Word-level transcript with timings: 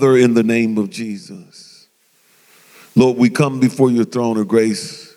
Father, 0.00 0.16
in 0.16 0.32
the 0.32 0.42
name 0.42 0.78
of 0.78 0.88
Jesus, 0.88 1.86
Lord, 2.96 3.18
we 3.18 3.28
come 3.28 3.60
before 3.60 3.90
your 3.90 4.06
throne 4.06 4.38
of 4.38 4.48
grace 4.48 5.14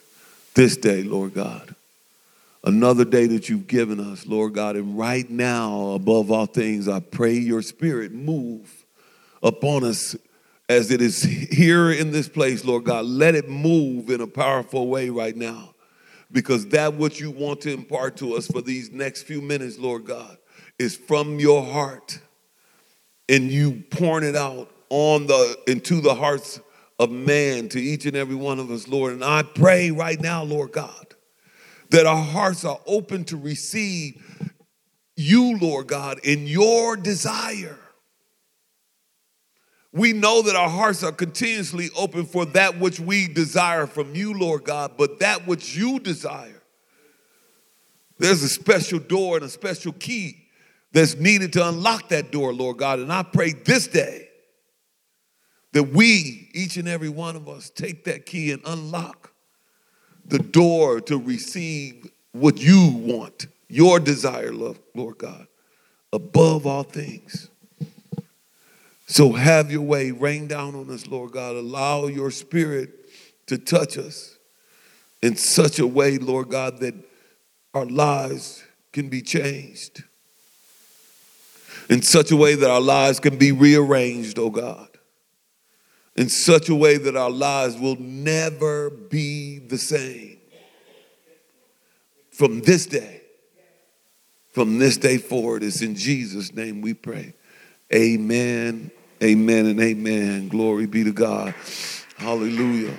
this 0.55 0.75
day, 0.75 1.03
Lord 1.03 1.33
God. 1.33 1.73
Another 2.65 3.05
day 3.05 3.25
that 3.27 3.47
you've 3.47 3.67
given 3.67 4.01
us, 4.01 4.27
Lord 4.27 4.55
God. 4.55 4.75
And 4.75 4.97
right 4.97 5.29
now, 5.29 5.91
above 5.91 6.31
all 6.31 6.47
things, 6.47 6.89
I 6.89 6.99
pray 6.99 7.35
your 7.35 7.61
spirit 7.61 8.11
move 8.11 8.83
upon 9.41 9.85
us 9.85 10.17
as 10.67 10.92
it 10.92 11.02
is 11.02 11.24
here 11.24 11.90
in 11.90 12.12
this 12.12 12.28
place, 12.28 12.65
Lord 12.65 12.84
God. 12.84 13.06
Let 13.06 13.36
it 13.36 13.47
move 13.47 14.10
in 14.10 14.20
a 14.20 14.28
powerful 14.28 14.90
way 14.90 15.10
right 15.10 15.38
now. 15.38 15.76
Because 16.30 16.68
that 16.68 16.95
what 16.95 17.22
you 17.22 17.31
want 17.31 17.62
to 17.62 17.72
impart 17.72 18.18
to 18.18 18.36
us 18.36 18.48
for 18.48 18.62
these 18.62 18.91
next 18.91 19.23
few 19.23 19.41
minutes, 19.41 19.80
Lord 19.80 20.04
God, 20.04 20.38
is 20.77 20.98
from 20.98 21.40
your 21.40 21.63
heart. 21.63 22.20
And 23.30 23.50
you 23.50 23.86
pouring 23.90 24.27
it 24.27 24.36
out 24.36 24.72
on 24.94 25.25
the 25.25 25.57
into 25.66 26.02
the 26.02 26.13
hearts 26.13 26.62
of 26.99 27.09
man 27.09 27.68
to 27.68 27.81
each 27.81 28.05
and 28.05 28.16
every 28.16 28.36
one 28.36 28.59
of 28.59 28.70
us, 28.70 28.88
Lord. 28.88 29.13
And 29.13 29.23
I 29.23 29.41
pray 29.41 29.90
right 29.90 30.22
now, 30.22 30.44
Lord 30.44 30.72
God, 30.72 31.16
that 31.90 32.05
our 32.05 32.23
hearts 32.23 32.63
are 32.63 32.80
open 32.85 33.23
to 33.26 33.38
receive 33.38 34.21
you, 35.16 35.58
Lord 35.58 35.88
God, 35.88 36.20
in 36.23 36.45
your 36.45 36.95
desire. 36.95 37.80
We 39.91 40.13
know 40.13 40.44
that 40.44 40.55
our 40.55 40.70
hearts 40.70 41.04
are 41.04 41.12
continuously 41.12 41.90
open 41.98 42.26
for 42.26 42.46
that 42.46 42.80
which 42.80 42.99
we 42.99 43.27
desire 43.27 43.88
from 43.88 44.13
you, 44.13 44.35
Lord 44.35 44.63
God, 44.63 44.91
but 44.96 45.20
that 45.21 45.48
which 45.48 45.76
you 45.76 45.99
desire, 45.99 46.62
there's 48.20 48.44
a 48.44 48.49
special 48.49 48.99
door 48.99 49.38
and 49.38 49.46
a 49.46 49.49
special 49.49 49.94
key 49.94 50.46
that's 50.91 51.16
needed 51.16 51.52
to 51.54 51.68
unlock 51.68 52.10
that 52.10 52.32
door, 52.32 52.54
Lord 52.54 52.77
God. 52.77 52.99
And 52.99 53.12
I 53.12 53.23
pray 53.23 53.54
this 53.54 53.88
day 53.88 54.23
that 55.73 55.84
we, 55.84 56.50
each 56.54 56.77
and 56.77 56.88
every 56.88 57.09
one 57.09 57.36
of 57.36 57.50
us, 57.50 57.70
take 57.70 58.05
that 58.05 58.26
key 58.26 58.52
and 58.52 58.62
unlock 58.66 59.32
the 60.26 60.40
door 60.40 61.02
to 61.02 61.18
receive 61.18 62.10
what 62.32 62.62
you 62.62 62.90
want, 62.96 63.48
your 63.68 63.99
desire, 63.99 64.53
Lord 64.53 65.17
God, 65.17 65.47
above 66.13 66.66
all 66.66 66.83
things. 66.83 67.49
So 69.07 69.33
have 69.33 69.71
your 69.71 69.81
way, 69.81 70.11
rain 70.11 70.47
down 70.47 70.75
on 70.75 70.89
us, 70.89 71.07
Lord 71.07 71.31
God. 71.31 71.55
Allow 71.55 72.07
your 72.07 72.31
spirit 72.31 72.91
to 73.47 73.57
touch 73.57 73.97
us 73.97 74.38
in 75.21 75.35
such 75.35 75.79
a 75.79 75.88
way, 75.88 76.17
Lord 76.17 76.49
God, 76.49 76.79
that 76.79 76.95
our 77.73 77.85
lives 77.85 78.63
can 78.91 79.09
be 79.09 79.21
changed. 79.21 80.03
In 81.89 82.01
such 82.01 82.31
a 82.31 82.35
way 82.38 82.55
that 82.55 82.69
our 82.69 82.81
lives 82.81 83.19
can 83.19 83.38
be 83.38 83.51
rearranged, 83.51 84.39
oh 84.39 84.49
God. 84.49 84.88
In 86.16 86.30
such 86.30 86.69
a 86.69 86.75
way 86.75 86.97
that 86.97 87.16
our 87.16 87.31
lives 87.31 87.78
will 87.78 87.95
never 87.95 88.89
be 88.89 89.59
the 89.59 89.78
same. 89.78 90.38
From 92.31 92.61
this 92.61 92.86
day, 92.86 93.22
from 94.52 94.78
this 94.78 94.97
day 94.97 95.17
forward, 95.17 95.64
it's 95.64 95.81
in 95.81 95.95
Jesus' 95.95 96.53
name 96.53 96.81
we 96.81 96.94
pray. 96.94 97.34
Amen 97.94 98.91
Amen 99.23 99.67
and 99.67 99.80
amen. 99.80 100.50
Glory 100.50 100.86
be 100.86 101.06
to 101.06 101.14
God. 101.14 101.56
Hallelujah. 102.17 102.94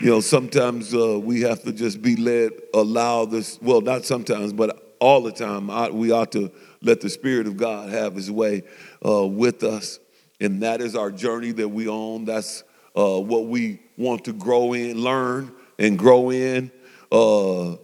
You 0.00 0.10
know, 0.10 0.20
sometimes 0.20 0.92
uh, 0.92 1.16
we 1.20 1.42
have 1.42 1.62
to 1.62 1.72
just 1.72 2.02
be 2.02 2.16
led, 2.16 2.50
allow 2.74 3.24
this, 3.24 3.56
well, 3.62 3.80
not 3.80 4.04
sometimes, 4.04 4.52
but 4.52 4.96
all 4.98 5.22
the 5.22 5.30
time, 5.30 5.70
I, 5.70 5.90
we 5.90 6.10
ought 6.10 6.32
to 6.32 6.50
let 6.82 7.00
the 7.00 7.08
Spirit 7.08 7.46
of 7.46 7.56
God 7.56 7.90
have 7.90 8.16
His 8.16 8.32
way 8.32 8.64
uh, 9.06 9.24
with 9.26 9.62
us. 9.62 10.00
And 10.40 10.62
that 10.62 10.80
is 10.80 10.94
our 10.94 11.10
journey 11.10 11.52
that 11.52 11.68
we 11.68 11.88
own. 11.88 12.24
That's 12.24 12.62
uh, 12.96 13.20
what 13.20 13.46
we 13.46 13.80
want 13.96 14.24
to 14.24 14.32
grow 14.32 14.72
in, 14.72 15.02
learn, 15.02 15.52
and 15.78 15.98
grow 15.98 16.30
in, 16.30 16.70
uh, 17.10 17.76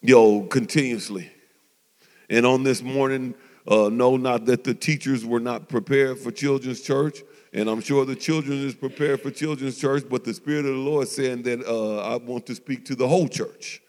you 0.00 0.14
know, 0.14 0.42
continuously. 0.42 1.30
And 2.28 2.46
on 2.46 2.62
this 2.62 2.82
morning, 2.82 3.34
uh, 3.68 3.88
know 3.88 4.16
not 4.16 4.46
that 4.46 4.64
the 4.64 4.74
teachers 4.74 5.24
were 5.24 5.40
not 5.40 5.68
prepared 5.68 6.18
for 6.18 6.30
children's 6.30 6.80
church, 6.80 7.22
and 7.52 7.68
I'm 7.68 7.80
sure 7.80 8.04
the 8.04 8.16
children 8.16 8.64
is 8.64 8.74
prepared 8.74 9.20
for 9.20 9.30
children's 9.30 9.78
church, 9.78 10.04
but 10.08 10.24
the 10.24 10.34
Spirit 10.34 10.66
of 10.66 10.74
the 10.74 10.80
Lord 10.80 11.08
saying 11.08 11.42
that 11.42 11.64
uh, 11.66 11.98
I 11.98 12.16
want 12.16 12.46
to 12.46 12.54
speak 12.54 12.84
to 12.86 12.94
the 12.94 13.08
whole 13.08 13.28
church 13.28 13.82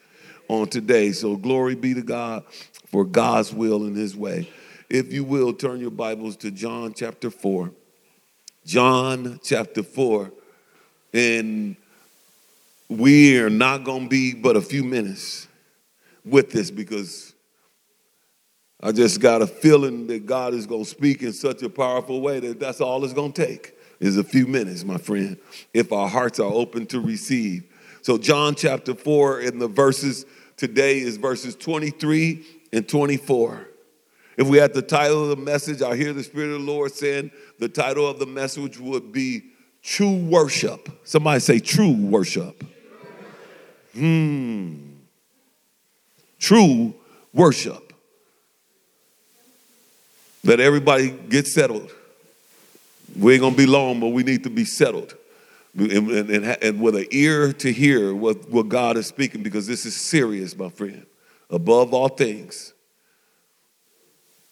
on 0.48 0.68
today. 0.68 1.12
So 1.12 1.36
glory 1.36 1.76
be 1.76 1.94
to 1.94 2.02
God 2.02 2.46
for 2.88 3.04
God's 3.06 3.54
will 3.54 3.84
and 3.84 3.96
His 3.96 4.16
way. 4.16 4.50
If 4.90 5.12
you 5.12 5.24
will, 5.24 5.54
turn 5.54 5.80
your 5.80 5.92
Bibles 5.92 6.38
to 6.38 6.52
John 6.52 6.94
chapter 6.94 7.30
4. 7.30 7.72
John 8.68 9.40
chapter 9.42 9.82
4. 9.82 10.30
And 11.14 11.78
we 12.90 13.40
are 13.40 13.50
not 13.50 13.86
going 13.86 14.04
to 14.04 14.10
be 14.10 14.34
but 14.34 14.58
a 14.58 14.62
few 14.62 14.84
minutes 14.84 15.48
with 16.26 16.52
this 16.52 16.70
because 16.70 17.34
I 18.82 18.92
just 18.92 19.22
got 19.22 19.42
a 19.42 19.48
feeling 19.48 20.08
that 20.08 20.26
God 20.26 20.54
is 20.54 20.68
going 20.68 20.84
to 20.84 20.90
speak 20.90 21.24
in 21.24 21.32
such 21.32 21.64
a 21.64 21.70
powerful 21.70 22.20
way 22.20 22.42
that 22.42 22.60
that's 22.60 22.82
all 22.82 23.06
it's 23.06 23.14
going 23.14 23.32
to 23.32 23.46
take 23.46 23.74
is 24.02 24.18
a 24.18 24.24
few 24.24 24.46
minutes, 24.46 24.84
my 24.84 24.98
friend, 24.98 25.38
if 25.74 25.94
our 25.94 26.10
hearts 26.10 26.38
are 26.42 26.52
open 26.52 26.86
to 26.88 27.00
receive. 27.00 27.64
So, 28.02 28.18
John 28.18 28.54
chapter 28.54 28.94
4, 28.94 29.40
and 29.40 29.62
the 29.62 29.70
verses 29.70 30.26
today 30.58 31.00
is 31.00 31.16
verses 31.16 31.56
23 31.56 32.46
and 32.74 32.88
24. 32.88 33.67
If 34.38 34.48
we 34.48 34.60
had 34.60 34.74
the 34.74 34.84
title 34.84 35.24
of 35.24 35.30
the 35.38 35.44
message, 35.44 35.82
I 35.82 35.96
hear 35.96 36.14
the 36.14 36.24
Spirit 36.24 36.54
of 36.54 36.62
the 36.62 36.72
Lord 36.72 36.92
saying 36.92 37.32
the 37.60 37.68
title 37.68 38.08
of 38.08 38.20
the 38.20 38.28
message 38.28 38.80
would 38.80 39.12
be 39.12 39.52
True 39.82 40.16
Worship. 40.16 40.90
Somebody 41.04 41.40
say, 41.40 41.60
True 41.60 41.92
Worship. 41.92 42.64
Hmm. 43.94 44.76
True 46.40 46.94
worship. 47.34 47.94
Let 50.44 50.60
everybody 50.60 51.10
get 51.10 51.48
settled. 51.48 51.92
We 53.18 53.34
ain't 53.34 53.42
gonna 53.42 53.56
be 53.56 53.66
long, 53.66 54.00
but 54.00 54.10
we 54.10 54.24
need 54.24 54.44
to 54.44 54.50
be 54.50 54.66
settled. 54.66 55.16
And, 55.78 56.10
and, 56.10 56.46
and, 56.64 56.82
with 56.82 56.96
an 56.96 57.06
ear 57.12 57.54
to 57.54 57.72
hear 57.72 58.14
what, 58.14 58.50
what 58.50 58.68
God 58.68 58.98
is 58.98 59.06
speaking, 59.06 59.44
because 59.44 59.68
this 59.68 59.86
is 59.86 59.96
serious, 59.96 60.58
my 60.58 60.70
friend, 60.70 61.06
above 61.52 61.94
all 61.94 62.08
things. 62.08 62.74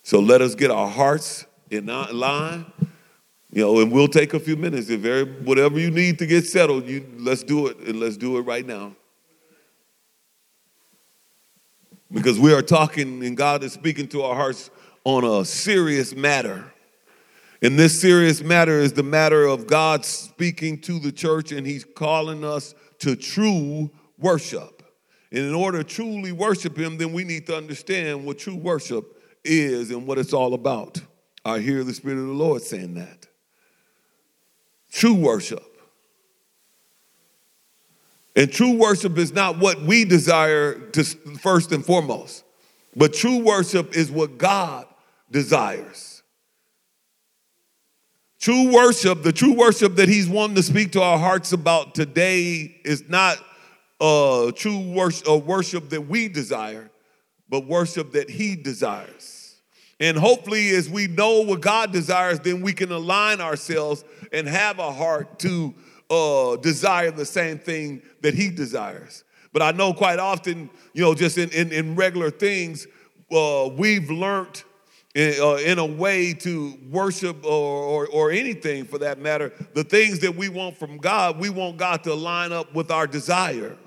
So 0.06 0.20
let 0.20 0.40
us 0.40 0.54
get 0.54 0.70
our 0.70 0.88
hearts 0.88 1.48
in 1.72 1.88
line, 1.88 2.72
you 3.52 3.64
know, 3.64 3.80
and 3.82 3.92
we'll 3.92 4.08
take 4.08 4.36
a 4.36 4.40
few 4.40 4.56
minutes. 4.56 4.88
If 4.92 5.04
every, 5.04 5.34
whatever 5.42 5.80
you 5.80 5.90
need 5.90 6.20
to 6.20 6.28
get 6.28 6.46
settled, 6.46 6.86
you 6.86 7.04
let's 7.18 7.42
do 7.42 7.66
it, 7.66 7.78
and 7.80 8.00
let's 8.00 8.16
do 8.16 8.38
it 8.38 8.42
right 8.42 8.64
now. 8.64 8.96
Because 12.12 12.38
we 12.38 12.54
are 12.54 12.62
talking, 12.62 13.26
and 13.26 13.36
God 13.36 13.64
is 13.64 13.74
speaking 13.74 14.08
to 14.10 14.22
our 14.22 14.36
hearts 14.36 14.70
on 15.06 15.24
a 15.24 15.44
serious 15.44 16.16
matter. 16.16 16.72
And 17.64 17.80
this 17.80 18.00
serious 18.00 18.44
matter 18.44 18.80
is 18.80 18.94
the 18.94 19.02
matter 19.02 19.48
of 19.48 19.66
God 19.66 20.06
speaking 20.06 20.82
to 20.82 21.00
the 21.00 21.12
church, 21.12 21.52
and 21.52 21.66
He's 21.66 21.84
calling 21.84 22.46
us 22.46 22.76
to 23.00 23.16
true 23.16 23.90
worship. 24.20 24.84
And 25.32 25.46
in 25.46 25.56
order 25.56 25.80
to 25.80 25.84
truly 25.84 26.32
worship 26.32 26.78
Him, 26.78 27.00
then 27.00 27.12
we 27.12 27.24
need 27.24 27.48
to 27.48 27.58
understand 27.58 28.24
what 28.24 28.38
true 28.38 28.56
worship 28.56 29.15
is 29.46 29.92
and 29.92 30.06
what 30.08 30.18
it's 30.18 30.34
all 30.34 30.54
about. 30.54 31.02
I 31.44 31.60
hear 31.60 31.84
the 31.84 31.94
Spirit 31.94 32.20
of 32.20 32.28
the 32.28 32.34
Lord 32.34 32.62
saying 32.62 32.96
that. 32.96 33.28
True 34.92 35.14
worship. 35.14 35.64
And 38.36 38.52
true 38.52 38.74
worship 38.74 39.18
is 39.18 39.32
not 39.32 39.60
what 39.60 39.82
we 39.82 40.04
desire 40.04 40.74
to 40.92 41.04
first 41.04 41.72
and 41.72 41.86
foremost, 41.86 42.44
but 42.96 43.14
true 43.14 43.40
worship 43.40 43.96
is 43.96 44.12
what 44.12 44.38
God 44.38 44.86
desires. 45.32 46.24
True 48.40 48.74
worship, 48.74 49.24
the 49.24 49.32
true 49.32 49.54
worship 49.54 49.96
that 49.96 50.10
he's 50.10 50.28
wanting 50.28 50.56
to 50.58 50.64
speak 50.64 50.92
to 50.92 51.02
our 51.02 51.18
hearts 51.18 51.52
about 51.54 51.96
today 51.96 52.80
is 52.84 53.08
not 53.10 53.38
uh, 54.00 54.52
true 54.52 54.92
worship, 54.92 55.28
uh, 55.28 55.38
worship 55.38 55.90
that 55.90 56.02
we 56.02 56.28
desire, 56.28 56.92
but 57.50 57.66
worship 57.66 58.12
that 58.12 58.30
he 58.30 58.56
desires. 58.56 59.35
And 60.00 60.18
hopefully, 60.18 60.70
as 60.72 60.90
we 60.90 61.08
know 61.08 61.42
what 61.42 61.62
God 61.62 61.94
desires, 61.94 62.40
then 62.40 62.62
we 62.62 62.74
can 62.74 62.92
align 62.92 63.40
ourselves 63.40 64.04
and 64.34 64.48
have 64.48 64.80
a 64.80 64.92
heart 64.92 65.40
to 65.40 65.74
uh, 66.10 66.58
desire 66.58 67.12
the 67.12 67.26
same 67.26 67.58
thing 67.58 68.02
that 68.22 68.34
he 68.34 68.50
desires. 68.50 69.24
But 69.54 69.62
I 69.62 69.72
know 69.72 69.94
quite 69.94 70.20
often, 70.20 70.70
you 70.94 71.02
know, 71.02 71.16
just 71.16 71.38
in, 71.38 71.50
in, 71.52 71.72
in 71.72 71.96
regular 71.96 72.30
things, 72.30 72.88
uh, 73.32 73.70
we've 73.76 74.12
learned 74.12 74.64
in, 75.16 75.42
uh, 75.42 75.56
in 75.56 75.80
a 75.80 75.86
way 75.86 76.34
to 76.34 76.78
worship 76.92 77.46
or, 77.46 77.50
or, 77.50 78.08
or 78.08 78.32
anything 78.32 78.84
for 78.84 78.98
that 78.98 79.18
matter, 79.18 79.54
the 79.74 79.84
things 79.86 80.20
that 80.20 80.36
we 80.36 80.50
want 80.50 80.78
from 80.78 80.98
God, 80.98 81.40
we 81.40 81.50
want 81.50 81.78
God 81.78 82.04
to 82.04 82.14
line 82.14 82.52
up 82.52 82.76
with 82.76 82.92
our 82.92 83.08
desire. 83.08 83.78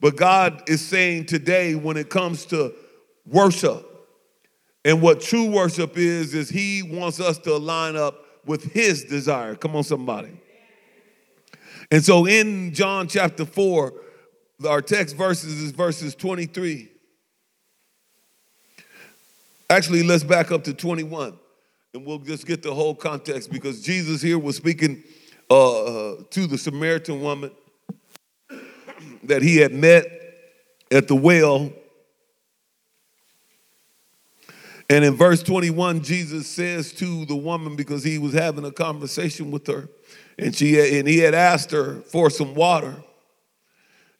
But 0.00 0.16
God 0.16 0.62
is 0.68 0.80
saying 0.80 1.26
today, 1.26 1.74
when 1.74 1.98
it 1.98 2.08
comes 2.08 2.46
to 2.46 2.74
worship, 3.26 3.93
and 4.84 5.00
what 5.00 5.20
true 5.20 5.50
worship 5.50 5.96
is, 5.96 6.34
is 6.34 6.48
He 6.48 6.82
wants 6.82 7.20
us 7.20 7.38
to 7.38 7.56
line 7.56 7.96
up 7.96 8.24
with 8.46 8.72
his 8.72 9.04
desire. 9.04 9.54
Come 9.54 9.76
on, 9.76 9.84
somebody. 9.84 10.30
And 11.90 12.04
so 12.04 12.26
in 12.26 12.72
John 12.74 13.08
chapter 13.08 13.44
4, 13.44 13.92
our 14.68 14.82
text 14.82 15.16
verses 15.16 15.60
is 15.60 15.70
verses 15.70 16.14
23. 16.14 16.90
Actually, 19.70 20.02
let's 20.02 20.24
back 20.24 20.50
up 20.50 20.64
to 20.64 20.74
21 20.74 21.38
and 21.92 22.04
we'll 22.04 22.18
just 22.18 22.46
get 22.46 22.62
the 22.62 22.74
whole 22.74 22.94
context 22.94 23.50
because 23.50 23.82
Jesus 23.82 24.20
here 24.20 24.38
was 24.38 24.56
speaking 24.56 25.02
uh, 25.50 26.12
uh, 26.12 26.16
to 26.30 26.46
the 26.46 26.58
Samaritan 26.58 27.20
woman 27.20 27.50
that 29.22 29.42
he 29.42 29.58
had 29.58 29.72
met 29.72 30.04
at 30.90 31.08
the 31.08 31.14
well. 31.14 31.72
And 34.90 35.04
in 35.04 35.14
verse 35.14 35.42
21, 35.42 36.02
Jesus 36.02 36.46
says 36.46 36.92
to 36.94 37.24
the 37.24 37.36
woman, 37.36 37.74
because 37.74 38.04
he 38.04 38.18
was 38.18 38.34
having 38.34 38.64
a 38.64 38.70
conversation 38.70 39.50
with 39.50 39.66
her, 39.66 39.88
and 40.38 40.54
she 40.54 40.98
and 40.98 41.08
he 41.08 41.18
had 41.18 41.34
asked 41.34 41.70
her 41.70 42.00
for 42.02 42.28
some 42.28 42.54
water. 42.54 42.96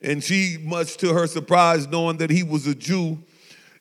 And 0.01 0.23
she, 0.23 0.59
much 0.63 0.97
to 0.99 1.13
her 1.13 1.27
surprise, 1.27 1.87
knowing 1.89 2.19
that 2.19 2.31
he 2.31 2.43
was 2.43 2.67
a 2.67 2.75
Jew, 2.75 3.19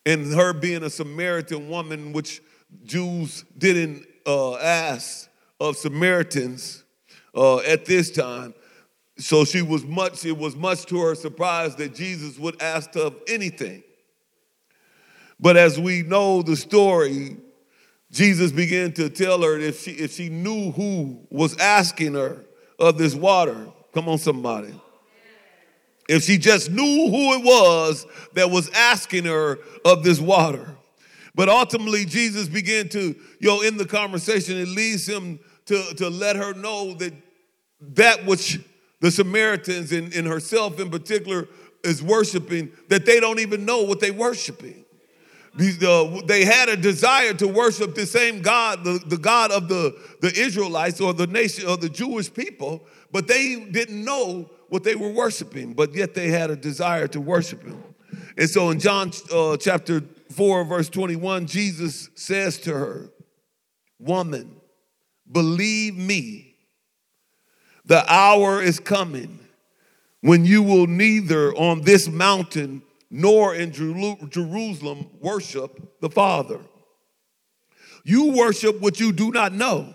and 0.05 0.33
her 0.33 0.53
being 0.53 0.83
a 0.83 0.89
Samaritan 0.89 1.69
woman, 1.69 2.11
which 2.11 2.41
Jews 2.85 3.45
didn't 3.57 4.05
uh, 4.25 4.55
ask 4.55 5.29
of 5.59 5.77
Samaritans 5.77 6.83
uh, 7.35 7.57
at 7.59 7.85
this 7.85 8.11
time, 8.11 8.53
so 9.17 9.45
she 9.45 9.61
was 9.61 9.85
much, 9.85 10.25
it 10.25 10.37
was 10.37 10.55
much 10.55 10.85
to 10.87 10.99
her 10.99 11.15
surprise 11.15 11.75
that 11.75 11.93
Jesus 11.93 12.37
would 12.39 12.61
ask 12.61 12.95
of 12.95 13.15
anything. 13.27 13.83
But 15.43 15.57
as 15.57 15.77
we 15.77 16.03
know 16.03 16.41
the 16.41 16.55
story, 16.55 17.35
Jesus 18.09 18.53
began 18.53 18.93
to 18.93 19.09
tell 19.09 19.41
her 19.41 19.59
if 19.59 19.81
she, 19.81 19.91
if 19.91 20.13
she 20.13 20.29
knew 20.29 20.71
who 20.71 21.19
was 21.29 21.57
asking 21.57 22.13
her 22.13 22.45
of 22.79 22.97
this 22.97 23.13
water, 23.13 23.67
come 23.93 24.07
on, 24.07 24.19
somebody. 24.19 24.73
If 26.07 26.23
she 26.23 26.37
just 26.37 26.71
knew 26.71 27.09
who 27.09 27.33
it 27.33 27.43
was 27.43 28.05
that 28.35 28.51
was 28.51 28.69
asking 28.69 29.25
her 29.25 29.59
of 29.83 30.05
this 30.05 30.21
water. 30.21 30.77
But 31.35 31.49
ultimately, 31.49 32.05
Jesus 32.05 32.47
began 32.47 32.87
to, 32.89 33.01
you 33.01 33.15
know, 33.41 33.63
in 33.63 33.75
the 33.75 33.85
conversation, 33.85 34.55
it 34.55 34.69
leads 34.69 35.05
him 35.05 35.41
to, 35.65 35.93
to 35.95 36.09
let 36.09 36.37
her 36.37 36.53
know 36.53 36.93
that 36.93 37.11
that 37.95 38.25
which 38.25 38.61
the 39.01 39.11
Samaritans 39.11 39.91
and, 39.91 40.13
and 40.13 40.25
herself 40.25 40.79
in 40.79 40.89
particular 40.89 41.49
is 41.83 42.01
worshiping, 42.01 42.71
that 42.87 43.05
they 43.05 43.19
don't 43.19 43.39
even 43.39 43.65
know 43.65 43.81
what 43.81 43.99
they're 43.99 44.13
worshiping. 44.13 44.82
Uh, 45.55 46.21
they 46.25 46.45
had 46.45 46.67
a 46.67 46.75
desire 46.75 47.33
to 47.35 47.47
worship 47.47 47.93
the 47.93 48.07
same 48.07 48.41
God, 48.41 48.83
the, 48.83 48.99
the 49.05 49.17
God 49.17 49.51
of 49.51 49.69
the, 49.69 49.95
the 50.21 50.33
Israelites 50.35 50.99
or 50.99 51.13
the 51.13 51.27
nation 51.27 51.67
or 51.67 51.77
the 51.77 51.89
Jewish 51.89 52.33
people, 52.33 52.87
but 53.11 53.27
they 53.27 53.55
didn't 53.55 54.03
know 54.03 54.49
what 54.69 54.83
they 54.83 54.95
were 54.95 55.11
worshiping, 55.11 55.73
but 55.73 55.93
yet 55.93 56.15
they 56.15 56.29
had 56.29 56.49
a 56.49 56.55
desire 56.55 57.07
to 57.09 57.21
worship 57.21 57.63
him. 57.63 57.83
And 58.35 58.49
so 58.49 58.71
in 58.71 58.79
John 58.79 59.11
uh, 59.31 59.57
chapter 59.57 60.01
4, 60.31 60.63
verse 60.63 60.89
21, 60.89 61.45
Jesus 61.45 62.09
says 62.15 62.57
to 62.61 62.73
her, 62.73 63.11
Woman, 63.99 64.55
believe 65.31 65.95
me 65.95 66.55
the 67.85 68.03
hour 68.11 68.61
is 68.61 68.79
coming 68.79 69.39
when 70.21 70.45
you 70.45 70.63
will 70.63 70.87
neither 70.87 71.53
on 71.53 71.81
this 71.81 72.07
mountain 72.07 72.81
nor 73.15 73.53
in 73.53 73.71
Jerusalem 73.71 75.07
worship 75.21 76.01
the 76.01 76.09
Father. 76.09 76.59
You 78.03 78.31
worship 78.31 78.81
what 78.81 78.99
you 78.99 79.13
do 79.13 79.31
not 79.31 79.53
know. 79.53 79.93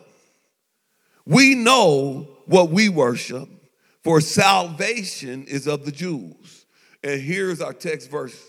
We 1.27 1.57
know 1.57 2.29
what 2.47 2.71
we 2.71 2.89
worship, 2.89 3.49
for 4.05 4.21
salvation 4.21 5.47
is 5.47 5.67
of 5.67 5.85
the 5.85 5.91
Jews. 5.91 6.65
And 7.03 7.21
here's 7.21 7.61
our 7.61 7.73
text 7.73 8.09
verse 8.09 8.41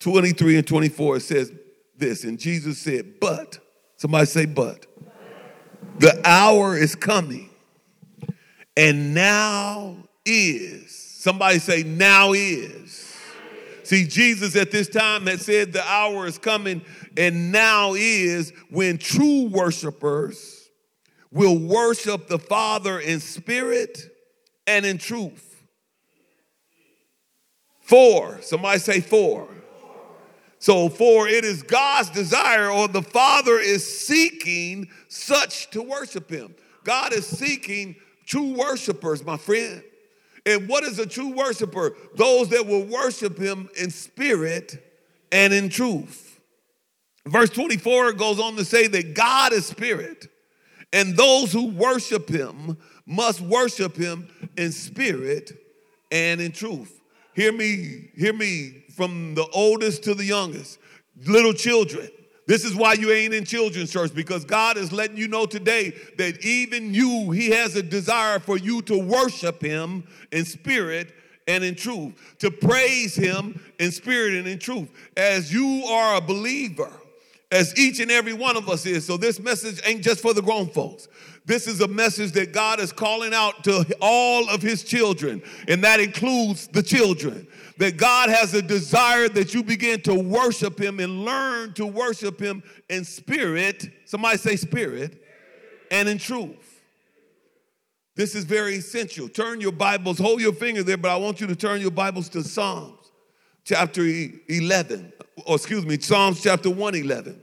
23 0.00 0.58
and 0.58 0.66
24. 0.66 1.16
It 1.16 1.20
says 1.20 1.50
this, 1.96 2.24
and 2.24 2.38
Jesus 2.38 2.76
said, 2.76 3.18
But, 3.18 3.58
somebody 3.96 4.26
say, 4.26 4.44
But, 4.44 4.84
the 5.98 6.20
hour 6.22 6.76
is 6.76 6.94
coming 6.94 7.48
and 8.76 9.14
now 9.14 9.96
is. 10.26 10.94
Somebody 10.94 11.60
say, 11.60 11.82
now 11.82 12.34
is. 12.34 13.09
See, 13.90 14.06
Jesus 14.06 14.54
at 14.54 14.70
this 14.70 14.88
time 14.88 15.26
had 15.26 15.40
said 15.40 15.72
the 15.72 15.84
hour 15.84 16.24
is 16.24 16.38
coming, 16.38 16.80
and 17.16 17.50
now 17.50 17.94
is 17.94 18.52
when 18.70 18.98
true 18.98 19.48
worshipers 19.48 20.70
will 21.32 21.58
worship 21.58 22.28
the 22.28 22.38
Father 22.38 23.00
in 23.00 23.18
spirit 23.18 23.98
and 24.68 24.86
in 24.86 24.96
truth. 24.96 25.64
For, 27.80 28.40
somebody 28.42 28.78
say 28.78 29.00
for. 29.00 29.48
So, 30.60 30.88
for 30.88 31.26
it 31.26 31.44
is 31.44 31.64
God's 31.64 32.10
desire, 32.10 32.70
or 32.70 32.86
the 32.86 33.02
Father 33.02 33.58
is 33.58 34.06
seeking 34.06 34.88
such 35.08 35.68
to 35.70 35.82
worship 35.82 36.30
Him. 36.30 36.54
God 36.84 37.12
is 37.12 37.26
seeking 37.26 37.96
True 38.30 38.56
worshipers, 38.56 39.24
my 39.24 39.36
friend. 39.36 39.82
And 40.46 40.68
what 40.68 40.84
is 40.84 40.98
a 40.98 41.06
true 41.06 41.32
worshiper? 41.34 41.94
Those 42.16 42.48
that 42.50 42.66
will 42.66 42.84
worship 42.84 43.38
him 43.38 43.68
in 43.78 43.90
spirit 43.90 44.82
and 45.32 45.52
in 45.52 45.68
truth. 45.68 46.40
Verse 47.26 47.50
24 47.50 48.12
goes 48.12 48.40
on 48.40 48.56
to 48.56 48.64
say 48.64 48.86
that 48.88 49.14
God 49.14 49.52
is 49.52 49.66
spirit, 49.66 50.28
and 50.92 51.16
those 51.16 51.52
who 51.52 51.68
worship 51.68 52.28
him 52.28 52.78
must 53.06 53.40
worship 53.40 53.96
him 53.96 54.28
in 54.56 54.72
spirit 54.72 55.52
and 56.10 56.40
in 56.40 56.52
truth. 56.52 57.00
Hear 57.34 57.52
me, 57.52 58.10
hear 58.16 58.32
me 58.32 58.84
from 58.96 59.34
the 59.34 59.46
oldest 59.52 60.04
to 60.04 60.14
the 60.14 60.24
youngest. 60.24 60.78
Little 61.26 61.52
children, 61.52 62.08
this 62.50 62.64
is 62.64 62.74
why 62.74 62.94
you 62.94 63.12
ain't 63.12 63.32
in 63.32 63.44
children's 63.44 63.92
church 63.92 64.12
because 64.12 64.44
God 64.44 64.76
is 64.76 64.90
letting 64.90 65.16
you 65.16 65.28
know 65.28 65.46
today 65.46 65.94
that 66.18 66.44
even 66.44 66.92
you, 66.92 67.30
He 67.30 67.50
has 67.50 67.76
a 67.76 67.82
desire 67.82 68.40
for 68.40 68.58
you 68.58 68.82
to 68.82 68.98
worship 68.98 69.62
Him 69.62 70.02
in 70.32 70.44
spirit 70.44 71.14
and 71.46 71.62
in 71.62 71.76
truth, 71.76 72.12
to 72.40 72.50
praise 72.50 73.14
Him 73.14 73.62
in 73.78 73.92
spirit 73.92 74.34
and 74.34 74.48
in 74.48 74.58
truth. 74.58 74.88
As 75.16 75.52
you 75.52 75.84
are 75.84 76.16
a 76.16 76.20
believer, 76.20 76.90
as 77.52 77.76
each 77.78 78.00
and 78.00 78.10
every 78.10 78.32
one 78.32 78.56
of 78.56 78.68
us 78.68 78.84
is. 78.84 79.06
So 79.06 79.16
this 79.16 79.38
message 79.38 79.80
ain't 79.84 80.02
just 80.02 80.20
for 80.20 80.34
the 80.34 80.42
grown 80.42 80.66
folks. 80.70 81.06
This 81.50 81.66
is 81.66 81.80
a 81.80 81.88
message 81.88 82.30
that 82.34 82.52
God 82.52 82.78
is 82.78 82.92
calling 82.92 83.34
out 83.34 83.64
to 83.64 83.84
all 84.00 84.48
of 84.48 84.62
his 84.62 84.84
children, 84.84 85.42
and 85.66 85.82
that 85.82 85.98
includes 85.98 86.68
the 86.68 86.80
children. 86.80 87.44
That 87.78 87.96
God 87.96 88.28
has 88.28 88.54
a 88.54 88.62
desire 88.62 89.28
that 89.30 89.52
you 89.52 89.64
begin 89.64 90.00
to 90.02 90.14
worship 90.14 90.80
him 90.80 91.00
and 91.00 91.24
learn 91.24 91.74
to 91.74 91.86
worship 91.86 92.38
him 92.38 92.62
in 92.88 93.04
spirit. 93.04 93.84
Somebody 94.04 94.38
say 94.38 94.54
spirit 94.54 95.24
and 95.90 96.08
in 96.08 96.18
truth. 96.18 96.84
This 98.14 98.36
is 98.36 98.44
very 98.44 98.76
essential. 98.76 99.28
Turn 99.28 99.60
your 99.60 99.72
Bibles, 99.72 100.18
hold 100.18 100.40
your 100.40 100.52
finger 100.52 100.84
there, 100.84 100.98
but 100.98 101.10
I 101.10 101.16
want 101.16 101.40
you 101.40 101.48
to 101.48 101.56
turn 101.56 101.80
your 101.80 101.90
Bibles 101.90 102.28
to 102.28 102.44
Psalms 102.44 103.10
chapter 103.64 104.02
11, 104.02 105.12
or 105.46 105.56
excuse 105.56 105.84
me, 105.84 105.98
Psalms 105.98 106.44
chapter 106.44 106.70
111. 106.70 107.42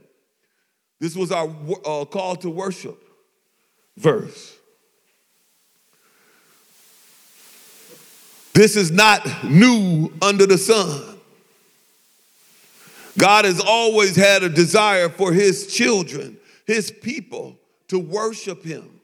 This 0.98 1.14
was 1.14 1.30
our 1.30 1.54
uh, 1.84 2.06
call 2.06 2.36
to 2.36 2.48
worship 2.48 3.04
verse. 3.98 4.56
This 8.54 8.76
is 8.76 8.90
not 8.90 9.44
new 9.44 10.12
under 10.22 10.46
the 10.46 10.58
sun. 10.58 11.18
God 13.16 13.44
has 13.44 13.60
always 13.60 14.16
had 14.16 14.42
a 14.42 14.48
desire 14.48 15.08
for 15.08 15.32
his 15.32 15.66
children, 15.66 16.38
his 16.66 16.90
people, 16.90 17.56
to 17.88 17.98
worship 17.98 18.64
him. 18.64 19.00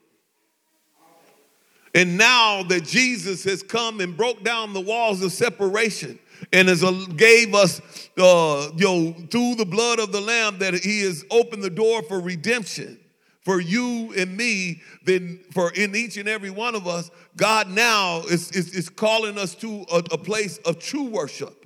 And 1.93 2.17
now 2.17 2.63
that 2.63 2.83
Jesus 2.83 3.43
has 3.45 3.63
come 3.63 4.01
and 4.01 4.15
broke 4.15 4.43
down 4.43 4.73
the 4.73 4.81
walls 4.81 5.21
of 5.21 5.31
separation 5.31 6.19
and 6.51 6.67
has 6.67 6.83
gave 7.15 7.55
us, 7.55 7.81
uh, 8.17 8.69
you 8.75 8.85
know, 8.85 9.13
through 9.31 9.55
the 9.55 9.65
blood 9.65 9.99
of 9.99 10.11
the 10.11 10.19
Lamb, 10.19 10.59
that 10.59 10.73
He 10.73 11.01
has 11.01 11.23
opened 11.31 11.63
the 11.63 11.69
door 11.69 12.01
for 12.03 12.19
redemption 12.19 12.99
for 13.45 13.61
you 13.61 14.11
and 14.17 14.35
me, 14.35 14.81
then 15.05 15.39
for 15.53 15.71
in 15.71 15.95
each 15.95 16.17
and 16.17 16.27
every 16.27 16.49
one 16.49 16.73
of 16.73 16.87
us, 16.87 17.11
God 17.37 17.69
now 17.69 18.21
is, 18.21 18.51
is, 18.51 18.73
is 18.73 18.89
calling 18.89 19.37
us 19.37 19.53
to 19.55 19.85
a, 19.91 19.97
a 20.11 20.17
place 20.17 20.57
of 20.65 20.79
true 20.79 21.05
worship. 21.05 21.65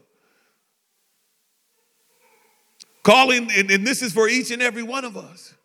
Calling, 3.01 3.49
and, 3.55 3.71
and 3.71 3.87
this 3.87 4.01
is 4.01 4.11
for 4.11 4.27
each 4.27 4.51
and 4.51 4.61
every 4.61 4.83
one 4.83 5.05
of 5.05 5.15
us. 5.15 5.55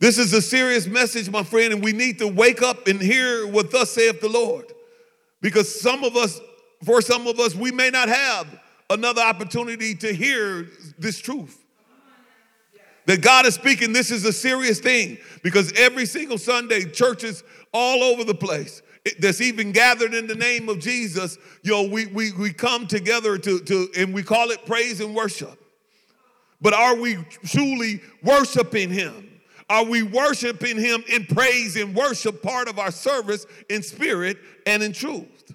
This 0.00 0.16
is 0.16 0.32
a 0.32 0.40
serious 0.40 0.86
message, 0.86 1.30
my 1.30 1.42
friend, 1.42 1.74
and 1.74 1.84
we 1.84 1.92
need 1.92 2.18
to 2.18 2.26
wake 2.26 2.62
up 2.62 2.88
and 2.88 3.00
hear 3.00 3.46
what 3.46 3.70
thus 3.70 3.90
saith 3.90 4.22
the 4.22 4.28
Lord. 4.30 4.72
Because 5.42 5.78
some 5.78 6.04
of 6.04 6.16
us, 6.16 6.40
for 6.84 7.02
some 7.02 7.26
of 7.26 7.38
us, 7.38 7.54
we 7.54 7.70
may 7.70 7.90
not 7.90 8.08
have 8.08 8.46
another 8.88 9.20
opportunity 9.20 9.94
to 9.96 10.12
hear 10.12 10.68
this 10.98 11.18
truth. 11.18 11.63
That 13.06 13.20
God 13.20 13.46
is 13.46 13.54
speaking. 13.54 13.92
This 13.92 14.10
is 14.10 14.24
a 14.24 14.32
serious 14.32 14.80
thing 14.80 15.18
because 15.42 15.72
every 15.76 16.06
single 16.06 16.38
Sunday, 16.38 16.84
churches 16.84 17.44
all 17.72 18.02
over 18.02 18.24
the 18.24 18.34
place 18.34 18.82
that's 19.18 19.40
even 19.40 19.72
gathered 19.72 20.14
in 20.14 20.26
the 20.26 20.34
name 20.34 20.68
of 20.68 20.78
Jesus, 20.78 21.36
you 21.62 21.72
know, 21.72 21.82
we, 21.82 22.06
we, 22.06 22.32
we 22.32 22.52
come 22.52 22.86
together 22.86 23.36
to, 23.36 23.60
to, 23.60 23.88
and 23.96 24.14
we 24.14 24.22
call 24.22 24.50
it 24.50 24.64
praise 24.64 25.00
and 25.00 25.14
worship. 25.14 25.60
But 26.60 26.72
are 26.72 26.96
we 26.96 27.16
truly 27.44 28.00
worshiping 28.22 28.90
Him? 28.90 29.30
Are 29.68 29.84
we 29.84 30.02
worshiping 30.02 30.78
Him 30.78 31.04
in 31.08 31.26
praise 31.26 31.76
and 31.76 31.94
worship, 31.94 32.42
part 32.42 32.68
of 32.68 32.78
our 32.78 32.90
service 32.90 33.46
in 33.68 33.82
spirit 33.82 34.38
and 34.66 34.82
in 34.82 34.92
truth? 34.92 35.52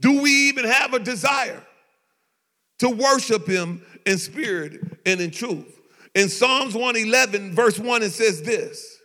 Do 0.00 0.22
we 0.22 0.30
even 0.48 0.64
have 0.64 0.94
a 0.94 0.98
desire 0.98 1.62
to 2.78 2.88
worship 2.88 3.46
Him 3.46 3.82
in 4.08 4.18
spirit 4.18 4.80
and 5.06 5.20
in 5.20 5.30
truth? 5.30 5.80
In 6.14 6.28
Psalms 6.28 6.74
111, 6.74 7.54
verse 7.54 7.78
1, 7.78 8.02
it 8.02 8.10
says 8.10 8.42
this 8.42 8.98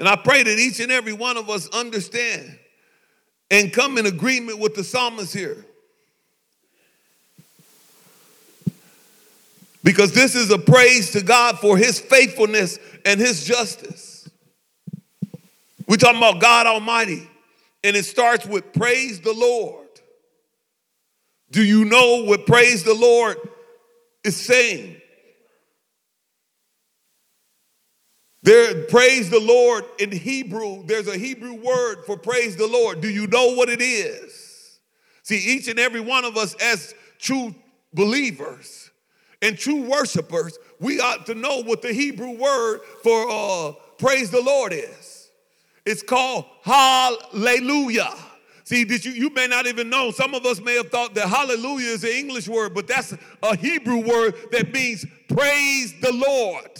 and 0.00 0.08
I 0.08 0.16
pray 0.16 0.42
that 0.42 0.58
each 0.58 0.80
and 0.80 0.90
every 0.90 1.12
one 1.12 1.36
of 1.36 1.50
us 1.50 1.68
understand 1.68 2.58
and 3.50 3.70
come 3.70 3.98
in 3.98 4.06
agreement 4.06 4.58
with 4.58 4.74
the 4.74 4.82
psalmist 4.82 5.34
here. 5.34 5.66
Because 9.84 10.12
this 10.12 10.34
is 10.34 10.50
a 10.50 10.58
praise 10.58 11.10
to 11.10 11.22
God 11.22 11.58
for 11.58 11.76
his 11.76 12.00
faithfulness 12.00 12.78
and 13.04 13.20
his 13.20 13.44
justice. 13.44 14.28
We're 15.86 15.96
talking 15.96 16.18
about 16.18 16.40
God 16.40 16.66
Almighty, 16.66 17.28
and 17.84 17.94
it 17.94 18.06
starts 18.06 18.46
with 18.46 18.72
praise 18.72 19.20
the 19.20 19.34
Lord. 19.34 19.86
Do 21.50 21.64
you 21.64 21.84
know 21.84 22.24
what 22.24 22.46
praise 22.46 22.84
the 22.84 22.94
Lord 22.94 23.36
is 24.24 24.36
saying? 24.36 25.00
There, 28.42 28.84
praise 28.84 29.28
the 29.28 29.40
Lord 29.40 29.84
in 29.98 30.10
Hebrew, 30.12 30.84
there's 30.86 31.08
a 31.08 31.18
Hebrew 31.18 31.54
word 31.54 32.04
for 32.06 32.16
praise 32.16 32.56
the 32.56 32.66
Lord. 32.66 33.00
Do 33.00 33.08
you 33.08 33.26
know 33.26 33.54
what 33.54 33.68
it 33.68 33.82
is? 33.82 34.78
See, 35.22 35.36
each 35.36 35.68
and 35.68 35.78
every 35.78 36.00
one 36.00 36.24
of 36.24 36.36
us, 36.36 36.54
as 36.54 36.94
true 37.18 37.54
believers 37.92 38.90
and 39.42 39.58
true 39.58 39.82
worshipers, 39.82 40.58
we 40.80 41.00
ought 41.00 41.26
to 41.26 41.34
know 41.34 41.62
what 41.62 41.82
the 41.82 41.92
Hebrew 41.92 42.30
word 42.30 42.80
for 43.02 43.26
uh, 43.30 43.72
praise 43.98 44.30
the 44.30 44.42
Lord 44.42 44.72
is. 44.72 45.30
It's 45.84 46.02
called 46.02 46.46
hallelujah. 46.62 48.14
See, 48.70 48.86
you, 48.88 49.10
you 49.10 49.30
may 49.30 49.48
not 49.48 49.66
even 49.66 49.90
know. 49.90 50.12
Some 50.12 50.32
of 50.32 50.46
us 50.46 50.60
may 50.60 50.76
have 50.76 50.90
thought 50.90 51.12
that 51.14 51.28
hallelujah 51.28 51.88
is 51.88 52.04
an 52.04 52.10
English 52.10 52.46
word, 52.46 52.72
but 52.72 52.86
that's 52.86 53.12
a 53.42 53.56
Hebrew 53.56 53.96
word 53.96 54.36
that 54.52 54.72
means 54.72 55.04
praise 55.26 55.92
the 56.00 56.12
Lord. 56.12 56.70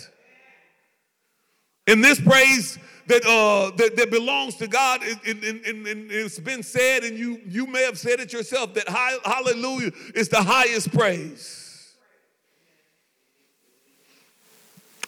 And 1.89 2.05
this 2.05 2.21
praise 2.21 2.79
that, 3.09 3.27
uh, 3.27 3.75
that, 3.77 3.97
that 3.97 4.09
belongs 4.09 4.55
to 4.59 4.69
God, 4.69 5.03
and, 5.03 5.43
and, 5.43 5.67
and, 5.67 6.13
it's 6.13 6.39
been 6.39 6.63
said, 6.63 7.03
and 7.03 7.19
you, 7.19 7.41
you 7.45 7.67
may 7.67 7.83
have 7.83 7.99
said 7.99 8.21
it 8.21 8.33
yourself, 8.33 8.73
that 8.75 8.89
hallelujah 8.89 9.91
is 10.15 10.29
the 10.29 10.41
highest 10.41 10.93
praise. 10.93 11.93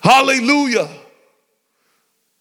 Hallelujah 0.00 0.88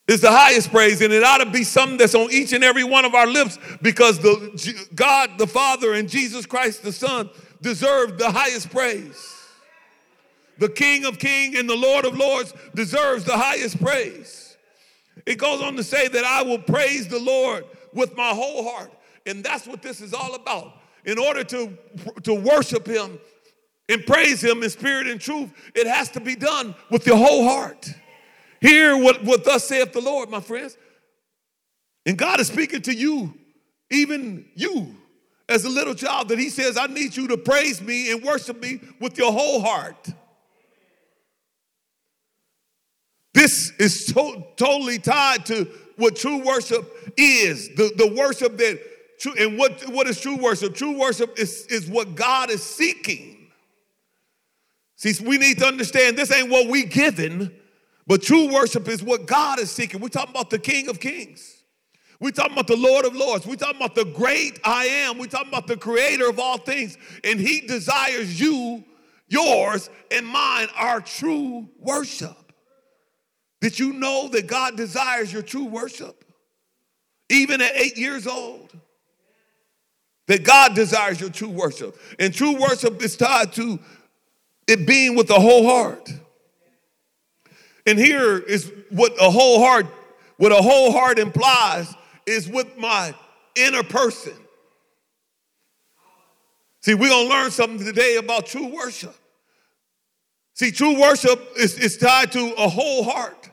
is 0.07 0.21
the 0.21 0.31
highest 0.31 0.71
praise, 0.71 1.01
and 1.01 1.13
it 1.13 1.23
ought 1.23 1.37
to 1.37 1.49
be 1.49 1.63
something 1.63 1.97
that's 1.97 2.15
on 2.15 2.31
each 2.31 2.53
and 2.53 2.63
every 2.63 2.83
one 2.83 3.05
of 3.05 3.15
our 3.15 3.27
lips 3.27 3.57
because 3.81 4.19
the 4.19 4.87
God 4.93 5.37
the 5.37 5.47
Father 5.47 5.93
and 5.93 6.09
Jesus 6.09 6.45
Christ 6.45 6.83
the 6.83 6.91
Son 6.91 7.29
deserve 7.61 8.17
the 8.17 8.31
highest 8.31 8.69
praise 8.69 9.31
the 10.61 10.69
King 10.69 11.05
of 11.05 11.17
Kings 11.17 11.57
and 11.57 11.67
the 11.67 11.75
Lord 11.75 12.05
of 12.05 12.15
Lords, 12.15 12.53
deserves 12.75 13.23
the 13.25 13.35
highest 13.35 13.81
praise. 13.81 14.55
It 15.25 15.39
goes 15.39 15.59
on 15.59 15.75
to 15.75 15.83
say 15.83 16.07
that 16.07 16.23
I 16.23 16.43
will 16.43 16.59
praise 16.59 17.07
the 17.07 17.19
Lord 17.19 17.65
with 17.93 18.15
my 18.15 18.29
whole 18.29 18.69
heart. 18.69 18.91
And 19.25 19.43
that's 19.43 19.65
what 19.65 19.81
this 19.81 20.01
is 20.01 20.13
all 20.13 20.35
about. 20.35 20.73
In 21.03 21.17
order 21.17 21.43
to, 21.45 21.77
to 22.23 22.33
worship 22.35 22.85
Him 22.87 23.19
and 23.89 24.05
praise 24.05 24.43
Him 24.43 24.61
in 24.61 24.69
spirit 24.69 25.07
and 25.07 25.19
truth, 25.19 25.51
it 25.73 25.87
has 25.87 26.09
to 26.11 26.19
be 26.19 26.35
done 26.35 26.75
with 26.91 27.07
your 27.07 27.17
whole 27.17 27.43
heart. 27.43 27.91
Hear 28.61 28.95
what, 28.95 29.23
what 29.23 29.43
thus 29.43 29.67
saith 29.67 29.91
the 29.91 30.01
Lord, 30.01 30.29
my 30.29 30.39
friends. 30.39 30.77
And 32.05 32.17
God 32.17 32.39
is 32.39 32.47
speaking 32.47 32.81
to 32.83 32.93
you, 32.93 33.33
even 33.89 34.45
you, 34.55 34.95
as 35.49 35.65
a 35.65 35.69
little 35.69 35.95
child, 35.95 36.29
that 36.29 36.39
He 36.39 36.49
says, 36.49 36.77
I 36.77 36.87
need 36.87 37.17
you 37.17 37.27
to 37.27 37.37
praise 37.37 37.81
me 37.81 38.11
and 38.11 38.23
worship 38.23 38.61
me 38.61 38.79
with 38.99 39.17
your 39.17 39.31
whole 39.31 39.61
heart. 39.61 40.09
This 43.33 43.71
is 43.79 44.05
to- 44.07 44.43
totally 44.55 44.99
tied 44.99 45.45
to 45.47 45.67
what 45.97 46.15
true 46.15 46.45
worship 46.45 47.13
is. 47.17 47.69
The, 47.69 47.91
the 47.95 48.13
worship 48.13 48.57
that, 48.57 48.79
true, 49.19 49.33
and 49.39 49.57
what, 49.57 49.81
what 49.89 50.07
is 50.07 50.19
true 50.19 50.37
worship? 50.37 50.75
True 50.75 50.97
worship 50.99 51.39
is, 51.39 51.65
is 51.67 51.87
what 51.87 52.15
God 52.15 52.51
is 52.51 52.63
seeking. 52.63 53.47
See, 54.97 55.13
we 55.25 55.37
need 55.37 55.57
to 55.59 55.65
understand 55.65 56.17
this 56.17 56.31
ain't 56.31 56.49
what 56.49 56.67
we 56.67 56.85
given, 56.85 57.51
but 58.07 58.21
true 58.21 58.51
worship 58.51 58.87
is 58.87 59.03
what 59.03 59.25
God 59.25 59.59
is 59.59 59.71
seeking. 59.71 60.01
We're 60.01 60.09
talking 60.09 60.31
about 60.31 60.49
the 60.49 60.59
King 60.59 60.89
of 60.89 60.99
Kings. 60.99 61.61
We're 62.19 62.31
talking 62.31 62.53
about 62.53 62.67
the 62.67 62.77
Lord 62.77 63.05
of 63.05 63.15
Lords. 63.15 63.47
We're 63.47 63.55
talking 63.55 63.77
about 63.77 63.95
the 63.95 64.05
great 64.05 64.59
I 64.63 64.85
am. 64.85 65.17
We're 65.17 65.25
talking 65.25 65.49
about 65.49 65.65
the 65.65 65.75
creator 65.75 66.29
of 66.29 66.39
all 66.39 66.59
things. 66.59 66.97
And 67.23 67.39
he 67.39 67.61
desires 67.61 68.39
you, 68.39 68.83
yours, 69.27 69.89
and 70.11 70.25
mine, 70.27 70.67
our 70.75 71.01
true 71.01 71.67
worship. 71.79 72.37
Did 73.59 73.79
you 73.79 73.93
know 73.93 74.27
that 74.29 74.45
God 74.45 74.77
desires 74.77 75.33
your 75.33 75.41
true 75.41 75.65
worship? 75.65 76.23
Even 77.29 77.59
at 77.59 77.75
eight 77.75 77.97
years 77.97 78.27
old. 78.27 78.71
That 80.27 80.43
God 80.43 80.75
desires 80.75 81.19
your 81.19 81.31
true 81.31 81.49
worship. 81.49 81.97
And 82.19 82.31
true 82.31 82.55
worship 82.59 83.01
is 83.01 83.17
tied 83.17 83.53
to 83.53 83.79
it 84.67 84.85
being 84.85 85.15
with 85.15 85.27
the 85.27 85.39
whole 85.39 85.65
heart. 85.65 86.07
And 87.85 87.97
here 87.97 88.37
is 88.37 88.71
what 88.89 89.13
a 89.19 89.29
whole 89.29 89.59
heart, 89.59 89.87
what 90.37 90.51
a 90.51 90.61
whole 90.61 90.91
heart 90.91 91.19
implies 91.19 91.93
is 92.25 92.47
with 92.47 92.77
my 92.77 93.13
inner 93.55 93.83
person. 93.83 94.33
See, 96.81 96.95
we're 96.95 97.09
gonna 97.09 97.29
learn 97.29 97.51
something 97.51 97.85
today 97.85 98.15
about 98.15 98.47
true 98.47 98.67
worship. 98.67 99.15
See, 100.53 100.71
true 100.71 100.99
worship 100.99 101.39
is, 101.57 101.77
is 101.77 101.97
tied 101.97 102.31
to 102.33 102.53
a 102.57 102.67
whole 102.67 103.03
heart. 103.03 103.49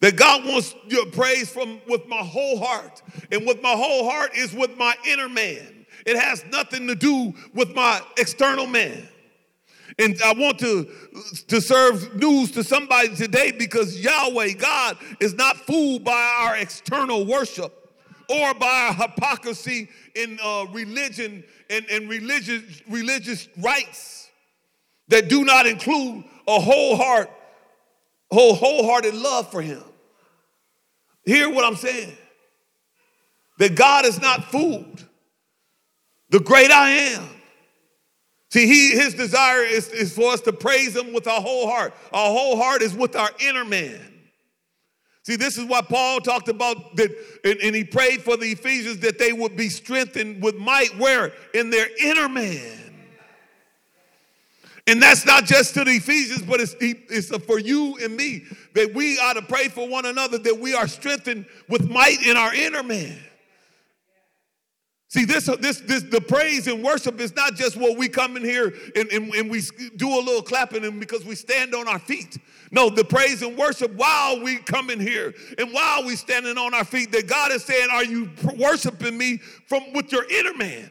That 0.00 0.16
God 0.16 0.46
wants 0.46 0.74
your 0.88 1.06
praise 1.06 1.50
from 1.50 1.80
with 1.86 2.06
my 2.08 2.18
whole 2.18 2.58
heart. 2.58 3.02
And 3.30 3.46
with 3.46 3.60
my 3.62 3.72
whole 3.72 4.08
heart 4.08 4.30
is 4.34 4.54
with 4.54 4.76
my 4.78 4.94
inner 5.06 5.28
man. 5.28 5.86
It 6.06 6.16
has 6.16 6.44
nothing 6.46 6.86
to 6.86 6.94
do 6.94 7.34
with 7.54 7.74
my 7.74 8.00
external 8.16 8.66
man. 8.66 9.06
And 10.00 10.20
I 10.22 10.32
want 10.32 10.58
to, 10.60 10.88
to 11.48 11.60
serve 11.60 12.16
news 12.16 12.52
to 12.52 12.64
somebody 12.64 13.14
today 13.14 13.52
because 13.52 14.00
Yahweh, 14.00 14.52
God, 14.52 14.96
is 15.20 15.34
not 15.34 15.58
fooled 15.58 16.04
by 16.04 16.36
our 16.40 16.56
external 16.56 17.26
worship 17.26 17.76
or 18.30 18.54
by 18.54 18.66
our 18.66 18.94
hypocrisy 18.94 19.90
in 20.14 20.38
uh, 20.42 20.64
religion 20.72 21.44
and, 21.68 21.84
and 21.90 22.08
religious, 22.08 22.62
religious 22.88 23.46
rites 23.58 24.30
that 25.08 25.28
do 25.28 25.44
not 25.44 25.66
include 25.66 26.24
a 26.48 26.58
whole 26.58 26.96
heart, 26.96 27.30
whole, 28.30 28.54
wholehearted 28.54 29.14
love 29.14 29.50
for 29.50 29.60
Him. 29.60 29.82
Hear 31.26 31.50
what 31.50 31.66
I'm 31.66 31.76
saying. 31.76 32.16
That 33.58 33.74
God 33.74 34.06
is 34.06 34.18
not 34.18 34.44
fooled. 34.44 35.06
The 36.30 36.40
great 36.40 36.70
I 36.70 36.88
am. 36.88 37.39
See, 38.50 38.66
he, 38.66 38.90
his 38.90 39.14
desire 39.14 39.62
is, 39.62 39.88
is 39.88 40.12
for 40.12 40.32
us 40.32 40.40
to 40.42 40.52
praise 40.52 40.96
him 40.96 41.12
with 41.12 41.28
our 41.28 41.40
whole 41.40 41.68
heart. 41.68 41.94
Our 42.12 42.30
whole 42.30 42.56
heart 42.56 42.82
is 42.82 42.94
with 42.94 43.14
our 43.14 43.30
inner 43.40 43.64
man. 43.64 44.00
See, 45.22 45.36
this 45.36 45.56
is 45.56 45.64
what 45.66 45.88
Paul 45.88 46.20
talked 46.20 46.48
about 46.48 46.96
that, 46.96 47.10
and, 47.44 47.58
and 47.60 47.76
he 47.76 47.84
prayed 47.84 48.22
for 48.22 48.36
the 48.36 48.46
Ephesians 48.46 48.98
that 49.00 49.18
they 49.18 49.32
would 49.32 49.56
be 49.56 49.68
strengthened 49.68 50.42
with 50.42 50.56
might 50.56 50.96
where? 50.98 51.32
In 51.54 51.70
their 51.70 51.86
inner 52.02 52.28
man. 52.28 52.78
And 54.88 55.00
that's 55.00 55.24
not 55.24 55.44
just 55.44 55.74
to 55.74 55.84
the 55.84 55.92
Ephesians, 55.92 56.42
but 56.42 56.60
it's, 56.60 56.74
it's 56.80 57.28
for 57.44 57.60
you 57.60 57.96
and 58.02 58.16
me 58.16 58.44
that 58.74 58.92
we 58.92 59.18
ought 59.18 59.34
to 59.34 59.42
pray 59.42 59.68
for 59.68 59.86
one 59.86 60.06
another 60.06 60.38
that 60.38 60.58
we 60.58 60.74
are 60.74 60.88
strengthened 60.88 61.46
with 61.68 61.88
might 61.88 62.26
in 62.26 62.36
our 62.36 62.52
inner 62.52 62.82
man. 62.82 63.16
See, 65.10 65.24
this, 65.24 65.46
this, 65.46 65.80
this, 65.80 66.04
the 66.04 66.20
praise 66.20 66.68
and 66.68 66.84
worship 66.84 67.20
is 67.20 67.34
not 67.34 67.56
just 67.56 67.76
what 67.76 67.98
we 67.98 68.08
come 68.08 68.36
in 68.36 68.44
here 68.44 68.72
and, 68.94 69.10
and, 69.10 69.34
and 69.34 69.50
we 69.50 69.60
do 69.96 70.08
a 70.08 70.20
little 70.20 70.40
clapping 70.40 70.84
and 70.84 71.00
because 71.00 71.24
we 71.24 71.34
stand 71.34 71.74
on 71.74 71.88
our 71.88 71.98
feet. 71.98 72.38
No, 72.70 72.88
the 72.88 73.04
praise 73.04 73.42
and 73.42 73.58
worship 73.58 73.92
while 73.94 74.40
we 74.40 74.58
come 74.58 74.88
in 74.88 75.00
here 75.00 75.34
and 75.58 75.72
while 75.72 76.06
we 76.06 76.14
standing 76.14 76.56
on 76.56 76.74
our 76.74 76.84
feet, 76.84 77.10
that 77.10 77.26
God 77.26 77.50
is 77.50 77.64
saying, 77.64 77.88
Are 77.90 78.04
you 78.04 78.30
worshiping 78.56 79.18
me 79.18 79.38
from 79.66 79.92
with 79.94 80.12
your 80.12 80.30
inner 80.30 80.56
man? 80.56 80.88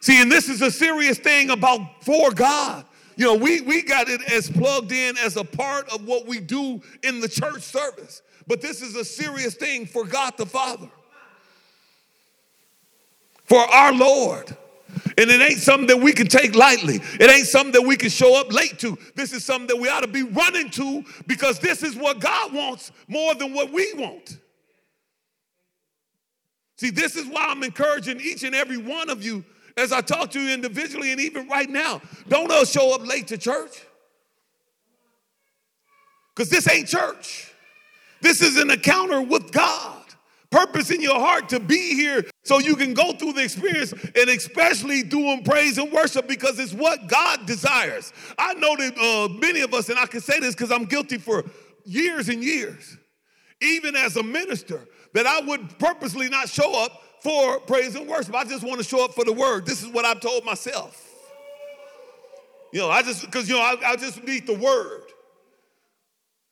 See, 0.00 0.22
and 0.22 0.32
this 0.32 0.48
is 0.48 0.62
a 0.62 0.70
serious 0.70 1.18
thing 1.18 1.50
about 1.50 2.02
for 2.02 2.30
God. 2.30 2.86
You 3.16 3.26
know, 3.26 3.34
we, 3.34 3.60
we 3.60 3.82
got 3.82 4.08
it 4.08 4.22
as 4.32 4.48
plugged 4.48 4.92
in 4.92 5.18
as 5.18 5.36
a 5.36 5.44
part 5.44 5.86
of 5.92 6.06
what 6.06 6.26
we 6.26 6.40
do 6.40 6.80
in 7.02 7.20
the 7.20 7.28
church 7.28 7.62
service. 7.62 8.22
But 8.46 8.62
this 8.62 8.80
is 8.80 8.94
a 8.96 9.04
serious 9.04 9.54
thing 9.54 9.84
for 9.84 10.06
God 10.06 10.34
the 10.38 10.46
Father, 10.46 10.88
for 13.46 13.58
our 13.58 13.92
Lord. 13.92 14.56
And 15.18 15.30
it 15.30 15.40
ain't 15.40 15.60
something 15.60 15.86
that 15.86 15.98
we 15.98 16.12
can 16.12 16.26
take 16.26 16.54
lightly. 16.54 17.00
It 17.18 17.30
ain't 17.30 17.46
something 17.46 17.72
that 17.72 17.86
we 17.86 17.96
can 17.96 18.10
show 18.10 18.38
up 18.38 18.52
late 18.52 18.78
to. 18.80 18.98
This 19.14 19.32
is 19.32 19.44
something 19.44 19.68
that 19.68 19.80
we 19.80 19.88
ought 19.88 20.00
to 20.00 20.08
be 20.08 20.22
running 20.22 20.70
to 20.70 21.04
because 21.26 21.58
this 21.58 21.82
is 21.82 21.96
what 21.96 22.20
God 22.20 22.52
wants 22.52 22.92
more 23.08 23.34
than 23.34 23.54
what 23.54 23.72
we 23.72 23.92
want. 23.94 24.38
See, 26.76 26.90
this 26.90 27.16
is 27.16 27.26
why 27.26 27.46
I'm 27.48 27.62
encouraging 27.62 28.20
each 28.20 28.42
and 28.42 28.54
every 28.54 28.76
one 28.76 29.08
of 29.08 29.24
you 29.24 29.44
as 29.78 29.92
I 29.92 30.02
talk 30.02 30.30
to 30.32 30.40
you 30.40 30.52
individually 30.52 31.12
and 31.12 31.20
even 31.20 31.48
right 31.48 31.68
now. 31.68 32.02
Don't 32.28 32.50
all 32.50 32.64
show 32.64 32.94
up 32.94 33.06
late 33.06 33.28
to 33.28 33.38
church. 33.38 33.82
Because 36.34 36.50
this 36.50 36.68
ain't 36.68 36.88
church. 36.88 37.52
This 38.20 38.42
is 38.42 38.58
an 38.58 38.70
encounter 38.70 39.22
with 39.22 39.52
God. 39.52 40.02
Purpose 40.50 40.90
in 40.90 41.00
your 41.00 41.18
heart 41.18 41.48
to 41.50 41.60
be 41.60 41.94
here 41.94 42.24
so 42.46 42.60
you 42.60 42.76
can 42.76 42.94
go 42.94 43.12
through 43.12 43.32
the 43.32 43.42
experience 43.42 43.92
and 43.92 44.30
especially 44.30 45.02
doing 45.02 45.42
praise 45.42 45.78
and 45.78 45.90
worship 45.90 46.28
because 46.28 46.60
it's 46.60 46.72
what 46.72 47.08
God 47.08 47.44
desires. 47.44 48.12
I 48.38 48.54
know 48.54 48.76
that 48.76 48.96
uh, 48.96 49.34
many 49.40 49.62
of 49.62 49.74
us, 49.74 49.88
and 49.88 49.98
I 49.98 50.06
can 50.06 50.20
say 50.20 50.38
this 50.38 50.54
because 50.54 50.70
I'm 50.70 50.84
guilty 50.84 51.18
for 51.18 51.44
years 51.84 52.28
and 52.28 52.44
years, 52.44 52.96
even 53.60 53.96
as 53.96 54.16
a 54.16 54.22
minister, 54.22 54.86
that 55.12 55.26
I 55.26 55.40
would 55.40 55.76
purposely 55.80 56.28
not 56.28 56.48
show 56.48 56.84
up 56.84 57.02
for 57.20 57.58
praise 57.60 57.96
and 57.96 58.06
worship. 58.06 58.36
I 58.36 58.44
just 58.44 58.62
want 58.62 58.78
to 58.78 58.84
show 58.84 59.04
up 59.04 59.14
for 59.14 59.24
the 59.24 59.32
word. 59.32 59.66
This 59.66 59.82
is 59.82 59.88
what 59.88 60.04
I've 60.04 60.20
told 60.20 60.44
myself. 60.44 61.02
You 62.72 62.78
know, 62.78 62.90
I 62.90 63.02
just, 63.02 63.22
because, 63.22 63.48
you 63.48 63.56
know, 63.56 63.62
I, 63.62 63.76
I 63.84 63.96
just 63.96 64.22
need 64.22 64.46
the 64.46 64.54
word. 64.54 65.02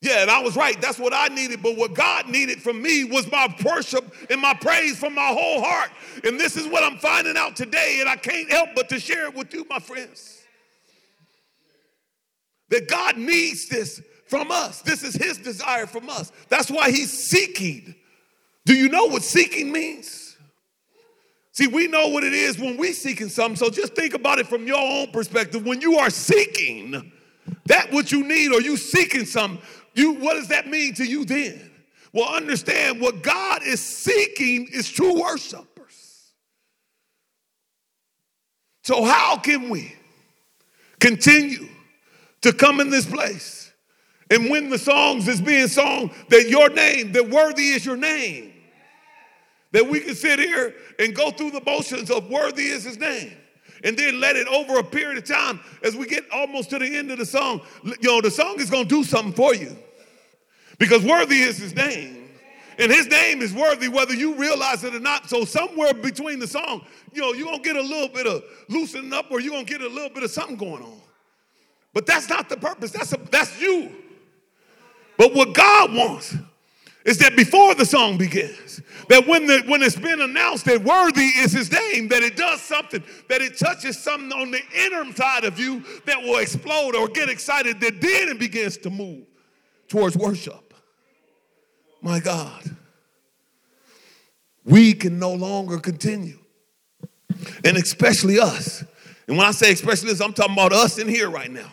Yeah, 0.04 0.20
and 0.20 0.30
I 0.30 0.38
was 0.40 0.54
right. 0.54 0.78
That's 0.82 0.99
what 0.99 1.14
I 1.14 1.28
needed. 1.28 1.62
But 1.62 1.78
what 1.78 1.94
God 1.94 2.28
needed 2.28 2.61
from 2.61 2.82
me 2.82 3.04
was 3.04 3.30
my 3.32 3.49
worship 3.64 4.04
and 4.28 4.38
my 4.38 4.52
praise 4.52 4.99
from 4.99 5.14
my 5.14 5.28
whole 5.28 5.62
heart. 5.62 5.90
And 6.25 6.38
this 6.38 6.58
is 6.58 6.68
what 6.68 6.84
I'm 6.84 6.99
finding 6.99 7.38
out 7.38 7.56
today, 7.56 7.99
and 8.00 8.08
I 8.08 8.16
can't 8.16 8.50
help 8.50 8.68
but 8.76 8.90
to 8.90 9.00
share 9.00 9.25
it 9.28 9.34
with 9.34 9.54
you, 9.54 9.66
my 9.70 9.78
friends. 9.78 10.42
That 12.68 12.87
God 12.87 13.16
needs 13.16 13.66
this 13.70 14.02
from 14.28 14.50
us. 14.50 14.82
This 14.82 15.02
is 15.04 15.14
His 15.14 15.38
desire 15.38 15.87
from 15.87 16.11
us. 16.11 16.32
That's 16.50 16.70
why 16.70 16.90
He's 16.90 17.11
seeking. 17.11 17.94
Do 18.66 18.75
you 18.75 18.90
know 18.90 19.06
what 19.06 19.23
seeking 19.23 19.73
means? 19.73 20.37
See, 21.52 21.66
we 21.66 21.88
know 21.88 22.08
what 22.08 22.25
it 22.25 22.34
is 22.34 22.58
when 22.58 22.76
we're 22.76 22.92
seeking 22.92 23.30
something. 23.30 23.56
So 23.56 23.70
just 23.70 23.94
think 23.94 24.12
about 24.12 24.38
it 24.38 24.49
from 24.49 24.66
your 24.66 24.80
own 24.80 25.12
perspective. 25.12 25.64
When 25.64 25.80
you 25.80 25.96
are 25.96 26.11
seeking 26.11 27.11
that 27.66 27.90
what 27.92 28.12
you 28.12 28.23
need 28.23 28.52
or 28.52 28.61
you 28.61 28.76
seeking 28.76 29.25
something, 29.25 29.62
you 29.95 30.15
what 30.15 30.35
does 30.35 30.49
that 30.49 30.67
mean 30.67 30.95
to 30.95 31.05
you 31.05 31.25
then? 31.25 31.71
Well, 32.13 32.29
understand 32.29 33.01
what 33.01 33.23
God 33.23 33.63
is 33.65 33.81
seeking 33.81 34.69
is 34.73 34.89
true 34.89 35.21
worshipers. 35.21 36.33
So 38.83 39.05
how 39.05 39.39
can 39.39 39.71
we 39.71 39.95
continue 41.01 41.69
to 42.43 42.53
come 42.53 42.81
in 42.81 42.91
this 42.91 43.07
place 43.07 43.73
and 44.31 44.51
when 44.51 44.71
the 44.71 44.79
songs 44.79 45.29
is 45.29 45.41
being 45.41 45.69
sung 45.69 46.11
that 46.29 46.49
your 46.49 46.71
name, 46.71 47.13
that 47.13 47.29
worthy 47.29 47.69
is 47.69 47.85
your 47.85 47.97
name? 47.97 48.55
that 49.75 49.85
we 49.89 49.99
can 49.99 50.15
sit 50.15 50.39
here 50.39 50.73
and 51.01 51.17
go 51.17 51.33
through 51.33 51.51
the 51.51 51.61
motions 51.67 52.09
of 52.09 52.31
worthy 52.31 52.67
is 52.67 52.85
his 52.85 52.97
name 52.97 53.33
and 53.85 53.97
then 53.97 54.19
let 54.19 54.35
it 54.35 54.49
over 54.49 54.79
a 54.79 54.83
period 54.83 55.19
of 55.19 55.25
time 55.25 55.61
as 55.83 55.95
we 55.95 56.07
get 56.07 56.25
almost 56.33 56.71
to 56.71 56.79
the 56.79 56.97
end 56.97 57.11
of 57.11 57.19
the 57.19 57.26
song. 57.26 57.61
You 57.85 57.95
know 58.03 58.21
the 58.21 58.31
song 58.31 58.59
is 58.59 58.71
going 58.71 58.88
to 58.88 58.88
do 58.88 59.05
something 59.05 59.35
for 59.35 59.55
you. 59.55 59.76
Because 60.79 61.05
worthy 61.05 61.41
is 61.41 61.59
his 61.59 61.76
name. 61.76 62.23
And 62.76 62.91
his 62.91 63.07
name 63.07 63.41
is 63.41 63.55
worthy 63.55 63.87
whether 63.87 64.14
you 64.14 64.35
realize 64.35 64.82
it 64.82 64.97
or 64.97 65.00
not. 65.00 65.28
So 65.28 65.45
somewhere 65.45 65.95
between 65.95 66.41
the 66.41 66.49
song 66.49 66.85
you 67.13 67.21
know 67.21 67.32
you're 67.32 67.47
going 67.47 67.63
to 67.63 67.65
get 67.65 67.76
a 67.76 67.82
little 67.82 68.08
bit 68.08 68.26
of 68.26 68.43
loosening 68.69 69.13
up 69.13 69.30
or 69.30 69.41
you're 69.41 69.52
going 69.52 69.65
to 69.65 69.73
get 69.73 69.80
a 69.80 69.89
little 69.89 70.11
bit 70.11 70.25
of 70.25 70.30
something 70.30 70.56
going 70.56 70.82
on. 70.82 71.00
But 71.93 72.06
that's 72.06 72.28
not 72.28 72.49
the 72.49 72.56
purpose. 72.56 72.91
That's 72.91 73.13
a, 73.13 73.19
that's 73.30 73.61
you. 73.61 73.93
But 75.17 75.32
what 75.32 75.54
god 75.54 75.95
wants 75.95 76.35
is 77.04 77.19
that 77.19 77.36
before 77.36 77.75
the 77.75 77.84
song 77.84 78.17
begins, 78.17 78.80
that 79.08 79.26
when, 79.26 79.47
the, 79.47 79.62
when 79.67 79.82
it's 79.82 79.97
been 79.97 80.23
announced 80.23 80.64
that 80.64 80.82
worthy 80.82 81.26
is 81.26 81.52
his 81.52 81.71
name, 81.71 82.08
that 82.08 82.23
it 82.23 82.36
does 82.36 82.62
something, 82.62 83.02
that 83.28 83.43
it 83.43 83.58
touches 83.58 83.99
something 83.99 84.32
on 84.32 84.50
the 84.50 84.60
inner 84.75 85.12
side 85.14 85.45
of 85.45 85.58
you 85.58 85.84
that 86.06 86.23
will 86.23 86.38
explode 86.38 86.97
or 86.97 87.08
get 87.08 87.28
excited, 87.28 87.78
that 87.80 88.00
then 88.00 88.28
it 88.28 88.38
begins 88.38 88.78
to 88.78 88.90
move 88.90 89.26
towards 89.88 90.17
worship. 90.17 90.73
My 92.00 92.21
God, 92.21 92.75
we 94.64 94.95
can 94.95 95.19
no 95.19 95.34
longer 95.34 95.78
continue. 95.78 96.38
And 97.64 97.76
especially 97.76 98.38
us. 98.38 98.82
And 99.26 99.36
when 99.36 99.47
I 99.47 99.50
say 99.50 99.73
especially 99.73 100.10
us, 100.10 100.21
I'm 100.21 100.32
talking 100.32 100.54
about 100.54 100.73
us 100.73 100.99
in 100.99 101.08
here 101.08 101.28
right 101.28 101.50
now. 101.50 101.71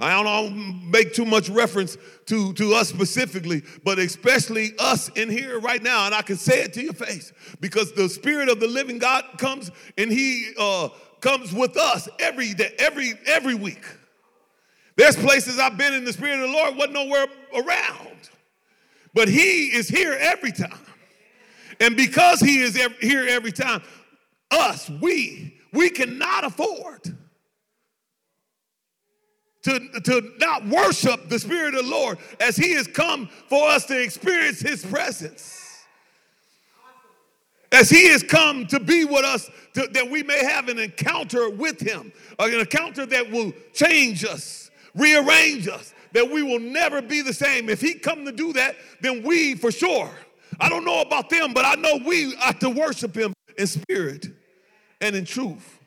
I 0.00 0.22
don't 0.22 0.90
make 0.90 1.12
too 1.12 1.26
much 1.26 1.50
reference 1.50 1.98
to, 2.26 2.52
to 2.54 2.74
us 2.74 2.88
specifically, 2.88 3.62
but 3.84 3.98
especially 3.98 4.72
us 4.78 5.10
in 5.10 5.28
here 5.28 5.60
right 5.60 5.82
now. 5.82 6.06
And 6.06 6.14
I 6.14 6.22
can 6.22 6.36
say 6.36 6.62
it 6.62 6.72
to 6.74 6.82
your 6.82 6.94
face 6.94 7.32
because 7.60 7.92
the 7.92 8.08
Spirit 8.08 8.48
of 8.48 8.60
the 8.60 8.66
living 8.66 8.98
God 8.98 9.24
comes 9.36 9.70
and 9.98 10.10
He 10.10 10.52
uh, 10.58 10.88
comes 11.20 11.52
with 11.52 11.76
us 11.76 12.08
every 12.18 12.54
day, 12.54 12.74
every 12.78 13.12
every 13.26 13.54
week. 13.54 13.84
There's 14.96 15.16
places 15.16 15.58
I've 15.58 15.76
been 15.76 15.94
in 15.94 16.04
the 16.04 16.12
Spirit 16.12 16.40
of 16.40 16.50
the 16.50 16.56
Lord, 16.56 16.76
wasn't 16.76 16.94
nowhere 16.94 17.26
around. 17.54 18.30
But 19.12 19.28
He 19.28 19.66
is 19.66 19.88
here 19.88 20.16
every 20.18 20.52
time. 20.52 20.86
And 21.78 21.96
because 21.96 22.40
He 22.40 22.60
is 22.60 22.74
here 23.00 23.26
every 23.28 23.52
time, 23.52 23.82
us, 24.50 24.88
we, 24.88 25.58
we 25.72 25.90
cannot 25.90 26.44
afford 26.44 27.16
to, 29.62 30.00
to 30.00 30.32
not 30.38 30.66
worship 30.66 31.28
the 31.28 31.38
Spirit 31.38 31.74
of 31.74 31.84
the 31.84 31.90
Lord 31.90 32.18
as 32.40 32.56
He 32.56 32.72
has 32.74 32.86
come 32.86 33.28
for 33.48 33.68
us 33.68 33.84
to 33.86 34.02
experience 34.02 34.60
His 34.60 34.84
presence. 34.84 35.84
As 37.72 37.88
He 37.88 38.08
has 38.08 38.22
come 38.22 38.66
to 38.68 38.80
be 38.80 39.04
with 39.04 39.24
us, 39.24 39.48
to, 39.74 39.86
that 39.92 40.10
we 40.10 40.22
may 40.22 40.44
have 40.44 40.68
an 40.68 40.78
encounter 40.78 41.50
with 41.50 41.80
Him, 41.80 42.12
uh, 42.38 42.44
an 42.44 42.60
encounter 42.60 43.06
that 43.06 43.30
will 43.30 43.52
change 43.72 44.24
us, 44.24 44.70
rearrange 44.94 45.68
us, 45.68 45.94
that 46.12 46.28
we 46.28 46.42
will 46.42 46.58
never 46.58 47.00
be 47.00 47.22
the 47.22 47.34
same. 47.34 47.68
If 47.68 47.80
He 47.80 47.94
come 47.94 48.24
to 48.24 48.32
do 48.32 48.52
that, 48.54 48.76
then 49.00 49.22
we 49.22 49.54
for 49.54 49.70
sure. 49.70 50.10
I 50.58 50.68
don't 50.68 50.84
know 50.84 51.00
about 51.00 51.30
them, 51.30 51.52
but 51.54 51.64
I 51.64 51.74
know 51.74 52.00
we 52.04 52.34
ought 52.36 52.60
to 52.60 52.70
worship 52.70 53.14
Him 53.14 53.32
in 53.56 53.66
spirit 53.66 54.26
and 55.00 55.14
in 55.14 55.24
truth. 55.24 55.79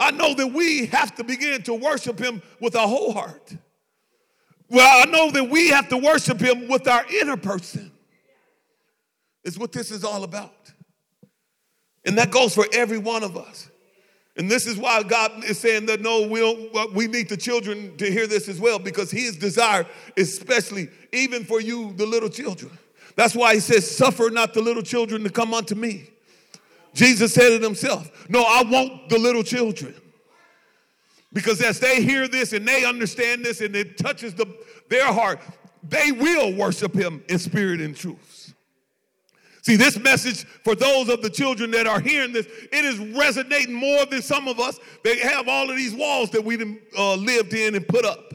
I 0.00 0.10
know 0.12 0.32
that 0.34 0.46
we 0.46 0.86
have 0.86 1.14
to 1.16 1.24
begin 1.24 1.62
to 1.64 1.74
worship 1.74 2.18
him 2.18 2.40
with 2.58 2.74
our 2.74 2.88
whole 2.88 3.12
heart. 3.12 3.54
Well, 4.70 5.06
I 5.06 5.10
know 5.10 5.30
that 5.30 5.50
we 5.50 5.68
have 5.68 5.88
to 5.90 5.98
worship 5.98 6.40
him 6.40 6.68
with 6.68 6.88
our 6.88 7.04
inner 7.20 7.36
person. 7.36 7.92
Is 9.44 9.58
what 9.58 9.72
this 9.72 9.90
is 9.90 10.02
all 10.02 10.24
about. 10.24 10.72
And 12.04 12.16
that 12.16 12.30
goes 12.30 12.54
for 12.54 12.66
every 12.72 12.98
one 12.98 13.22
of 13.22 13.36
us. 13.36 13.68
And 14.36 14.50
this 14.50 14.66
is 14.66 14.78
why 14.78 15.02
God 15.02 15.44
is 15.44 15.58
saying 15.58 15.86
that 15.86 16.00
no, 16.00 16.26
we 16.26 16.40
don't, 16.40 16.94
we 16.94 17.06
need 17.06 17.28
the 17.28 17.36
children 17.36 17.96
to 17.98 18.10
hear 18.10 18.26
this 18.26 18.48
as 18.48 18.58
well, 18.58 18.78
because 18.78 19.10
his 19.10 19.36
desire, 19.36 19.86
especially 20.16 20.88
even 21.12 21.44
for 21.44 21.60
you, 21.60 21.92
the 21.94 22.06
little 22.06 22.30
children. 22.30 22.70
That's 23.16 23.34
why 23.34 23.54
he 23.54 23.60
says, 23.60 23.90
Suffer 23.90 24.30
not 24.30 24.54
the 24.54 24.62
little 24.62 24.82
children 24.82 25.24
to 25.24 25.30
come 25.30 25.52
unto 25.52 25.74
me. 25.74 26.10
Jesus 26.94 27.32
said 27.32 27.52
it 27.52 27.62
himself. 27.62 28.28
No, 28.28 28.42
I 28.42 28.62
want 28.62 29.08
the 29.08 29.18
little 29.18 29.42
children. 29.42 29.94
Because 31.32 31.60
as 31.62 31.78
they 31.78 32.02
hear 32.02 32.26
this 32.26 32.52
and 32.52 32.66
they 32.66 32.84
understand 32.84 33.44
this 33.44 33.60
and 33.60 33.74
it 33.76 33.96
touches 33.96 34.34
the, 34.34 34.46
their 34.88 35.12
heart, 35.12 35.40
they 35.82 36.12
will 36.12 36.54
worship 36.54 36.94
him 36.94 37.22
in 37.28 37.38
spirit 37.38 37.80
and 37.80 37.96
truth. 37.96 38.54
See, 39.62 39.76
this 39.76 39.98
message 39.98 40.44
for 40.64 40.74
those 40.74 41.08
of 41.08 41.22
the 41.22 41.30
children 41.30 41.70
that 41.72 41.86
are 41.86 42.00
hearing 42.00 42.32
this, 42.32 42.46
it 42.46 42.84
is 42.84 42.98
resonating 42.98 43.74
more 43.74 44.06
than 44.06 44.22
some 44.22 44.48
of 44.48 44.58
us 44.58 44.78
They 45.04 45.18
have 45.18 45.48
all 45.48 45.70
of 45.70 45.76
these 45.76 45.94
walls 45.94 46.30
that 46.30 46.44
we 46.44 46.80
uh, 46.96 47.14
lived 47.14 47.52
in 47.52 47.74
and 47.74 47.86
put 47.86 48.04
up. 48.04 48.32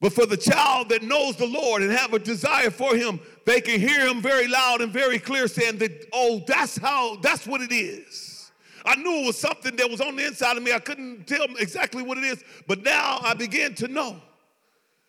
But 0.00 0.12
for 0.14 0.26
the 0.26 0.36
child 0.36 0.88
that 0.88 1.02
knows 1.02 1.36
the 1.36 1.46
Lord 1.46 1.82
and 1.82 1.92
have 1.92 2.14
a 2.14 2.18
desire 2.18 2.70
for 2.70 2.96
him, 2.96 3.20
they 3.46 3.60
can 3.60 3.80
hear 3.80 4.06
him 4.06 4.20
very 4.20 4.48
loud 4.48 4.80
and 4.80 4.92
very 4.92 5.18
clear 5.18 5.48
saying 5.48 5.78
that, 5.78 6.06
oh, 6.12 6.42
that's 6.46 6.76
how, 6.76 7.16
that's 7.16 7.46
what 7.46 7.60
it 7.60 7.72
is. 7.72 8.50
I 8.84 8.94
knew 8.96 9.22
it 9.22 9.26
was 9.26 9.38
something 9.38 9.76
that 9.76 9.90
was 9.90 10.00
on 10.00 10.16
the 10.16 10.26
inside 10.26 10.56
of 10.56 10.62
me. 10.62 10.72
I 10.72 10.78
couldn't 10.78 11.26
tell 11.26 11.46
exactly 11.58 12.02
what 12.02 12.18
it 12.18 12.24
is, 12.24 12.42
but 12.66 12.82
now 12.82 13.20
I 13.22 13.34
begin 13.34 13.74
to 13.76 13.88
know. 13.88 14.16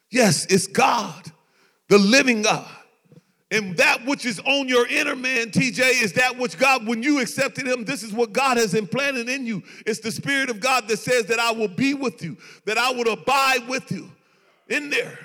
Yes, 0.10 0.46
it's 0.50 0.68
God, 0.68 1.32
the 1.88 1.98
living 1.98 2.42
God, 2.42 2.68
And 3.50 3.78
that 3.78 4.06
which 4.06 4.26
is 4.26 4.40
on 4.42 4.68
your 4.68 4.88
inner 4.88 5.16
man, 5.16 5.52
TJ, 5.52 6.04
is 6.04 6.14
that 6.14 6.38
which 6.38 6.58
God, 6.58 6.86
when 6.86 7.02
you 7.02 7.22
accepted 7.22 7.66
Him, 7.66 7.86
this 7.86 8.04
is 8.04 8.12
what 8.12 8.34
God 8.34 8.58
has 8.58 8.74
implanted 8.74 9.30
in 9.30 9.46
you. 9.46 9.64
It's 9.86 10.00
the 10.00 10.12
Spirit 10.12 10.50
of 10.50 10.60
God 10.60 10.88
that 10.90 10.98
says 10.98 11.26
that 11.28 11.40
I 11.40 11.52
will 11.52 11.70
be 11.70 11.94
with 11.94 12.22
you, 12.22 12.38
that 12.66 12.78
I 12.78 12.92
will 12.92 13.12
abide 13.12 13.68
with 13.70 13.90
you 13.92 14.12
in 14.68 14.90
there. 14.90 15.18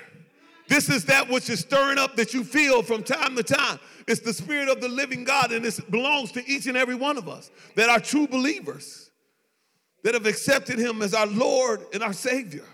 This 0.67 0.89
is 0.89 1.05
that 1.05 1.29
which 1.29 1.49
is 1.49 1.61
stirring 1.61 1.97
up 1.97 2.15
that 2.17 2.33
you 2.33 2.43
feel 2.43 2.83
from 2.83 3.03
time 3.03 3.35
to 3.35 3.43
time. 3.43 3.79
It's 4.07 4.21
the 4.21 4.33
Spirit 4.33 4.69
of 4.69 4.81
the 4.81 4.89
living 4.89 5.23
God, 5.23 5.51
and 5.51 5.65
it 5.65 5.91
belongs 5.91 6.31
to 6.33 6.45
each 6.49 6.67
and 6.67 6.77
every 6.77 6.95
one 6.95 7.17
of 7.17 7.29
us 7.29 7.51
that 7.75 7.89
are 7.89 7.99
true 7.99 8.27
believers 8.27 9.11
that 10.03 10.13
have 10.13 10.25
accepted 10.25 10.79
Him 10.79 11.01
as 11.01 11.13
our 11.13 11.27
Lord 11.27 11.85
and 11.93 12.03
our 12.03 12.13
Savior. 12.13 12.65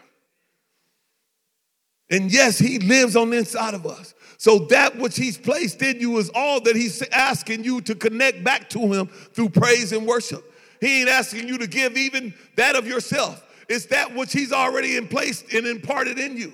And 2.10 2.32
yes, 2.32 2.60
He 2.60 2.80
lives 2.80 3.16
on 3.16 3.30
the 3.30 3.38
inside 3.38 3.74
of 3.74 3.86
us. 3.86 4.14
So 4.38 4.60
that 4.70 4.98
which 4.98 5.16
He's 5.16 5.38
placed 5.38 5.82
in 5.82 6.00
you 6.00 6.18
is 6.18 6.30
all 6.34 6.62
that 6.62 6.76
He's 6.76 7.02
asking 7.10 7.64
you 7.64 7.82
to 7.82 7.96
connect 7.96 8.44
back 8.44 8.70
to 8.70 8.80
Him 8.80 9.08
through 9.08 9.50
praise 9.50 9.92
and 9.92 10.06
worship. 10.06 10.44
He 10.82 11.02
ain't 11.02 11.10
asking 11.10 11.48
you 11.48 11.58
to 11.60 11.68
give 11.68 11.96
even 11.96 12.34
that 12.56 12.76
of 12.76 12.86
yourself. 12.88 13.44
It's 13.70 13.86
that 13.88 14.14
which 14.14 14.34
He's 14.34 14.52
already 14.52 14.98
in 14.98 15.08
place 15.08 15.44
and 15.54 15.66
imparted 15.66 16.20
in 16.20 16.38
you. 16.38 16.54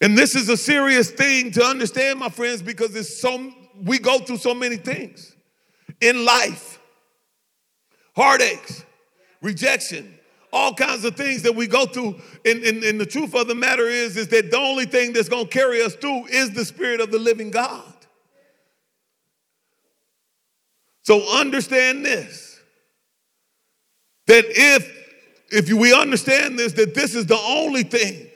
And 0.00 0.16
this 0.16 0.34
is 0.34 0.48
a 0.48 0.56
serious 0.56 1.10
thing 1.10 1.50
to 1.52 1.64
understand, 1.64 2.18
my 2.18 2.30
friends, 2.30 2.62
because 2.62 2.94
it's 2.94 3.20
so 3.20 3.52
we 3.82 3.98
go 3.98 4.18
through 4.18 4.38
so 4.38 4.54
many 4.54 4.76
things 4.76 5.34
in 6.00 6.24
life. 6.24 6.80
Heartaches, 8.16 8.84
rejection, 9.40 10.18
all 10.52 10.74
kinds 10.74 11.04
of 11.04 11.16
things 11.16 11.42
that 11.42 11.54
we 11.54 11.66
go 11.66 11.86
through. 11.86 12.20
And, 12.44 12.62
and, 12.64 12.82
and 12.82 13.00
the 13.00 13.06
truth 13.06 13.34
of 13.34 13.46
the 13.46 13.54
matter 13.54 13.86
is, 13.86 14.16
is 14.16 14.28
that 14.28 14.50
the 14.50 14.58
only 14.58 14.84
thing 14.84 15.12
that's 15.12 15.28
going 15.28 15.44
to 15.44 15.50
carry 15.50 15.82
us 15.82 15.94
through 15.94 16.26
is 16.26 16.50
the 16.50 16.64
Spirit 16.64 17.00
of 17.00 17.10
the 17.10 17.18
living 17.18 17.50
God. 17.50 17.84
So 21.02 21.22
understand 21.36 22.04
this 22.04 22.60
that 24.26 24.44
if 24.46 24.98
if 25.50 25.72
we 25.72 25.92
understand 25.92 26.56
this, 26.56 26.74
that 26.74 26.94
this 26.94 27.16
is 27.16 27.26
the 27.26 27.38
only 27.38 27.82
thing 27.82 28.29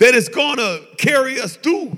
that 0.00 0.14
is 0.14 0.28
going 0.28 0.56
to 0.56 0.82
carry 0.98 1.40
us 1.40 1.56
through 1.56 1.96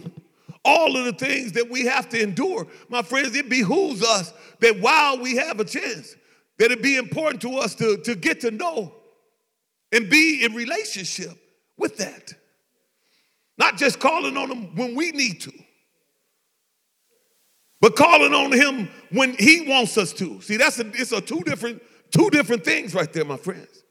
all 0.64 0.96
of 0.96 1.04
the 1.04 1.12
things 1.12 1.52
that 1.52 1.70
we 1.70 1.86
have 1.86 2.08
to 2.10 2.20
endure. 2.22 2.66
My 2.88 3.02
friends, 3.02 3.34
it 3.34 3.48
behooves 3.48 4.04
us 4.04 4.32
that 4.60 4.80
while 4.80 5.18
we 5.18 5.36
have 5.36 5.58
a 5.60 5.64
chance, 5.64 6.14
that 6.58 6.70
it 6.70 6.82
be 6.82 6.96
important 6.96 7.40
to 7.42 7.56
us 7.56 7.74
to, 7.76 7.96
to 7.98 8.14
get 8.14 8.42
to 8.42 8.50
know 8.50 8.92
and 9.92 10.10
be 10.10 10.44
in 10.44 10.54
relationship 10.54 11.32
with 11.78 11.96
that. 11.98 12.34
Not 13.58 13.76
just 13.76 13.98
calling 13.98 14.36
on 14.36 14.50
him 14.50 14.76
when 14.76 14.94
we 14.94 15.12
need 15.12 15.40
to, 15.42 15.52
but 17.80 17.96
calling 17.96 18.32
on 18.32 18.52
him 18.52 18.88
when 19.10 19.34
he 19.34 19.68
wants 19.68 19.98
us 19.98 20.12
to. 20.14 20.40
See, 20.40 20.56
that's 20.56 20.78
a, 20.78 20.86
it's 20.88 21.12
a 21.12 21.20
two 21.20 21.40
different 21.40 21.82
two 22.10 22.30
different 22.30 22.64
things 22.64 22.94
right 22.94 23.12
there, 23.12 23.24
my 23.24 23.36
friends. 23.36 23.82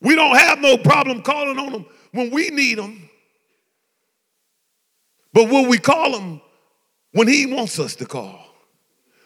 We 0.00 0.14
don't 0.14 0.36
have 0.36 0.58
no 0.58 0.76
problem 0.76 1.22
calling 1.22 1.58
on 1.58 1.72
him 1.72 1.86
when 2.12 2.30
we 2.30 2.50
need 2.50 2.78
him. 2.78 3.05
But 5.36 5.50
will 5.50 5.68
we 5.68 5.76
call 5.76 6.18
him 6.18 6.40
when 7.12 7.28
he 7.28 7.44
wants 7.44 7.78
us 7.78 7.94
to 7.96 8.06
call? 8.06 8.40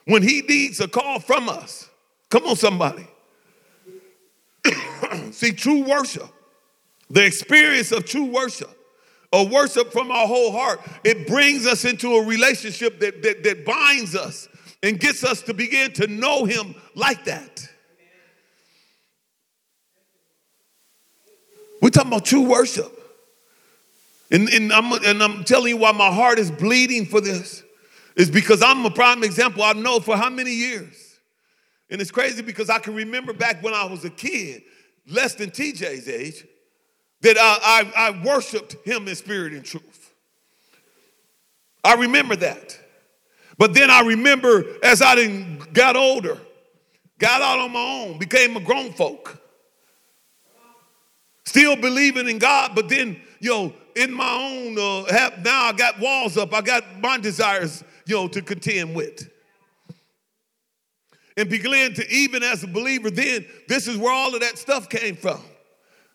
When 0.06 0.24
he 0.24 0.40
needs 0.40 0.80
a 0.80 0.88
call 0.88 1.20
from 1.20 1.48
us? 1.48 1.88
Come 2.30 2.46
on, 2.46 2.56
somebody. 2.56 3.06
See, 5.30 5.52
true 5.52 5.84
worship, 5.84 6.26
the 7.10 7.24
experience 7.24 7.92
of 7.92 8.06
true 8.06 8.24
worship, 8.24 8.76
a 9.32 9.44
worship 9.44 9.92
from 9.92 10.10
our 10.10 10.26
whole 10.26 10.50
heart, 10.50 10.80
it 11.04 11.28
brings 11.28 11.64
us 11.64 11.84
into 11.84 12.16
a 12.16 12.26
relationship 12.26 12.98
that, 12.98 13.22
that, 13.22 13.44
that 13.44 13.64
binds 13.64 14.16
us 14.16 14.48
and 14.82 14.98
gets 14.98 15.22
us 15.22 15.42
to 15.42 15.54
begin 15.54 15.92
to 15.92 16.08
know 16.08 16.44
him 16.44 16.74
like 16.96 17.24
that. 17.26 17.68
We're 21.80 21.90
talking 21.90 22.10
about 22.10 22.24
true 22.24 22.48
worship. 22.48 22.99
And, 24.30 24.48
and, 24.48 24.72
I'm, 24.72 24.92
and 25.04 25.22
I'm 25.22 25.44
telling 25.44 25.70
you 25.70 25.76
why 25.76 25.92
my 25.92 26.12
heart 26.12 26.38
is 26.38 26.50
bleeding 26.50 27.04
for 27.04 27.20
this 27.20 27.64
is 28.16 28.30
because 28.30 28.62
I'm 28.62 28.84
a 28.84 28.90
prime 28.90 29.24
example. 29.24 29.62
I 29.62 29.72
know 29.72 30.00
for 30.00 30.16
how 30.16 30.30
many 30.30 30.52
years. 30.52 31.18
And 31.90 32.00
it's 32.00 32.10
crazy 32.10 32.42
because 32.42 32.70
I 32.70 32.78
can 32.78 32.94
remember 32.94 33.32
back 33.32 33.62
when 33.62 33.74
I 33.74 33.84
was 33.84 34.04
a 34.04 34.10
kid, 34.10 34.62
less 35.08 35.34
than 35.34 35.50
TJ's 35.50 36.08
age, 36.08 36.46
that 37.22 37.36
I, 37.38 37.90
I, 37.96 38.08
I 38.08 38.24
worshiped 38.24 38.76
him 38.86 39.08
in 39.08 39.14
spirit 39.16 39.52
and 39.52 39.64
truth. 39.64 40.14
I 41.82 41.94
remember 41.94 42.36
that. 42.36 42.78
But 43.58 43.74
then 43.74 43.90
I 43.90 44.02
remember 44.02 44.64
as 44.82 45.02
I 45.02 45.58
got 45.72 45.96
older, 45.96 46.38
got 47.18 47.42
out 47.42 47.58
on 47.58 47.72
my 47.72 47.80
own, 47.80 48.18
became 48.18 48.56
a 48.56 48.60
grown 48.60 48.92
folk, 48.92 49.38
still 51.44 51.76
believing 51.76 52.28
in 52.28 52.38
God, 52.38 52.72
but 52.74 52.88
then, 52.88 53.20
know, 53.40 53.74
in 53.96 54.12
my 54.12 54.30
own, 54.30 54.78
uh, 54.78 55.12
have, 55.12 55.44
now 55.44 55.64
I 55.64 55.72
got 55.72 55.98
walls 55.98 56.36
up. 56.36 56.54
I 56.54 56.60
got 56.60 56.84
my 57.00 57.18
desires, 57.18 57.84
you 58.06 58.14
know, 58.14 58.28
to 58.28 58.42
contend 58.42 58.94
with. 58.94 59.28
And 61.36 61.48
began 61.48 61.94
to, 61.94 62.08
even 62.12 62.42
as 62.42 62.62
a 62.64 62.66
believer, 62.66 63.10
then 63.10 63.46
this 63.68 63.86
is 63.86 63.96
where 63.96 64.12
all 64.12 64.34
of 64.34 64.40
that 64.40 64.58
stuff 64.58 64.88
came 64.88 65.16
from. 65.16 65.40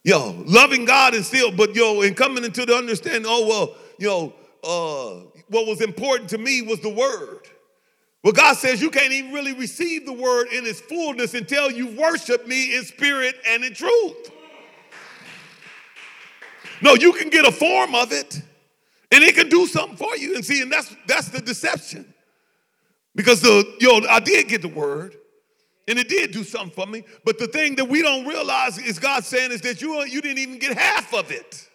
Yo, 0.03 0.43
loving 0.45 0.85
God 0.85 1.15
and 1.15 1.25
still, 1.25 1.51
but 1.51 1.75
yo, 1.75 2.01
and 2.01 2.15
coming 2.15 2.43
into 2.43 2.65
the 2.65 2.75
understanding, 2.75 3.25
oh, 3.25 3.47
well, 3.47 3.75
you 3.97 4.07
know, 4.07 4.33
uh, 4.63 5.23
what 5.49 5.65
was 5.67 5.81
important 5.81 6.29
to 6.29 6.37
me 6.37 6.61
was 6.61 6.79
the 6.79 6.89
word. 6.89 7.47
Well, 8.23 8.33
God 8.33 8.57
says 8.57 8.81
you 8.81 8.89
can't 8.89 9.11
even 9.13 9.31
really 9.33 9.53
receive 9.53 10.05
the 10.05 10.13
word 10.13 10.47
in 10.47 10.65
its 10.65 10.81
fullness 10.81 11.35
until 11.35 11.71
you 11.71 11.95
worship 11.95 12.47
me 12.47 12.75
in 12.75 12.83
spirit 12.83 13.35
and 13.47 13.63
in 13.63 13.73
truth. 13.73 14.31
No, 16.81 16.95
you 16.95 17.13
can 17.13 17.29
get 17.29 17.45
a 17.45 17.51
form 17.51 17.95
of 17.95 18.11
it 18.11 18.41
and 19.11 19.23
it 19.23 19.35
can 19.35 19.49
do 19.49 19.65
something 19.67 19.97
for 19.97 20.15
you. 20.17 20.35
And 20.35 20.43
see, 20.43 20.61
and 20.61 20.71
that's 20.71 20.93
that's 21.07 21.29
the 21.29 21.41
deception. 21.41 22.13
Because 23.15 23.41
the 23.41 23.75
yo, 23.79 24.01
I 24.09 24.19
did 24.19 24.47
get 24.47 24.61
the 24.61 24.67
word, 24.67 25.15
and 25.87 25.97
it 25.97 26.09
did 26.09 26.31
do 26.31 26.43
something 26.43 26.71
for 26.71 26.85
me. 26.85 27.03
But 27.23 27.39
the 27.39 27.47
thing 27.47 27.75
that 27.75 27.85
we 27.85 28.01
don't 28.01 28.25
realize 28.27 28.77
is 28.77 28.99
God 28.99 29.23
saying 29.23 29.51
is 29.51 29.61
that 29.61 29.81
you 29.81 30.03
you 30.05 30.21
didn't 30.21 30.39
even 30.39 30.59
get 30.59 30.77
half 30.77 31.13
of 31.13 31.31
it. 31.31 31.69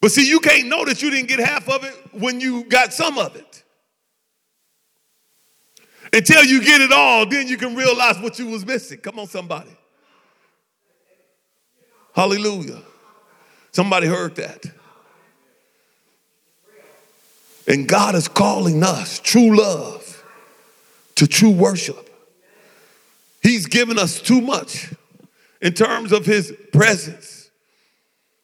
But 0.00 0.10
see, 0.10 0.28
you 0.28 0.40
can't 0.40 0.68
know 0.68 0.84
that 0.84 1.00
you 1.00 1.10
didn't 1.10 1.28
get 1.28 1.38
half 1.38 1.68
of 1.68 1.84
it 1.84 1.94
when 2.12 2.40
you 2.40 2.64
got 2.64 2.92
some 2.92 3.18
of 3.18 3.36
it. 3.36 3.62
Until 6.12 6.44
you 6.44 6.62
get 6.62 6.80
it 6.80 6.92
all, 6.92 7.24
then 7.24 7.48
you 7.48 7.56
can 7.56 7.74
realize 7.74 8.18
what 8.18 8.38
you 8.38 8.48
was 8.48 8.66
missing. 8.66 8.98
Come 8.98 9.18
on, 9.18 9.26
somebody. 9.26 9.70
Hallelujah. 12.14 12.82
Somebody 13.72 14.06
heard 14.06 14.36
that. 14.36 14.64
And 17.66 17.88
God 17.88 18.14
is 18.14 18.28
calling 18.28 18.82
us, 18.82 19.18
true 19.18 19.56
love, 19.56 20.24
to 21.14 21.26
true 21.26 21.50
worship. 21.50 22.08
He's 23.42 23.66
given 23.66 23.98
us 23.98 24.20
too 24.20 24.40
much 24.40 24.92
in 25.60 25.72
terms 25.72 26.12
of 26.12 26.26
His 26.26 26.52
presence 26.72 27.50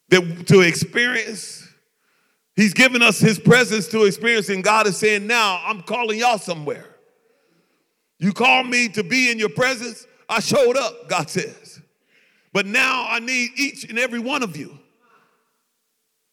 that 0.08 0.46
to 0.46 0.60
experience. 0.60 1.66
He's 2.56 2.74
given 2.74 3.02
us 3.02 3.18
His 3.18 3.38
presence 3.38 3.88
to 3.88 4.04
experience, 4.04 4.48
and 4.48 4.64
God 4.64 4.86
is 4.86 4.96
saying, 4.96 5.26
Now 5.26 5.60
I'm 5.64 5.82
calling 5.82 6.18
y'all 6.18 6.38
somewhere. 6.38 6.86
You 8.18 8.32
called 8.32 8.66
me 8.66 8.88
to 8.90 9.04
be 9.04 9.30
in 9.30 9.38
your 9.38 9.48
presence. 9.48 10.06
I 10.28 10.40
showed 10.40 10.76
up, 10.76 11.08
God 11.08 11.30
says. 11.30 11.67
But 12.52 12.66
now 12.66 13.06
I 13.08 13.18
need 13.20 13.50
each 13.56 13.84
and 13.84 13.98
every 13.98 14.18
one 14.18 14.42
of 14.42 14.56
you 14.56 14.78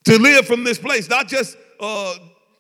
to 0.06 0.18
live 0.18 0.46
from 0.46 0.64
this 0.64 0.78
place, 0.78 1.10
not 1.10 1.28
just 1.28 1.58
uh, 1.80 2.16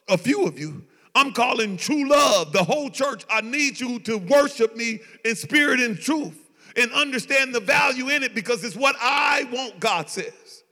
a 0.09 0.17
few 0.17 0.45
of 0.45 0.59
you. 0.59 0.83
I'm 1.13 1.31
calling 1.31 1.77
true 1.77 2.09
love, 2.09 2.51
the 2.51 2.63
whole 2.63 2.89
church. 2.89 3.23
I 3.29 3.41
need 3.41 3.79
you 3.79 3.99
to 3.99 4.17
worship 4.17 4.75
me 4.75 4.99
in 5.23 5.35
spirit 5.35 5.79
and 5.79 5.97
truth 5.97 6.37
and 6.75 6.91
understand 6.91 7.55
the 7.55 7.61
value 7.61 8.09
in 8.09 8.23
it 8.23 8.35
because 8.35 8.63
it's 8.63 8.75
what 8.75 8.95
I 8.99 9.47
want, 9.51 9.79
God 9.79 10.09
says. 10.09 10.63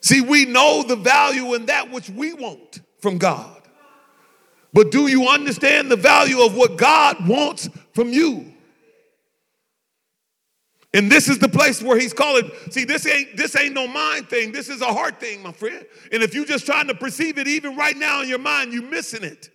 See, 0.00 0.20
we 0.20 0.44
know 0.44 0.82
the 0.82 0.96
value 0.96 1.54
in 1.54 1.66
that 1.66 1.90
which 1.90 2.08
we 2.08 2.32
want 2.32 2.80
from 3.00 3.18
God. 3.18 3.60
But 4.72 4.92
do 4.92 5.08
you 5.08 5.28
understand 5.28 5.90
the 5.90 5.96
value 5.96 6.42
of 6.42 6.56
what 6.56 6.76
God 6.76 7.28
wants 7.28 7.68
from 7.92 8.12
you? 8.12 8.49
And 10.92 11.10
this 11.10 11.28
is 11.28 11.38
the 11.38 11.48
place 11.48 11.80
where 11.80 11.98
he's 11.98 12.12
calling. 12.12 12.50
See, 12.70 12.84
this 12.84 13.06
ain't 13.06 13.36
this 13.36 13.56
ain't 13.56 13.74
no 13.74 13.86
mind 13.86 14.28
thing. 14.28 14.50
This 14.50 14.68
is 14.68 14.80
a 14.80 14.92
heart 14.92 15.20
thing, 15.20 15.42
my 15.42 15.52
friend. 15.52 15.86
And 16.10 16.22
if 16.22 16.34
you're 16.34 16.44
just 16.44 16.66
trying 16.66 16.88
to 16.88 16.94
perceive 16.94 17.38
it 17.38 17.46
even 17.46 17.76
right 17.76 17.96
now 17.96 18.22
in 18.22 18.28
your 18.28 18.40
mind, 18.40 18.72
you're 18.72 18.82
missing 18.82 19.22
it. 19.22 19.50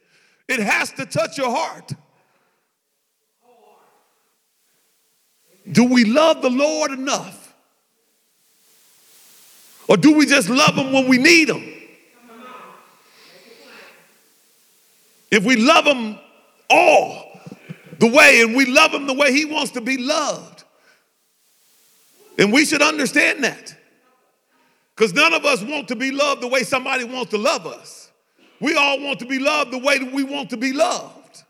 It 0.48 0.60
has 0.60 0.92
to 0.94 1.06
touch 1.06 1.38
your 1.38 1.50
heart. 1.50 1.92
Do 5.70 5.84
we 5.84 6.06
love 6.06 6.42
the 6.42 6.50
Lord 6.50 6.92
enough 6.92 7.46
Or 9.88 9.98
do 9.98 10.16
we 10.16 10.26
just 10.26 10.50
love 10.50 10.76
him 10.76 10.92
when 10.92 11.08
we 11.08 11.18
need 11.18 11.50
him? 11.50 11.72
If 15.30 15.44
we 15.44 15.58
love 15.58 15.86
him 15.86 16.18
all 16.70 17.40
the 18.00 18.08
way 18.08 18.42
and 18.42 18.56
we 18.56 18.66
love 18.66 18.92
him 18.94 19.06
the 19.06 19.14
way 19.14 19.32
he 19.34 19.46
wants 19.46 19.72
to 19.72 19.82
be 19.82 19.98
loved, 19.98 20.55
and 22.38 22.52
we 22.52 22.66
should 22.66 22.82
understand 22.82 23.44
that. 23.44 23.76
Because 24.96 25.14
none 25.14 25.34
of 25.34 25.46
us 25.46 25.62
want 25.62 25.88
to 25.90 25.96
be 25.96 26.12
loved 26.12 26.42
the 26.42 26.48
way 26.48 26.64
somebody 26.64 27.04
wants 27.04 27.32
to 27.32 27.38
love 27.38 27.66
us. 27.66 28.12
We 28.62 28.76
all 28.76 29.02
want 29.02 29.20
to 29.20 29.26
be 29.26 29.40
loved 29.40 29.72
the 29.72 29.78
way 29.78 29.98
that 30.00 30.14
we 30.14 30.24
want 30.24 30.50
to 30.52 30.58
be 30.58 30.72
loved. 30.72 31.44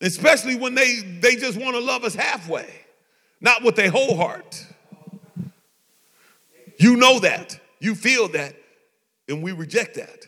Especially 0.00 0.56
when 0.56 0.74
they, 0.74 0.96
they 1.20 1.36
just 1.36 1.58
want 1.58 1.76
to 1.76 1.80
love 1.80 2.04
us 2.04 2.14
halfway, 2.14 2.68
not 3.40 3.62
with 3.62 3.76
their 3.76 3.90
whole 3.90 4.16
heart. 4.16 4.66
You 6.78 6.96
know 6.96 7.20
that. 7.20 7.58
You 7.78 7.94
feel 7.94 8.28
that. 8.28 8.56
And 9.28 9.42
we 9.42 9.52
reject 9.52 9.94
that. 9.94 10.26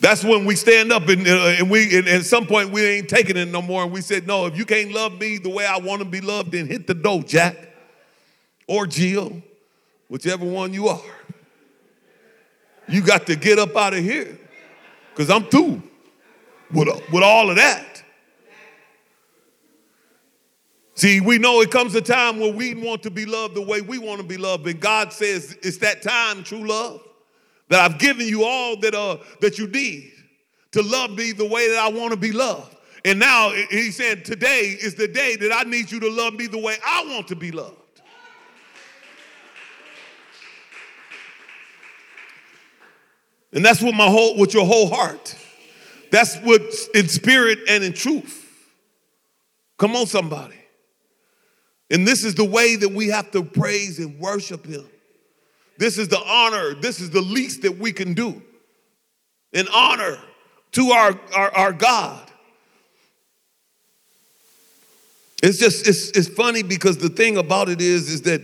That's 0.00 0.22
when 0.22 0.44
we 0.44 0.54
stand 0.54 0.92
up 0.92 1.08
and, 1.08 1.26
uh, 1.26 1.56
and 1.58 1.68
we, 1.68 1.96
and 1.98 2.06
at 2.06 2.24
some 2.24 2.46
point, 2.46 2.70
we 2.70 2.84
ain't 2.84 3.08
taking 3.08 3.36
it 3.36 3.48
no 3.48 3.60
more. 3.60 3.82
And 3.82 3.90
we 3.90 4.00
said, 4.00 4.26
no, 4.26 4.46
if 4.46 4.56
you 4.56 4.64
can't 4.64 4.92
love 4.92 5.18
me 5.18 5.38
the 5.38 5.48
way 5.48 5.66
I 5.66 5.78
want 5.78 6.00
to 6.00 6.04
be 6.04 6.20
loved, 6.20 6.52
then 6.52 6.66
hit 6.66 6.86
the 6.86 6.94
door, 6.94 7.22
Jack 7.22 7.56
or 8.68 8.86
Jill, 8.86 9.42
whichever 10.08 10.44
one 10.44 10.72
you 10.72 10.88
are. 10.88 11.00
You 12.86 13.02
got 13.02 13.26
to 13.26 13.36
get 13.36 13.58
up 13.58 13.76
out 13.76 13.92
of 13.92 14.04
here 14.04 14.38
because 15.10 15.30
I'm 15.30 15.44
through 15.44 15.82
with, 16.72 16.88
with 17.12 17.22
all 17.24 17.50
of 17.50 17.56
that. 17.56 18.02
See, 20.94 21.20
we 21.20 21.38
know 21.38 21.60
it 21.60 21.70
comes 21.70 21.94
a 21.94 22.00
time 22.00 22.40
where 22.40 22.52
we 22.52 22.74
want 22.74 23.02
to 23.04 23.10
be 23.10 23.24
loved 23.24 23.54
the 23.54 23.62
way 23.62 23.80
we 23.80 23.98
want 23.98 24.20
to 24.20 24.26
be 24.26 24.36
loved, 24.36 24.66
and 24.66 24.80
God 24.80 25.12
says 25.12 25.56
it's 25.62 25.78
that 25.78 26.02
time, 26.02 26.42
true 26.44 26.66
love 26.66 27.07
that 27.68 27.80
I've 27.80 27.98
given 27.98 28.26
you 28.26 28.44
all 28.44 28.76
that, 28.80 28.94
uh, 28.94 29.18
that 29.40 29.58
you 29.58 29.66
need 29.66 30.12
to 30.72 30.82
love 30.82 31.10
me 31.10 31.32
the 31.32 31.46
way 31.46 31.68
that 31.68 31.78
I 31.78 31.88
want 31.88 32.12
to 32.12 32.16
be 32.16 32.32
loved. 32.32 32.76
And 33.04 33.18
now 33.18 33.50
he 33.70 33.90
said, 33.90 34.24
Today 34.24 34.76
is 34.80 34.94
the 34.94 35.08
day 35.08 35.36
that 35.36 35.52
I 35.52 35.68
need 35.68 35.90
you 35.90 36.00
to 36.00 36.10
love 36.10 36.34
me 36.34 36.46
the 36.46 36.58
way 36.58 36.76
I 36.84 37.04
want 37.06 37.28
to 37.28 37.36
be 37.36 37.50
loved. 37.50 37.76
And 43.52 43.64
that's 43.64 43.80
what 43.80 43.94
my 43.94 44.06
whole, 44.06 44.36
with 44.36 44.52
your 44.52 44.66
whole 44.66 44.88
heart. 44.88 45.34
That's 46.10 46.36
what 46.38 46.62
in 46.94 47.08
spirit 47.08 47.60
and 47.68 47.82
in 47.82 47.92
truth. 47.92 48.44
Come 49.78 49.96
on, 49.96 50.06
somebody. 50.06 50.56
And 51.90 52.06
this 52.06 52.24
is 52.24 52.34
the 52.34 52.44
way 52.44 52.76
that 52.76 52.90
we 52.90 53.08
have 53.08 53.30
to 53.30 53.42
praise 53.42 53.98
and 53.98 54.18
worship 54.18 54.66
him. 54.66 54.86
This 55.78 55.96
is 55.96 56.08
the 56.08 56.20
honor, 56.20 56.74
this 56.74 57.00
is 57.00 57.10
the 57.10 57.22
least 57.22 57.62
that 57.62 57.78
we 57.78 57.92
can 57.92 58.12
do. 58.12 58.42
An 59.54 59.66
honor 59.72 60.18
to 60.72 60.90
our, 60.90 61.18
our, 61.34 61.54
our 61.54 61.72
God. 61.72 62.30
It's 65.40 65.58
just, 65.58 65.86
it's, 65.86 66.10
it's 66.10 66.28
funny 66.28 66.64
because 66.64 66.98
the 66.98 67.08
thing 67.08 67.36
about 67.36 67.68
it 67.68 67.80
is, 67.80 68.10
is 68.10 68.22
that 68.22 68.42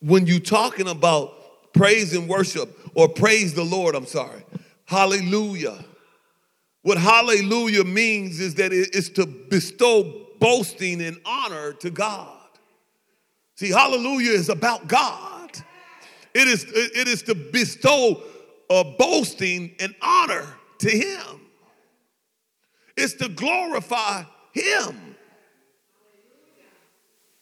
when 0.00 0.26
you're 0.26 0.38
talking 0.38 0.86
about 0.86 1.32
praise 1.72 2.14
and 2.14 2.28
worship, 2.28 2.78
or 2.94 3.08
praise 3.08 3.54
the 3.54 3.64
Lord, 3.64 3.94
I'm 3.94 4.06
sorry, 4.06 4.44
hallelujah. 4.84 5.82
What 6.82 6.98
hallelujah 6.98 7.84
means 7.84 8.38
is 8.38 8.54
that 8.56 8.72
it's 8.72 9.08
to 9.10 9.26
bestow 9.26 10.26
boasting 10.38 11.02
and 11.02 11.18
honor 11.24 11.72
to 11.72 11.90
God. 11.90 12.38
See, 13.56 13.70
hallelujah 13.70 14.32
is 14.32 14.50
about 14.50 14.86
God. 14.86 15.35
It 16.36 16.48
is, 16.48 16.66
it 16.68 17.08
is 17.08 17.22
to 17.22 17.34
bestow 17.34 18.22
a 18.68 18.84
boasting 18.84 19.74
and 19.80 19.94
honor 20.02 20.46
to 20.80 20.90
Him. 20.90 21.40
It's 22.94 23.14
to 23.14 23.30
glorify 23.30 24.24
Him. 24.52 25.16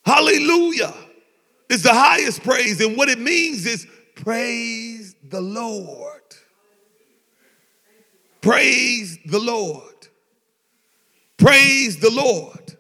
Hallelujah. 0.05 0.95
It's 1.69 1.83
the 1.83 1.93
highest 1.93 2.45
praise. 2.45 2.81
And 2.81 2.97
what 2.97 3.09
it 3.09 3.19
means 3.19 3.67
is 3.67 3.85
praise 4.15 5.17
the 5.29 5.41
Lord. 5.41 6.23
Praise 8.43 9.19
the 9.27 9.41
Lord. 9.41 10.09
Praise 11.37 11.99
the 11.99 12.11
Lord. 12.11 12.77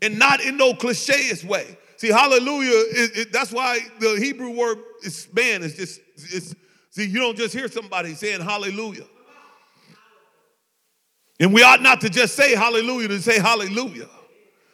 And 0.00 0.18
not 0.18 0.40
in 0.40 0.56
no 0.56 0.72
clicheist 0.72 1.44
way. 1.44 1.77
See, 1.98 2.08
hallelujah, 2.08 2.70
it, 2.70 3.16
it, 3.16 3.32
that's 3.32 3.50
why 3.50 3.80
the 3.98 4.20
Hebrew 4.20 4.50
word 4.50 4.78
is 5.02 5.26
man, 5.32 5.64
it's 5.64 5.74
just, 5.74 6.00
it's, 6.16 6.54
see, 6.90 7.04
you 7.04 7.18
don't 7.18 7.36
just 7.36 7.52
hear 7.52 7.68
somebody 7.68 8.14
saying 8.14 8.40
hallelujah. 8.40 9.04
And 11.40 11.52
we 11.52 11.64
ought 11.64 11.82
not 11.82 12.00
to 12.02 12.08
just 12.08 12.36
say 12.36 12.54
hallelujah 12.54 13.08
to 13.08 13.20
say 13.20 13.40
hallelujah. 13.40 14.08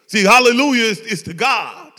See, 0.07 0.23
hallelujah 0.23 0.83
is, 0.83 1.01
is 1.01 1.23
to 1.23 1.33
God. 1.33 1.93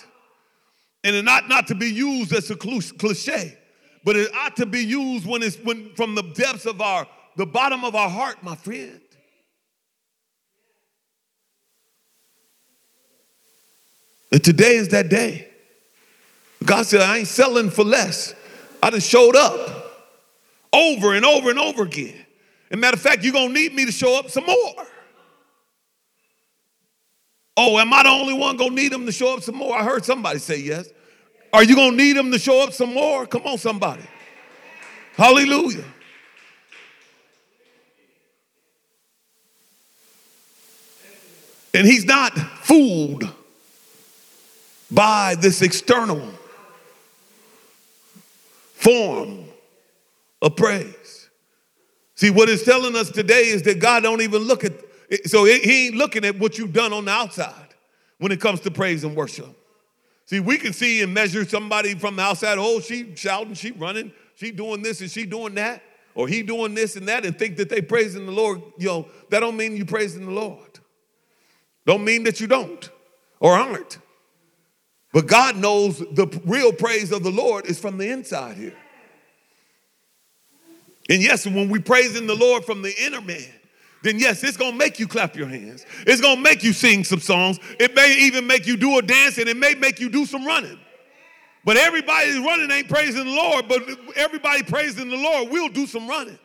And 1.04 1.16
it 1.16 1.28
ought 1.28 1.50
not 1.50 1.68
to 1.68 1.76
be 1.76 1.88
used 1.88 2.32
as 2.32 2.52
a 2.52 2.56
cliche, 2.56 3.58
but 4.04 4.16
it 4.16 4.32
ought 4.36 4.56
to 4.58 4.68
be 4.68 4.84
used 4.84 5.26
when 5.26 5.42
it's 5.42 5.58
when 5.58 5.94
from 5.96 6.14
the 6.14 6.22
depths 6.22 6.68
of 6.68 6.82
our, 6.82 7.08
the 7.36 7.48
bottom 7.48 7.84
of 7.84 7.96
our 7.96 8.10
heart, 8.10 8.44
my 8.44 8.56
friend. 8.56 9.02
And 14.36 14.44
today 14.44 14.76
is 14.76 14.90
that 14.90 15.08
day. 15.08 15.48
God 16.66 16.86
said, 16.86 17.00
I 17.00 17.20
ain't 17.20 17.28
selling 17.30 17.70
for 17.70 17.86
less. 17.86 18.36
I 18.84 18.90
just 18.90 19.10
showed 19.10 19.34
up 19.34 20.10
over 20.74 21.14
and 21.14 21.24
over 21.24 21.50
and 21.50 21.58
over 21.58 21.84
again. 21.84 22.26
And 22.70 22.82
matter 22.82 22.96
of 22.96 23.02
fact, 23.02 23.24
you're 23.24 23.32
to 23.32 23.48
need 23.48 23.74
me 23.74 23.86
to 23.86 23.94
show 23.94 24.20
up 24.20 24.30
some 24.30 24.46
more. 24.46 24.88
Oh, 27.56 27.80
am 27.80 27.94
I 27.94 28.04
the 28.04 28.10
only 28.10 28.34
one 28.34 28.58
to 28.58 28.70
need 28.70 28.92
him 28.92 29.06
to 29.06 29.12
show 29.14 29.36
up 29.36 29.42
some 29.42 29.56
more? 29.56 29.74
I 29.74 29.86
heard 29.86 30.04
somebody 30.04 30.40
say 30.40 30.60
yes. 30.60 30.90
Are 31.54 31.64
you 31.64 31.78
to 31.78 31.92
need 31.92 32.18
him 32.18 32.30
to 32.34 32.38
show 32.38 32.62
up 32.62 32.74
some 32.74 32.94
more? 32.94 33.26
Come 33.26 33.44
on, 33.44 33.58
somebody. 33.58 34.04
Hallelujah. 35.16 35.86
And 41.74 41.88
he's 41.88 42.04
not 42.04 42.38
fooled 42.38 43.34
by 44.96 45.36
this 45.36 45.62
external 45.62 46.32
form 48.74 49.46
of 50.42 50.56
praise. 50.56 51.30
See, 52.16 52.30
what 52.30 52.48
it's 52.48 52.64
telling 52.64 52.96
us 52.96 53.12
today 53.12 53.48
is 53.48 53.62
that 53.64 53.80
God 53.80 54.04
don't 54.04 54.22
even 54.22 54.44
look 54.44 54.64
at, 54.64 54.72
so 55.26 55.44
he 55.44 55.88
ain't 55.88 55.96
looking 55.96 56.24
at 56.24 56.40
what 56.40 56.58
you've 56.58 56.72
done 56.72 56.94
on 56.94 57.06
the 57.06 57.12
outside 57.12 57.76
when 58.20 58.32
it 58.32 58.40
comes 58.40 58.62
to 58.62 58.72
praise 58.72 59.04
and 59.04 59.16
worship. 59.16 59.54
See, 60.28 60.40
we 60.40 60.58
can 60.58 60.72
see 60.72 61.02
and 61.02 61.14
measure 61.14 61.46
somebody 61.46 61.94
from 61.94 62.16
the 62.16 62.24
outside, 62.24 62.58
oh, 62.58 62.80
she 62.80 63.16
shouting, 63.16 63.54
she 63.54 63.72
running, 63.72 64.14
she 64.36 64.52
doing 64.52 64.82
this 64.82 65.02
and 65.02 65.12
she 65.12 65.26
doing 65.26 65.56
that, 65.56 65.84
or 66.16 66.28
he 66.30 66.42
doing 66.42 66.74
this 66.74 66.96
and 66.96 67.08
that, 67.10 67.26
and 67.26 67.38
think 67.38 67.58
that 67.58 67.70
they 67.70 67.82
praising 67.82 68.26
the 68.26 68.32
Lord. 68.32 68.62
Know, 68.80 69.08
that 69.30 69.42
don't 69.42 69.58
mean 69.58 69.76
you 69.76 69.86
praising 69.86 70.26
the 70.26 70.32
Lord. 70.32 70.80
Don't 71.86 72.04
mean 72.04 72.24
that 72.24 72.40
you 72.40 72.48
don't 72.48 72.90
or 73.40 73.54
aren't. 73.54 74.00
But 75.16 75.28
God 75.28 75.56
knows 75.56 76.00
the 76.00 76.28
real 76.44 76.74
praise 76.74 77.14
of 77.14 77.24
the 77.24 77.32
Lord 77.32 77.68
is 77.68 77.80
from 77.80 77.98
the 77.98 78.10
inside 78.10 78.58
here. 78.58 78.76
And 81.10 81.24
yes, 81.24 81.46
when 81.46 81.70
we 81.70 81.80
praise 81.80 82.18
in 82.18 82.28
the 82.28 82.36
Lord 82.36 82.66
from 82.66 82.82
the 82.82 82.94
inner 83.02 83.22
man, 83.22 83.48
then 84.04 84.20
yes, 84.20 84.44
it's 84.44 84.58
gonna 84.58 84.76
make 84.76 85.00
you 85.00 85.08
clap 85.08 85.38
your 85.38 85.48
hands. 85.48 85.86
It's 86.06 86.20
gonna 86.20 86.42
make 86.42 86.66
you 86.66 86.74
sing 86.74 87.06
some 87.06 87.22
songs. 87.22 87.62
It 87.80 87.96
may 87.96 88.14
even 88.24 88.46
make 88.46 88.68
you 88.68 88.76
do 88.76 88.98
a 88.98 89.02
dance 89.02 89.38
and 89.38 89.48
it 89.48 89.56
may 89.56 89.74
make 89.74 90.02
you 90.02 90.10
do 90.10 90.26
some 90.26 90.46
running. 90.46 90.78
But 91.64 91.78
everybody 91.78 92.38
running 92.38 92.70
ain't 92.70 92.90
praising 92.90 93.24
the 93.24 93.32
Lord, 93.32 93.70
but 93.70 93.84
everybody 94.18 94.64
praising 94.64 95.08
the 95.08 95.16
Lord 95.16 95.50
will 95.50 95.70
do 95.70 95.88
some 95.88 96.10
running. 96.10 96.38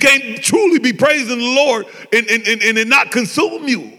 Can't 0.00 0.42
truly 0.42 0.78
be 0.78 0.92
praising 0.92 1.38
the 1.38 1.54
Lord 1.54 1.86
and, 2.12 2.26
and, 2.28 2.46
and, 2.46 2.78
and 2.78 2.90
not 2.90 3.10
consume 3.10 3.68
you. 3.68 3.98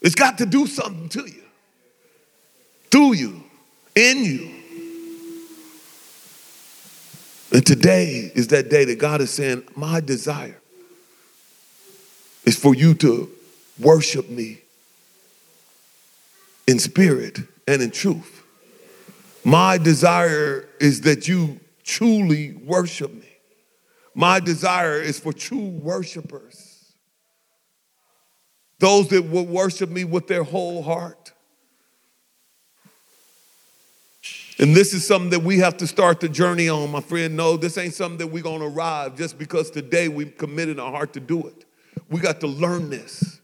It's 0.00 0.14
got 0.14 0.38
to 0.38 0.46
do 0.46 0.66
something 0.66 1.08
to 1.10 1.26
you, 1.28 1.42
through 2.90 3.14
you, 3.14 3.42
in 3.94 4.24
you. 4.24 4.54
And 7.52 7.66
today 7.66 8.30
is 8.34 8.48
that 8.48 8.68
day 8.70 8.84
that 8.84 8.98
God 8.98 9.20
is 9.20 9.30
saying, 9.30 9.64
My 9.74 10.00
desire 10.00 10.58
is 12.44 12.56
for 12.56 12.74
you 12.74 12.94
to 12.94 13.30
worship 13.78 14.28
me 14.28 14.60
in 16.66 16.78
spirit 16.78 17.40
and 17.66 17.82
in 17.82 17.90
truth. 17.90 18.37
My 19.48 19.78
desire 19.78 20.68
is 20.78 21.00
that 21.02 21.26
you 21.26 21.58
truly 21.82 22.52
worship 22.52 23.14
me. 23.14 23.30
My 24.14 24.40
desire 24.40 25.00
is 25.00 25.18
for 25.18 25.32
true 25.32 25.68
worshipers, 25.68 26.92
those 28.78 29.08
that 29.08 29.22
will 29.22 29.46
worship 29.46 29.88
me 29.88 30.04
with 30.04 30.26
their 30.26 30.42
whole 30.42 30.82
heart. 30.82 31.32
And 34.58 34.76
this 34.76 34.92
is 34.92 35.06
something 35.06 35.30
that 35.30 35.42
we 35.42 35.60
have 35.60 35.78
to 35.78 35.86
start 35.86 36.20
the 36.20 36.28
journey 36.28 36.68
on, 36.68 36.90
my 36.90 37.00
friend. 37.00 37.34
No, 37.34 37.56
this 37.56 37.78
ain't 37.78 37.94
something 37.94 38.18
that 38.18 38.26
we're 38.26 38.42
going 38.42 38.60
to 38.60 38.66
arrive 38.66 39.16
just 39.16 39.38
because 39.38 39.70
today 39.70 40.08
we've 40.08 40.36
committed 40.36 40.78
our 40.78 40.90
heart 40.90 41.14
to 41.14 41.20
do 41.20 41.46
it. 41.46 41.64
We 42.10 42.20
got 42.20 42.40
to 42.40 42.46
learn 42.46 42.90
this. 42.90 43.40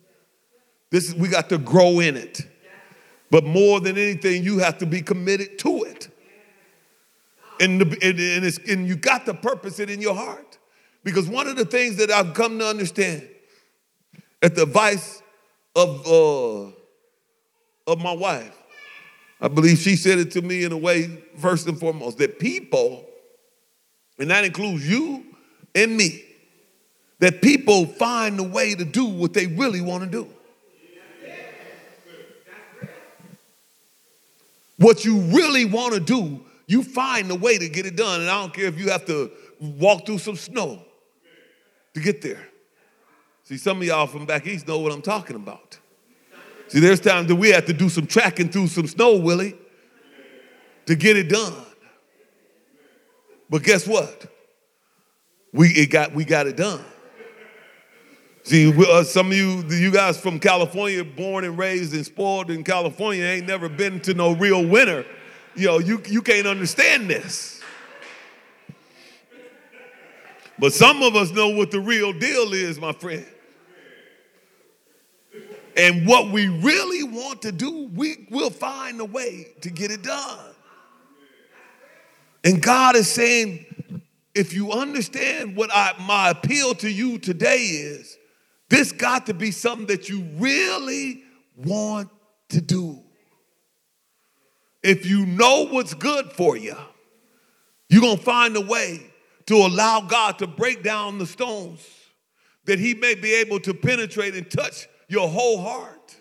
This 0.91 1.09
is, 1.09 1.15
we 1.15 1.29
got 1.29 1.49
to 1.49 1.57
grow 1.57 2.01
in 2.01 2.19
it. 2.19 2.43
But 3.35 3.43
more 3.45 3.81
than 3.81 3.99
anything, 3.99 4.45
you 4.45 4.59
have 4.59 4.79
to 4.79 4.87
be 4.87 5.03
committed 5.03 5.59
to. 5.59 5.74
And, 7.61 7.81
the, 7.81 7.99
and, 8.03 8.19
and, 8.19 8.59
and 8.69 8.89
you 8.89 8.97
got 8.97 9.27
to 9.27 9.35
purpose 9.35 9.79
it 9.79 9.89
in 9.89 10.01
your 10.01 10.15
heart. 10.15 10.59
Because 11.05 11.29
one 11.29 11.47
of 11.47 11.57
the 11.57 11.65
things 11.65 11.97
that 11.97 12.11
I've 12.11 12.35
come 12.35 12.59
to 12.59 12.67
understand 12.67 13.29
at 14.43 14.55
the 14.55 14.63
advice 14.63 15.23
of, 15.77 16.07
uh, 16.07 16.73
of 17.87 18.01
my 18.01 18.13
wife, 18.13 18.57
I 19.41 19.49
believe 19.49 19.79
she 19.79 19.97
said 19.97 20.19
it 20.19 20.31
to 20.33 20.43
me 20.43 20.65
in 20.65 20.73
a 20.73 20.77
way, 20.77 21.23
first 21.37 21.69
and 21.69 21.79
foremost, 21.79 22.19
that 22.19 22.39
people, 22.39 23.05
and 24.19 24.31
that 24.31 24.45
includes 24.45 24.89
you 24.89 25.25
and 25.75 25.97
me, 25.97 26.25
that 27.19 27.43
people 27.43 27.87
find 27.87 28.41
a 28.41 28.45
way 28.45 28.75
to 28.75 28.85
do 28.85 29.05
what 29.05 29.35
they 29.35 29.47
really 29.47 29.81
want 29.81 30.05
to 30.05 30.11
do. 30.11 30.29
What 34.77 35.05
you 35.05 35.19
really 35.21 35.67
want 35.67 35.95
to 35.95 36.01
do, 36.01 36.41
you 36.67 36.83
find 36.83 37.31
a 37.31 37.35
way 37.35 37.59
to 37.59 37.69
get 37.69 37.87
it 37.87 37.97
done. 37.97 38.21
And 38.21 38.31
I 38.31 38.41
don't 38.41 38.55
care 38.55 38.67
if 38.67 38.79
you 38.79 38.91
have 38.91 39.05
to 39.07 39.31
walk 39.61 40.07
through 40.07 40.19
some 40.19 40.37
snow 40.37 40.83
to 41.95 42.01
get 42.01 42.23
there. 42.23 42.49
See, 43.45 43.59
some 43.59 43.79
of 43.79 43.85
y'all 43.85 44.07
from 44.07 44.25
back 44.25 44.47
east 44.47 44.67
know 44.67 44.79
what 44.79 44.93
I'm 44.93 45.03
talking 45.03 45.37
about. 45.37 45.79
See, 46.69 46.81
there's 46.81 47.01
times 47.01 47.29
that 47.29 47.37
we 47.37 47.51
have 47.51 47.67
to 47.67 47.73
do 47.73 47.89
some 47.89 48.07
tracking 48.07 48.49
through 48.49 48.69
some 48.69 48.87
snow, 48.87 49.17
Willie, 49.17 49.55
to 50.87 50.97
get 50.97 51.17
it 51.17 51.29
done. 51.29 51.55
But 53.51 53.63
guess 53.63 53.87
what? 53.87 54.27
We, 55.53 55.69
it 55.69 55.91
got, 55.91 56.15
we 56.15 56.25
got 56.25 56.47
it 56.47 56.57
done. 56.57 56.83
See, 58.45 58.75
uh, 58.77 59.05
some 59.05 59.31
of 59.31 59.37
you, 59.37 59.65
you 59.69 59.91
guys 59.91 60.21
from 60.21 60.39
California, 60.39 61.05
born 61.05 61.45
and 61.45 61.57
raised 61.57 61.95
and 61.95 62.05
spoiled 62.05 62.51
in 62.51 62.65
California, 62.65 63.25
ain't 63.25 63.47
never 63.47 63.69
been 63.69 64.01
to 64.01 64.13
no 64.13 64.33
real 64.33 64.67
winter. 64.67 65.07
Know, 65.57 65.79
you, 65.79 66.03
you 66.07 66.23
can't 66.23 66.47
understand 66.47 67.09
this. 67.09 67.61
But 70.59 70.73
some 70.73 71.03
of 71.03 71.17
us 71.17 71.31
know 71.31 71.49
what 71.49 71.71
the 71.71 71.81
real 71.81 72.13
deal 72.13 72.53
is, 72.53 72.81
my 72.81 72.93
friend. 72.93 73.27
And 75.77 76.07
what 76.07 76.31
we 76.31 76.47
really 76.49 77.03
want 77.03 77.43
to 77.43 77.53
do, 77.53 77.91
we 77.95 78.27
will 78.31 78.51
find 78.51 79.01
a 79.01 79.05
way 79.05 79.49
to 79.63 79.71
get 79.71 79.91
it 79.91 80.03
done. 80.03 80.55
And 82.45 82.63
God 82.63 82.95
is 82.95 83.11
saying, 83.11 83.67
if 84.35 84.55
you 84.55 84.73
understand 84.73 85.57
what 85.57 85.71
I, 85.73 85.95
my 86.01 86.31
appeal 86.31 86.75
to 86.77 86.89
you 86.89 87.19
today 87.19 87.59
is, 87.59 88.17
this 88.69 88.93
got 88.93 89.27
to 89.27 89.35
be 89.35 89.51
something 89.51 89.87
that 89.87 90.09
you 90.09 90.23
really 90.37 91.23
want 91.57 92.09
to 92.51 92.61
do. 92.61 93.04
If 94.85 95.07
you 95.07 95.25
know 95.25 95.67
what's 95.71 95.95
good 95.95 96.31
for 96.31 96.59
you, 96.59 96.77
you're 97.89 98.03
going 98.03 98.19
to 98.19 98.23
find 98.23 98.55
a 98.55 98.61
way 98.61 99.01
to 99.47 99.55
allow 99.55 100.03
God 100.03 100.39
to 100.41 100.47
break 100.47 100.83
down 100.83 101.19
the 101.19 101.27
stones 101.27 101.81
that 102.67 102.79
He 102.79 102.93
may 102.93 103.15
be 103.15 103.33
able 103.33 103.59
to 103.61 103.73
penetrate 103.73 104.35
and 104.35 104.49
touch 104.51 104.87
your 105.09 105.27
whole 105.27 105.63
heart. 105.63 106.15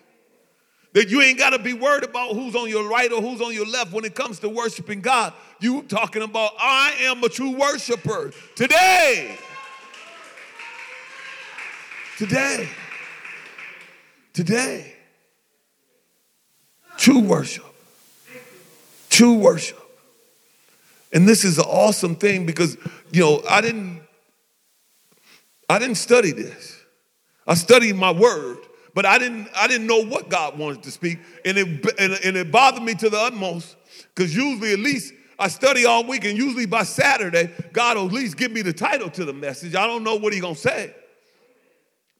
That 0.94 1.10
you 1.10 1.20
ain't 1.20 1.38
got 1.38 1.50
to 1.50 1.58
be 1.58 1.74
worried 1.74 2.04
about 2.04 2.32
who's 2.32 2.56
on 2.56 2.70
your 2.70 2.88
right 2.88 3.12
or 3.12 3.20
who's 3.20 3.42
on 3.42 3.52
your 3.52 3.66
left 3.66 3.92
when 3.92 4.06
it 4.06 4.14
comes 4.14 4.38
to 4.38 4.48
worshiping 4.48 5.02
God. 5.02 5.34
You 5.60 5.82
talking 5.82 6.22
about, 6.22 6.52
I 6.58 6.94
am 7.00 7.22
a 7.22 7.28
true 7.28 7.50
worshiper 7.50 8.32
today. 8.54 9.36
Today. 12.16 12.68
Today. 14.32 14.94
True 16.96 17.20
worship. 17.20 17.73
True 19.14 19.34
worship. 19.34 19.78
And 21.12 21.28
this 21.28 21.44
is 21.44 21.58
an 21.58 21.66
awesome 21.68 22.16
thing 22.16 22.46
because, 22.46 22.76
you 23.12 23.20
know, 23.20 23.44
I 23.48 23.60
didn't 23.60 24.02
I 25.68 25.78
didn't 25.78 25.98
study 25.98 26.32
this. 26.32 26.82
I 27.46 27.54
studied 27.54 27.94
my 27.94 28.10
word, 28.10 28.58
but 28.92 29.06
I 29.06 29.18
didn't 29.18 29.46
I 29.54 29.68
didn't 29.68 29.86
know 29.86 30.04
what 30.04 30.30
God 30.30 30.58
wanted 30.58 30.82
to 30.82 30.90
speak. 30.90 31.20
And 31.44 31.56
it 31.56 31.94
and, 31.96 32.18
and 32.24 32.36
it 32.36 32.50
bothered 32.50 32.82
me 32.82 32.96
to 32.96 33.08
the 33.08 33.16
utmost 33.16 33.76
because 34.12 34.34
usually 34.34 34.72
at 34.72 34.80
least 34.80 35.14
I 35.38 35.46
study 35.46 35.86
all 35.86 36.02
week, 36.02 36.24
and 36.24 36.36
usually 36.36 36.66
by 36.66 36.82
Saturday, 36.82 37.52
God 37.72 37.96
will 37.96 38.06
at 38.06 38.12
least 38.12 38.36
give 38.36 38.50
me 38.50 38.62
the 38.62 38.72
title 38.72 39.10
to 39.10 39.24
the 39.24 39.32
message. 39.32 39.76
I 39.76 39.86
don't 39.86 40.02
know 40.02 40.16
what 40.16 40.32
He's 40.32 40.42
gonna 40.42 40.56
say. 40.56 40.92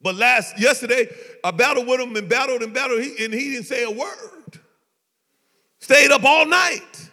But 0.00 0.14
last 0.14 0.60
yesterday, 0.60 1.08
I 1.42 1.50
battled 1.50 1.88
with 1.88 1.98
him 1.98 2.14
and 2.14 2.28
battled 2.28 2.62
and 2.62 2.72
battled, 2.72 3.00
and 3.00 3.34
he 3.34 3.50
didn't 3.50 3.64
say 3.64 3.82
a 3.82 3.90
word. 3.90 4.43
Stayed 5.84 6.10
up 6.12 6.24
all 6.24 6.46
night. 6.46 7.10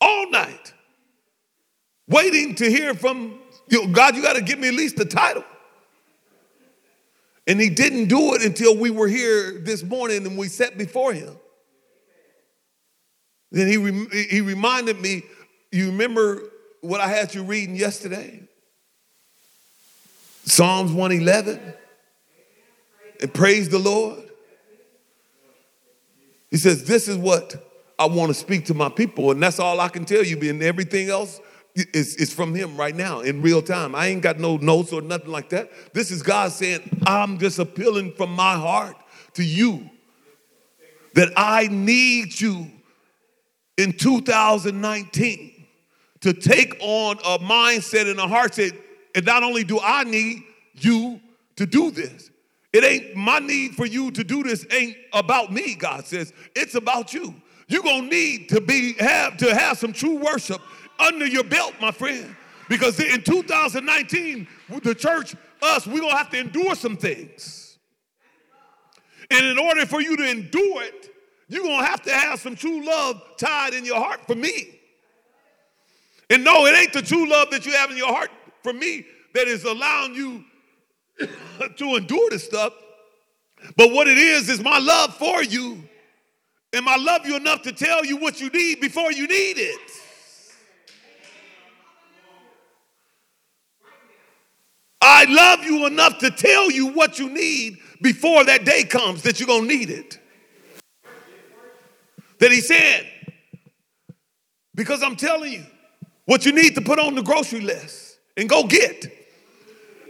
All 0.00 0.30
night. 0.30 0.72
Waiting 2.08 2.54
to 2.54 2.70
hear 2.70 2.94
from 2.94 3.40
you 3.68 3.88
God, 3.88 4.16
you 4.16 4.22
got 4.22 4.36
to 4.36 4.40
give 4.40 4.58
me 4.58 4.68
at 4.68 4.74
least 4.74 4.96
the 4.96 5.04
title. 5.04 5.44
And 7.46 7.60
he 7.60 7.68
didn't 7.68 8.06
do 8.06 8.32
it 8.32 8.42
until 8.42 8.74
we 8.74 8.88
were 8.88 9.06
here 9.06 9.58
this 9.58 9.82
morning 9.82 10.26
and 10.26 10.38
we 10.38 10.48
sat 10.48 10.78
before 10.78 11.12
him. 11.12 11.36
Then 13.52 13.68
he, 13.68 14.24
he 14.30 14.40
reminded 14.40 14.98
me, 14.98 15.24
you 15.70 15.88
remember 15.88 16.40
what 16.80 17.02
I 17.02 17.08
had 17.08 17.34
you 17.34 17.42
reading 17.42 17.76
yesterday? 17.76 18.40
Psalms 20.46 20.90
111 20.90 21.60
and 23.20 23.34
praise 23.34 23.68
the 23.68 23.78
Lord. 23.78 24.22
He 26.54 26.58
says, 26.58 26.84
This 26.84 27.08
is 27.08 27.16
what 27.16 27.56
I 27.98 28.06
want 28.06 28.28
to 28.28 28.34
speak 28.34 28.66
to 28.66 28.74
my 28.74 28.88
people. 28.88 29.32
And 29.32 29.42
that's 29.42 29.58
all 29.58 29.80
I 29.80 29.88
can 29.88 30.04
tell 30.04 30.22
you. 30.22 30.38
And 30.48 30.62
everything 30.62 31.08
else 31.10 31.40
is, 31.74 32.14
is 32.14 32.32
from 32.32 32.54
him 32.54 32.76
right 32.76 32.94
now 32.94 33.22
in 33.22 33.42
real 33.42 33.60
time. 33.60 33.96
I 33.96 34.06
ain't 34.06 34.22
got 34.22 34.38
no 34.38 34.56
notes 34.58 34.92
or 34.92 35.02
nothing 35.02 35.32
like 35.32 35.48
that. 35.48 35.68
This 35.94 36.12
is 36.12 36.22
God 36.22 36.52
saying, 36.52 37.02
I'm 37.08 37.38
just 37.38 37.58
appealing 37.58 38.12
from 38.12 38.30
my 38.30 38.54
heart 38.54 38.94
to 39.32 39.42
you 39.42 39.90
that 41.14 41.32
I 41.36 41.66
need 41.66 42.40
you 42.40 42.70
in 43.76 43.92
2019 43.92 45.66
to 46.20 46.32
take 46.34 46.76
on 46.78 47.16
a 47.16 47.40
mindset 47.40 48.08
and 48.08 48.20
a 48.20 48.28
heart 48.28 48.52
that 48.52 48.70
and 49.16 49.26
not 49.26 49.42
only 49.42 49.64
do 49.64 49.80
I 49.80 50.04
need 50.04 50.44
you 50.74 51.20
to 51.56 51.66
do 51.66 51.90
this, 51.90 52.30
it 52.74 52.82
ain't 52.82 53.14
my 53.14 53.38
need 53.38 53.76
for 53.76 53.86
you 53.86 54.10
to 54.10 54.24
do 54.24 54.42
this 54.42 54.66
ain't 54.72 54.96
about 55.12 55.52
me, 55.52 55.76
God 55.76 56.08
says. 56.08 56.32
It's 56.56 56.74
about 56.74 57.14
you. 57.14 57.32
You're 57.68 57.84
gonna 57.84 58.08
need 58.08 58.48
to 58.48 58.60
be 58.60 58.94
have 58.94 59.36
to 59.36 59.54
have 59.54 59.78
some 59.78 59.92
true 59.92 60.16
worship 60.16 60.60
under 60.98 61.24
your 61.24 61.44
belt, 61.44 61.74
my 61.80 61.92
friend. 61.92 62.34
Because 62.68 62.98
in 62.98 63.22
2019, 63.22 64.48
the 64.82 64.92
church, 64.92 65.36
us, 65.62 65.86
we're 65.86 66.00
gonna 66.00 66.16
have 66.16 66.30
to 66.30 66.38
endure 66.40 66.74
some 66.74 66.96
things. 66.96 67.78
And 69.30 69.46
in 69.46 69.56
order 69.56 69.86
for 69.86 70.00
you 70.00 70.16
to 70.16 70.28
endure 70.28 70.82
it, 70.82 71.14
you're 71.46 71.62
gonna 71.62 71.86
have 71.86 72.02
to 72.02 72.12
have 72.12 72.40
some 72.40 72.56
true 72.56 72.84
love 72.84 73.22
tied 73.38 73.74
in 73.74 73.84
your 73.84 74.00
heart 74.00 74.26
for 74.26 74.34
me. 74.34 74.80
And 76.28 76.42
no, 76.42 76.66
it 76.66 76.76
ain't 76.76 76.92
the 76.92 77.02
true 77.02 77.28
love 77.30 77.52
that 77.52 77.66
you 77.66 77.72
have 77.72 77.92
in 77.92 77.96
your 77.96 78.12
heart 78.12 78.30
for 78.64 78.72
me 78.72 79.06
that 79.32 79.46
is 79.46 79.62
allowing 79.62 80.16
you 80.16 80.44
to 81.76 81.96
endure 81.96 82.30
this 82.30 82.44
stuff. 82.44 82.72
But 83.76 83.92
what 83.92 84.08
it 84.08 84.18
is, 84.18 84.48
is 84.48 84.62
my 84.62 84.78
love 84.78 85.16
for 85.16 85.42
you. 85.42 85.82
And 86.72 86.88
I 86.88 86.96
love 86.96 87.24
you 87.24 87.36
enough 87.36 87.62
to 87.62 87.72
tell 87.72 88.04
you 88.04 88.16
what 88.16 88.40
you 88.40 88.50
need 88.50 88.80
before 88.80 89.12
you 89.12 89.26
need 89.26 89.58
it. 89.58 89.90
I 95.00 95.24
love 95.24 95.64
you 95.64 95.86
enough 95.86 96.18
to 96.18 96.30
tell 96.30 96.70
you 96.70 96.88
what 96.88 97.18
you 97.18 97.28
need 97.28 97.78
before 98.00 98.44
that 98.44 98.64
day 98.64 98.84
comes 98.84 99.22
that 99.22 99.38
you're 99.38 99.46
going 99.46 99.68
to 99.68 99.76
need 99.76 99.90
it. 99.90 100.18
That 102.40 102.50
he 102.50 102.60
said, 102.60 103.06
because 104.74 105.02
I'm 105.02 105.16
telling 105.16 105.52
you 105.52 105.64
what 106.24 106.44
you 106.44 106.52
need 106.52 106.74
to 106.74 106.80
put 106.80 106.98
on 106.98 107.14
the 107.14 107.22
grocery 107.22 107.60
list 107.60 108.18
and 108.36 108.48
go 108.48 108.66
get. 108.66 109.06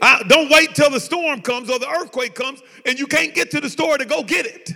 I, 0.04 0.22
don't 0.28 0.50
wait 0.50 0.74
till 0.74 0.90
the 0.90 1.00
storm 1.00 1.40
comes 1.40 1.70
or 1.70 1.78
the 1.78 1.88
earthquake 1.88 2.34
comes 2.34 2.62
and 2.84 2.98
you 2.98 3.06
can't 3.06 3.34
get 3.34 3.50
to 3.52 3.60
the 3.60 3.70
store 3.70 3.96
to 3.96 4.04
go 4.04 4.22
get 4.22 4.44
it. 4.44 4.72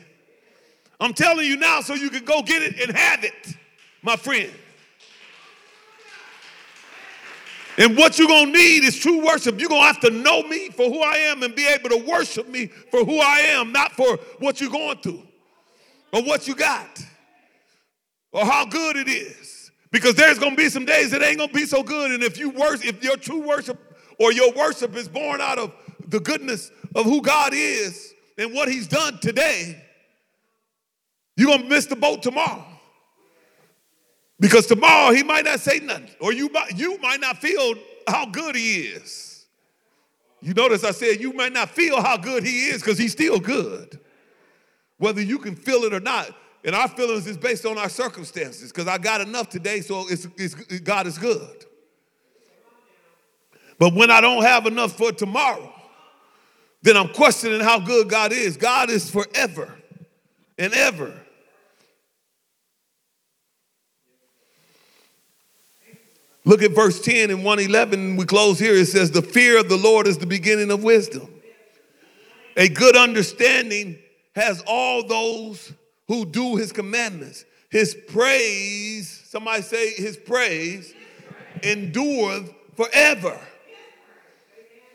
I'm 0.98 1.12
telling 1.12 1.46
you 1.46 1.58
now 1.58 1.82
so 1.82 1.92
you 1.92 2.08
can 2.08 2.24
go 2.24 2.40
get 2.40 2.62
it 2.62 2.80
and 2.80 2.96
have 2.96 3.24
it, 3.24 3.54
my 4.00 4.16
friend. 4.16 4.50
And 7.76 7.94
what 7.94 8.18
you're 8.18 8.26
going 8.26 8.46
to 8.46 8.58
need 8.58 8.84
is 8.84 8.98
true 8.98 9.22
worship. 9.22 9.60
You're 9.60 9.68
going 9.68 9.82
to 9.82 9.86
have 9.86 10.00
to 10.00 10.10
know 10.10 10.42
me 10.44 10.70
for 10.70 10.88
who 10.88 11.02
I 11.02 11.16
am 11.18 11.42
and 11.42 11.54
be 11.54 11.66
able 11.66 11.90
to 11.90 11.98
worship 11.98 12.48
me 12.48 12.68
for 12.90 13.04
who 13.04 13.20
I 13.20 13.40
am, 13.40 13.70
not 13.70 13.92
for 13.92 14.16
what 14.38 14.62
you're 14.62 14.70
going 14.70 14.96
through 14.96 15.22
or 16.10 16.22
what 16.22 16.48
you 16.48 16.54
got 16.54 17.04
or 18.32 18.46
how 18.46 18.64
good 18.64 18.96
it 18.96 19.08
is. 19.08 19.70
Because 19.90 20.14
there's 20.14 20.38
going 20.38 20.52
to 20.52 20.56
be 20.56 20.70
some 20.70 20.86
days 20.86 21.10
that 21.10 21.22
ain't 21.22 21.36
going 21.36 21.50
to 21.50 21.54
be 21.54 21.66
so 21.66 21.82
good. 21.82 22.12
And 22.12 22.22
if 22.22 22.38
you 22.38 22.48
worship, 22.48 22.86
if 22.86 23.04
your 23.04 23.18
true 23.18 23.46
worship 23.46 23.87
or 24.18 24.32
your 24.32 24.52
worship 24.52 24.94
is 24.96 25.08
born 25.08 25.40
out 25.40 25.58
of 25.58 25.72
the 26.08 26.20
goodness 26.20 26.70
of 26.94 27.04
who 27.04 27.22
God 27.22 27.52
is 27.54 28.14
and 28.36 28.54
what 28.54 28.68
he's 28.68 28.86
done 28.86 29.18
today, 29.20 29.82
you're 31.36 31.48
going 31.48 31.62
to 31.62 31.68
miss 31.68 31.86
the 31.86 31.96
boat 31.96 32.22
tomorrow. 32.22 32.64
Because 34.40 34.66
tomorrow 34.66 35.12
he 35.12 35.22
might 35.22 35.44
not 35.44 35.60
say 35.60 35.80
nothing, 35.80 36.10
or 36.20 36.32
you 36.32 36.48
might, 36.50 36.76
you 36.78 36.98
might 36.98 37.20
not 37.20 37.38
feel 37.38 37.74
how 38.06 38.26
good 38.26 38.54
he 38.54 38.82
is. 38.82 39.46
You 40.40 40.54
notice 40.54 40.84
I 40.84 40.92
said 40.92 41.20
you 41.20 41.32
might 41.32 41.52
not 41.52 41.70
feel 41.70 42.00
how 42.00 42.16
good 42.16 42.44
he 42.44 42.66
is 42.66 42.80
because 42.80 42.98
he's 42.98 43.12
still 43.12 43.40
good. 43.40 43.98
Whether 44.98 45.20
you 45.20 45.38
can 45.38 45.56
feel 45.56 45.82
it 45.84 45.92
or 45.92 46.00
not. 46.00 46.30
And 46.64 46.74
our 46.74 46.88
feelings 46.88 47.26
is 47.26 47.36
based 47.36 47.66
on 47.66 47.78
our 47.78 47.88
circumstances 47.88 48.72
because 48.72 48.88
I 48.88 48.98
got 48.98 49.20
enough 49.20 49.48
today, 49.48 49.80
so 49.80 50.04
it's, 50.08 50.26
it's, 50.36 50.54
God 50.80 51.06
is 51.06 51.18
good. 51.18 51.64
But 53.78 53.94
when 53.94 54.10
I 54.10 54.20
don't 54.20 54.42
have 54.42 54.66
enough 54.66 54.96
for 54.96 55.12
tomorrow, 55.12 55.72
then 56.82 56.96
I'm 56.96 57.08
questioning 57.08 57.60
how 57.60 57.78
good 57.78 58.08
God 58.08 58.32
is. 58.32 58.56
God 58.56 58.90
is 58.90 59.10
forever 59.10 59.74
and 60.58 60.72
ever. 60.72 61.12
Look 66.44 66.62
at 66.62 66.70
verse 66.70 67.00
10 67.00 67.30
and 67.30 67.44
111. 67.44 68.16
We 68.16 68.24
close 68.24 68.58
here. 68.58 68.74
It 68.74 68.86
says, 68.86 69.10
The 69.10 69.22
fear 69.22 69.58
of 69.58 69.68
the 69.68 69.76
Lord 69.76 70.06
is 70.06 70.18
the 70.18 70.26
beginning 70.26 70.70
of 70.70 70.82
wisdom. 70.82 71.28
A 72.56 72.68
good 72.68 72.96
understanding 72.96 73.98
has 74.34 74.62
all 74.66 75.06
those 75.06 75.72
who 76.06 76.24
do 76.24 76.56
his 76.56 76.72
commandments. 76.72 77.44
His 77.70 77.94
praise, 78.08 79.24
somebody 79.26 79.62
say, 79.62 79.92
His 79.92 80.16
praise 80.16 80.94
endureth 81.62 82.50
forever. 82.76 83.38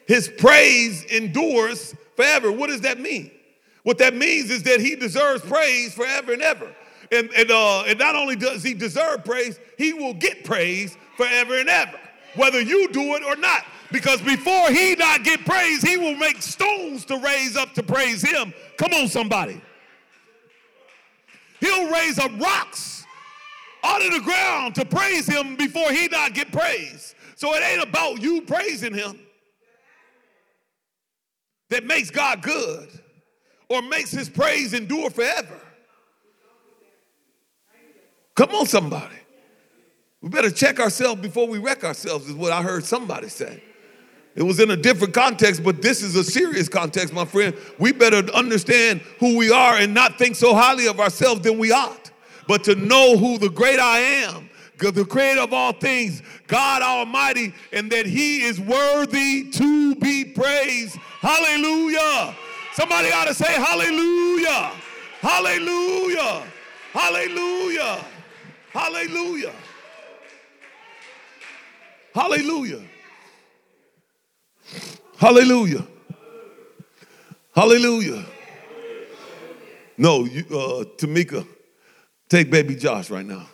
His 0.07 0.27
praise 0.27 1.03
endures 1.05 1.95
forever. 2.15 2.51
What 2.51 2.67
does 2.67 2.81
that 2.81 2.99
mean? 2.99 3.31
What 3.83 3.97
that 3.97 4.15
means 4.15 4.49
is 4.49 4.63
that 4.63 4.79
he 4.79 4.95
deserves 4.95 5.41
praise 5.41 5.93
forever 5.93 6.33
and 6.33 6.41
ever. 6.41 6.73
And, 7.11 7.29
and, 7.35 7.51
uh, 7.51 7.83
and 7.83 7.99
not 7.99 8.15
only 8.15 8.35
does 8.35 8.63
he 8.63 8.73
deserve 8.73 9.23
praise, 9.25 9.59
he 9.77 9.93
will 9.93 10.13
get 10.13 10.43
praise 10.43 10.97
forever 11.17 11.59
and 11.59 11.69
ever, 11.69 11.99
whether 12.35 12.61
you 12.61 12.89
do 12.89 13.15
it 13.15 13.23
or 13.23 13.35
not. 13.35 13.65
Because 13.91 14.21
before 14.21 14.71
he 14.71 14.95
not 14.95 15.23
get 15.23 15.45
praise, 15.45 15.83
he 15.83 15.97
will 15.97 16.15
make 16.15 16.41
stones 16.41 17.05
to 17.05 17.17
raise 17.17 17.55
up 17.55 17.73
to 17.73 17.83
praise 17.83 18.21
him. 18.21 18.53
Come 18.77 18.93
on, 18.93 19.07
somebody. 19.07 19.61
He'll 21.59 21.91
raise 21.91 22.17
up 22.17 22.31
rocks 22.39 23.05
out 23.83 24.03
of 24.03 24.11
the 24.11 24.21
ground 24.21 24.75
to 24.75 24.85
praise 24.85 25.27
him 25.27 25.55
before 25.55 25.91
he 25.91 26.07
not 26.07 26.33
get 26.33 26.51
praise. 26.51 27.13
So 27.35 27.53
it 27.53 27.61
ain't 27.61 27.83
about 27.83 28.21
you 28.21 28.41
praising 28.41 28.93
him 28.93 29.19
that 31.73 31.85
makes 31.85 32.11
God 32.11 32.43
good 32.43 32.87
or 33.67 33.81
makes 33.81 34.11
his 34.11 34.29
praise 34.29 34.73
endure 34.73 35.09
forever. 35.09 35.59
Come 38.35 38.51
on, 38.51 38.67
somebody. 38.67 39.15
We 40.21 40.29
better 40.29 40.51
check 40.51 40.79
ourselves 40.79 41.21
before 41.21 41.47
we 41.47 41.57
wreck 41.57 41.83
ourselves, 41.83 42.29
is 42.29 42.35
what 42.35 42.51
I 42.51 42.61
heard 42.61 42.85
somebody 42.85 43.27
say. 43.27 43.63
It 44.35 44.43
was 44.43 44.59
in 44.59 44.69
a 44.69 44.77
different 44.77 45.15
context, 45.15 45.63
but 45.63 45.81
this 45.81 46.03
is 46.03 46.15
a 46.15 46.23
serious 46.23 46.69
context, 46.69 47.11
my 47.11 47.25
friend. 47.25 47.55
We 47.79 47.91
better 47.91 48.17
understand 48.33 49.01
who 49.19 49.35
we 49.35 49.51
are 49.51 49.75
and 49.75 49.95
not 49.95 50.19
think 50.19 50.35
so 50.35 50.53
highly 50.53 50.87
of 50.87 50.99
ourselves 50.99 51.41
than 51.41 51.57
we 51.57 51.71
ought, 51.71 52.11
but 52.47 52.63
to 52.65 52.75
know 52.75 53.17
who 53.17 53.39
the 53.39 53.49
great 53.49 53.79
I 53.79 53.99
am, 53.99 54.49
the 54.77 55.05
creator 55.05 55.41
of 55.41 55.53
all 55.53 55.73
things, 55.73 56.21
God 56.47 56.81
Almighty, 56.81 57.53
and 57.71 57.91
that 57.91 58.05
He 58.05 58.43
is 58.43 58.59
worthy 58.59 59.49
to 59.51 59.95
be 59.95 60.25
praised. 60.25 60.97
Hallelujah. 61.23 62.35
Somebody 62.73 63.09
ought 63.13 63.27
to 63.29 63.33
say, 63.33 63.53
Hallelujah. 63.53 64.71
Hallelujah. 65.21 66.43
Hallelujah. 66.91 68.05
Hallelujah. 68.73 69.53
Hallelujah. 72.13 72.81
Hallelujah. 75.17 75.87
Hallelujah. 77.55 78.25
No, 79.97 80.25
you, 80.25 80.41
uh, 80.49 80.83
Tamika, 80.97 81.47
take 82.27 82.51
baby 82.51 82.75
Josh 82.75 83.09
right 83.09 83.25
now. 83.25 83.47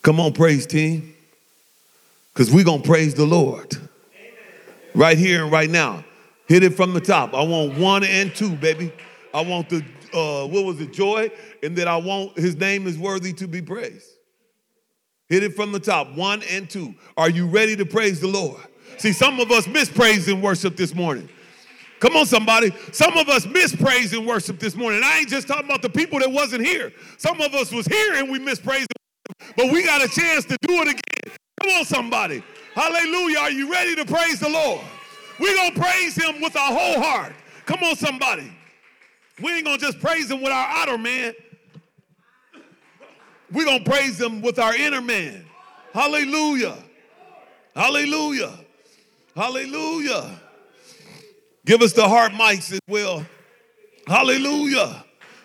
Come 0.00 0.20
on, 0.20 0.32
praise 0.32 0.64
team. 0.66 1.11
Because 2.32 2.52
we're 2.52 2.64
going 2.64 2.82
to 2.82 2.88
praise 2.88 3.14
the 3.14 3.26
Lord. 3.26 3.76
Right 4.94 5.18
here 5.18 5.44
and 5.44 5.52
right 5.52 5.70
now. 5.70 6.04
Hit 6.46 6.62
it 6.62 6.74
from 6.74 6.92
the 6.92 7.00
top. 7.00 7.34
I 7.34 7.42
want 7.42 7.78
one 7.78 8.04
and 8.04 8.34
two, 8.34 8.56
baby. 8.56 8.92
I 9.32 9.42
want 9.42 9.68
the, 9.70 9.78
uh, 10.12 10.46
what 10.46 10.64
was 10.64 10.80
it, 10.80 10.92
joy? 10.92 11.30
And 11.62 11.76
that 11.76 11.88
I 11.88 11.96
want, 11.96 12.38
his 12.38 12.56
name 12.56 12.86
is 12.86 12.98
worthy 12.98 13.32
to 13.34 13.48
be 13.48 13.62
praised. 13.62 14.06
Hit 15.28 15.42
it 15.42 15.54
from 15.54 15.72
the 15.72 15.80
top, 15.80 16.14
one 16.14 16.42
and 16.50 16.68
two. 16.68 16.94
Are 17.16 17.30
you 17.30 17.46
ready 17.46 17.74
to 17.76 17.86
praise 17.86 18.20
the 18.20 18.28
Lord? 18.28 18.60
See, 18.98 19.12
some 19.12 19.40
of 19.40 19.50
us 19.50 19.66
miss 19.66 19.88
praise 19.88 20.28
and 20.28 20.42
worship 20.42 20.76
this 20.76 20.94
morning. 20.94 21.28
Come 22.00 22.16
on, 22.16 22.26
somebody. 22.26 22.74
Some 22.92 23.16
of 23.16 23.28
us 23.28 23.46
miss 23.46 23.74
praise 23.74 24.12
and 24.12 24.26
worship 24.26 24.58
this 24.58 24.76
morning. 24.76 25.00
I 25.04 25.20
ain't 25.20 25.28
just 25.28 25.48
talking 25.48 25.64
about 25.64 25.80
the 25.80 25.88
people 25.88 26.18
that 26.18 26.30
wasn't 26.30 26.66
here. 26.66 26.92
Some 27.16 27.40
of 27.40 27.54
us 27.54 27.72
was 27.72 27.86
here 27.86 28.14
and 28.16 28.30
we 28.30 28.40
missed 28.40 28.64
praise, 28.64 28.86
but 29.56 29.72
we 29.72 29.84
got 29.84 30.04
a 30.04 30.08
chance 30.08 30.44
to 30.46 30.56
do 30.62 30.82
it 30.82 30.88
again. 30.88 31.36
Come 31.62 31.70
on, 31.78 31.84
somebody. 31.84 32.42
Hallelujah. 32.74 33.38
Are 33.38 33.50
you 33.52 33.70
ready 33.70 33.94
to 33.94 34.04
praise 34.04 34.40
the 34.40 34.48
Lord? 34.48 34.80
We're 35.38 35.54
going 35.54 35.72
to 35.72 35.80
praise 35.80 36.16
him 36.16 36.40
with 36.40 36.56
our 36.56 36.72
whole 36.72 37.00
heart. 37.00 37.34
Come 37.66 37.84
on, 37.84 37.94
somebody. 37.94 38.52
We 39.40 39.52
ain't 39.52 39.64
going 39.64 39.78
to 39.78 39.84
just 39.84 40.00
praise 40.00 40.28
him 40.28 40.42
with 40.42 40.50
our 40.50 40.66
outer 40.66 40.98
man. 40.98 41.34
We're 43.52 43.64
going 43.64 43.84
to 43.84 43.88
praise 43.88 44.20
him 44.20 44.42
with 44.42 44.58
our 44.58 44.74
inner 44.74 45.00
man. 45.00 45.44
Hallelujah. 45.94 46.76
Hallelujah. 47.76 48.58
Hallelujah. 49.36 50.40
Give 51.64 51.80
us 51.80 51.92
the 51.92 52.08
heart 52.08 52.32
mics 52.32 52.72
as 52.72 52.80
well. 52.88 53.24
Hallelujah. 54.08 55.04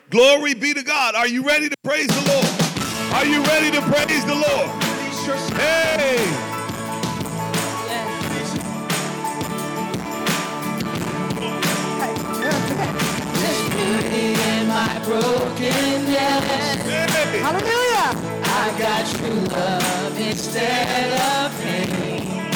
Glory 0.09 0.55
be 0.55 0.73
to 0.73 0.81
God. 0.81 1.13
Are 1.13 1.27
you 1.27 1.45
ready 1.45 1.69
to 1.69 1.75
praise 1.83 2.07
the 2.07 2.27
Lord? 2.27 3.13
Are 3.13 3.25
you 3.25 3.43
ready 3.43 3.69
to 3.69 3.81
praise 3.83 4.25
the 4.25 4.33
Lord? 4.33 4.86
Hey. 5.57 6.17
Hallelujah. 17.41 18.09
I 18.43 18.75
got 18.77 19.05
true 19.07 19.41
love 19.55 20.19
instead 20.19 21.11
of 21.13 21.61
pain. 21.61 22.51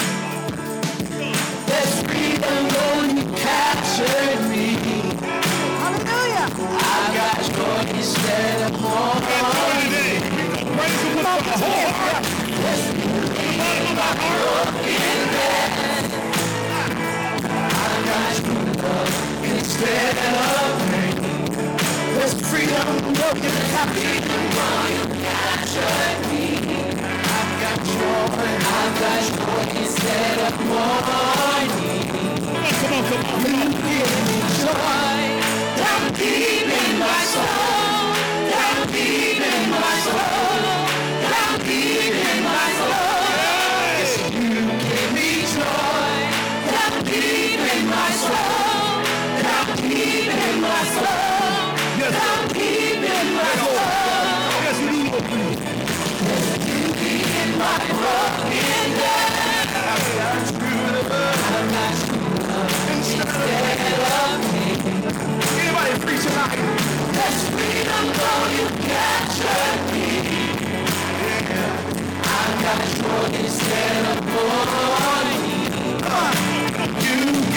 There's 1.66 1.95
freedom 2.04 2.64
when 2.76 3.18
you 3.18 3.26
capture 3.36 4.39
me. 4.49 4.68
Hallelujah. 5.80 6.47
I 6.78 7.14
got 7.16 7.38
joy 7.56 7.82
instead 7.97 8.58
of 8.70 8.82
mourning. 8.82 10.22
Praise 10.78 11.02
him 11.02 11.16
with 11.16 11.24
my 11.24 11.30
whole 11.41 11.91
heart. 11.93 12.20
Instead 19.43 20.18
of 20.18 20.72
pain. 20.89 21.16
There's 22.16 22.34
freedom 22.49 22.89
you. 26.36 26.82
I've 27.38 27.54
got 27.62 27.78
joy. 27.86 28.49
I've 28.80 28.95
got 29.02 29.22
joy 29.38 29.66
instead 29.82 30.38
of 30.47 30.54
mourning. 30.66 31.12
On. 31.12 32.70
Give 32.72 32.89
me 32.91 32.99
joy 34.58 35.02
deep 36.18 36.68
in 36.68 36.99
my 36.99 37.22
soul. 37.24 37.91
You. 77.02 77.51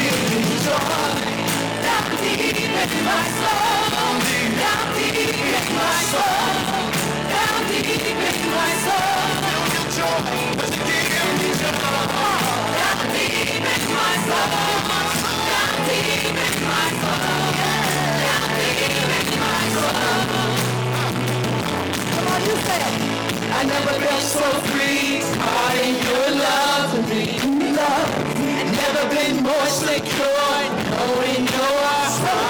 more 29.45 29.67
secure, 29.67 30.71
knowing 30.91 31.45
your 31.47 31.79
heart. 32.23 32.44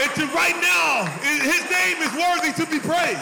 And 0.00 0.08
to 0.16 0.24
right 0.32 0.56
now, 0.64 1.04
his 1.20 1.60
name 1.68 2.00
is 2.00 2.08
worthy 2.16 2.56
to 2.56 2.64
be 2.64 2.80
praised. 2.80 3.20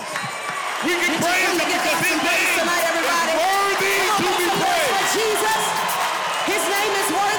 We 0.86 0.94
can 0.94 1.10
Did 1.10 1.26
praise 1.26 1.50
him 1.50 1.58
because 1.58 1.98
his 2.06 2.22
name 2.22 2.54
tonight, 2.54 2.86
is 2.86 3.34
worthy 3.34 3.98
on, 4.06 4.22
to 4.22 4.30
be 4.38 4.46
praised. 4.46 5.10
Jesus, 5.10 5.62
his 6.46 6.62
name 6.70 6.92
is 7.02 7.08
worthy. 7.10 7.37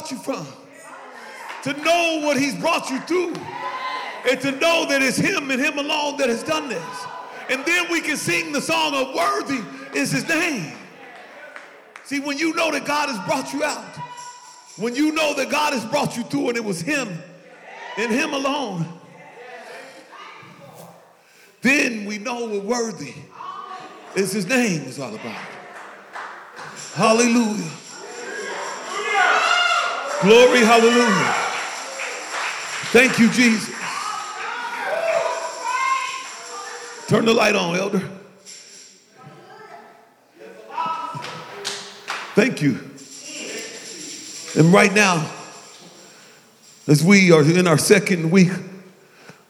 Brought 0.00 0.10
you 0.10 0.18
from, 0.18 0.46
to 1.62 1.72
know 1.82 2.20
what 2.24 2.38
He's 2.38 2.54
brought 2.54 2.88
you 2.90 3.00
through, 3.00 3.34
and 4.28 4.40
to 4.40 4.52
know 4.52 4.86
that 4.88 5.02
it's 5.02 5.18
Him 5.18 5.50
and 5.50 5.60
Him 5.60 5.78
alone 5.78 6.16
that 6.18 6.28
has 6.28 6.42
done 6.42 6.68
this. 6.68 7.06
And 7.50 7.64
then 7.66 7.90
we 7.90 8.00
can 8.00 8.16
sing 8.16 8.52
the 8.52 8.62
song 8.62 8.94
of 8.94 9.14
Worthy 9.14 9.60
is 9.94 10.10
His 10.10 10.26
name. 10.28 10.72
See, 12.04 12.20
when 12.20 12.38
you 12.38 12.54
know 12.54 12.70
that 12.70 12.86
God 12.86 13.08
has 13.10 13.18
brought 13.26 13.52
you 13.52 13.62
out, 13.62 13.96
when 14.76 14.94
you 14.94 15.12
know 15.12 15.34
that 15.34 15.50
God 15.50 15.74
has 15.74 15.84
brought 15.84 16.16
you 16.16 16.22
through 16.24 16.48
and 16.48 16.56
it 16.56 16.64
was 16.64 16.80
Him 16.80 17.08
and 17.98 18.10
Him 18.10 18.32
alone, 18.32 18.86
then 21.60 22.06
we 22.06 22.16
know 22.16 22.46
what 22.46 22.64
worthy 22.64 23.12
is 24.16 24.32
His 24.32 24.46
name 24.46 24.82
is 24.84 24.98
all 24.98 25.14
about. 25.14 25.44
Hallelujah. 26.94 27.70
Glory, 30.22 30.58
hallelujah. 30.58 31.34
Thank 32.92 33.18
you, 33.18 33.30
Jesus. 33.30 33.74
Turn 37.08 37.24
the 37.24 37.32
light 37.32 37.56
on, 37.56 37.74
elder. 37.74 38.02
Thank 42.34 42.60
you. 42.60 42.78
And 44.58 44.74
right 44.74 44.92
now, 44.92 45.30
as 46.86 47.02
we 47.02 47.32
are 47.32 47.42
in 47.42 47.66
our 47.66 47.78
second 47.78 48.30
week 48.30 48.52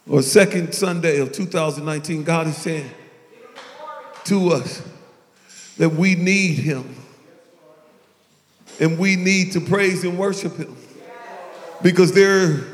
or 0.09 0.23
second 0.23 0.73
Sunday 0.73 1.19
of 1.19 1.33
2019, 1.33 2.23
God 2.23 2.47
is 2.47 2.57
saying 2.57 2.91
to 4.25 4.51
us 4.51 4.83
that 5.79 5.91
we 5.91 6.15
need 6.15 6.59
Him 6.59 6.95
and 8.81 8.99
we 8.99 9.15
need 9.15 9.53
to 9.53 9.61
praise 9.61 10.03
and 10.03 10.19
worship 10.19 10.57
Him 10.57 10.77
because 11.83 12.13
there 12.13 12.65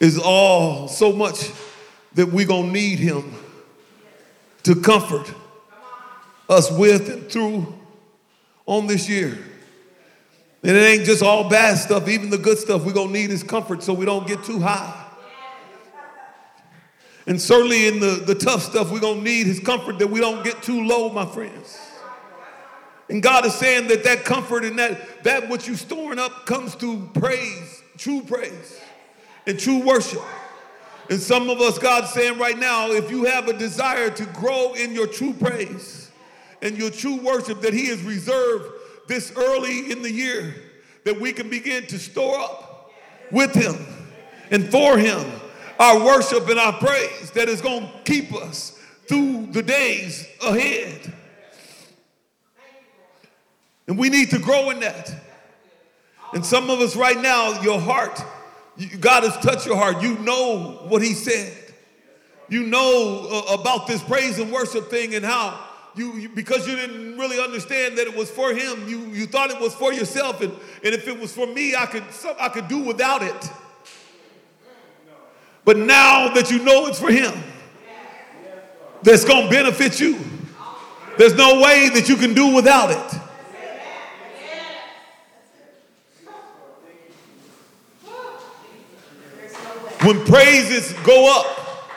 is 0.00 0.18
all 0.18 0.88
so 0.88 1.12
much 1.12 1.50
that 2.14 2.26
we're 2.26 2.46
going 2.46 2.66
to 2.68 2.72
need 2.72 2.98
Him 2.98 3.34
to 4.64 4.74
comfort 4.74 5.32
us 6.48 6.70
with 6.72 7.08
and 7.10 7.30
through 7.30 7.72
on 8.66 8.86
this 8.86 9.08
year. 9.08 9.38
And 10.62 10.76
it 10.76 10.80
ain't 10.80 11.04
just 11.04 11.22
all 11.22 11.50
bad 11.50 11.76
stuff, 11.76 12.08
even 12.08 12.30
the 12.30 12.38
good 12.38 12.56
stuff 12.56 12.84
we're 12.84 12.92
going 12.92 13.08
to 13.08 13.12
need 13.12 13.30
is 13.30 13.42
comfort 13.42 13.82
so 13.82 13.92
we 13.92 14.06
don't 14.06 14.26
get 14.26 14.42
too 14.44 14.60
high. 14.60 15.02
And 17.26 17.40
certainly 17.40 17.86
in 17.86 18.00
the, 18.00 18.22
the 18.26 18.34
tough 18.34 18.62
stuff, 18.62 18.90
we're 18.90 19.00
going 19.00 19.18
to 19.18 19.24
need 19.24 19.46
his 19.46 19.60
comfort 19.60 19.98
that 19.98 20.08
we 20.08 20.20
don't 20.20 20.44
get 20.44 20.62
too 20.62 20.86
low, 20.86 21.10
my 21.10 21.26
friends. 21.26 21.78
And 23.08 23.22
God 23.22 23.44
is 23.44 23.54
saying 23.54 23.88
that 23.88 24.04
that 24.04 24.24
comfort 24.24 24.64
and 24.64 24.78
that, 24.78 25.24
that 25.24 25.48
what 25.48 25.66
you're 25.66 25.76
storing 25.76 26.18
up 26.18 26.46
comes 26.46 26.74
through 26.74 27.10
praise, 27.14 27.82
true 27.98 28.22
praise, 28.22 28.80
and 29.46 29.58
true 29.58 29.84
worship. 29.84 30.22
And 31.10 31.20
some 31.20 31.50
of 31.50 31.60
us, 31.60 31.78
God's 31.78 32.10
saying 32.10 32.38
right 32.38 32.58
now, 32.58 32.90
if 32.90 33.10
you 33.10 33.24
have 33.24 33.48
a 33.48 33.52
desire 33.52 34.08
to 34.10 34.24
grow 34.26 34.72
in 34.72 34.94
your 34.94 35.06
true 35.06 35.34
praise 35.34 36.10
and 36.62 36.78
your 36.78 36.90
true 36.90 37.16
worship 37.16 37.60
that 37.60 37.74
He 37.74 37.88
has 37.88 38.02
reserved 38.02 38.72
this 39.06 39.32
early 39.36 39.92
in 39.92 40.00
the 40.00 40.10
year, 40.10 40.54
that 41.04 41.20
we 41.20 41.32
can 41.32 41.50
begin 41.50 41.86
to 41.88 41.98
store 41.98 42.38
up 42.38 42.90
with 43.30 43.54
Him 43.54 43.76
and 44.50 44.70
for 44.70 44.96
Him 44.96 45.30
our 45.78 46.04
worship 46.04 46.48
and 46.48 46.58
our 46.58 46.72
praise 46.72 47.30
that 47.32 47.48
is 47.48 47.60
going 47.60 47.82
to 47.82 47.92
keep 48.04 48.32
us 48.32 48.78
through 49.06 49.48
the 49.50 49.62
days 49.62 50.26
ahead. 50.42 51.12
And 53.86 53.98
we 53.98 54.08
need 54.08 54.30
to 54.30 54.38
grow 54.38 54.70
in 54.70 54.80
that. 54.80 55.12
And 56.32 56.44
some 56.44 56.70
of 56.70 56.80
us 56.80 56.96
right 56.96 57.20
now, 57.20 57.60
your 57.62 57.78
heart, 57.80 58.22
God 59.00 59.22
has 59.24 59.36
touched 59.38 59.66
your 59.66 59.76
heart. 59.76 60.02
You 60.02 60.18
know 60.18 60.80
what 60.88 61.02
He 61.02 61.12
said. 61.12 61.52
You 62.48 62.64
know 62.64 63.26
uh, 63.30 63.54
about 63.54 63.86
this 63.86 64.02
praise 64.02 64.38
and 64.38 64.52
worship 64.52 64.90
thing 64.90 65.14
and 65.14 65.24
how 65.24 65.58
you, 65.94 66.12
you- 66.14 66.28
because 66.28 66.66
you 66.66 66.74
didn't 66.76 67.18
really 67.18 67.38
understand 67.42 67.96
that 67.98 68.06
it 68.06 68.16
was 68.16 68.30
for 68.30 68.52
Him. 68.52 68.88
You, 68.88 69.00
you 69.06 69.26
thought 69.26 69.50
it 69.50 69.60
was 69.60 69.74
for 69.74 69.92
yourself. 69.92 70.40
And, 70.40 70.52
and 70.82 70.94
if 70.94 71.06
it 71.06 71.18
was 71.18 71.32
for 71.32 71.46
me, 71.46 71.74
I 71.74 71.86
could, 71.86 72.04
I 72.38 72.48
could 72.48 72.68
do 72.68 72.80
without 72.80 73.22
it. 73.22 73.50
But 75.64 75.78
now 75.78 76.34
that 76.34 76.50
you 76.50 76.58
know 76.62 76.86
it's 76.86 77.00
for 77.00 77.10
Him, 77.10 77.32
that's 79.02 79.24
going 79.24 79.44
to 79.44 79.50
benefit 79.50 80.00
you. 80.00 80.18
There's 81.16 81.34
no 81.34 81.60
way 81.60 81.90
that 81.90 82.08
you 82.08 82.16
can 82.16 82.34
do 82.34 82.54
without 82.54 82.90
it. 82.90 83.20
When 90.04 90.24
praises 90.26 90.92
go 91.04 91.40
up, 91.40 91.90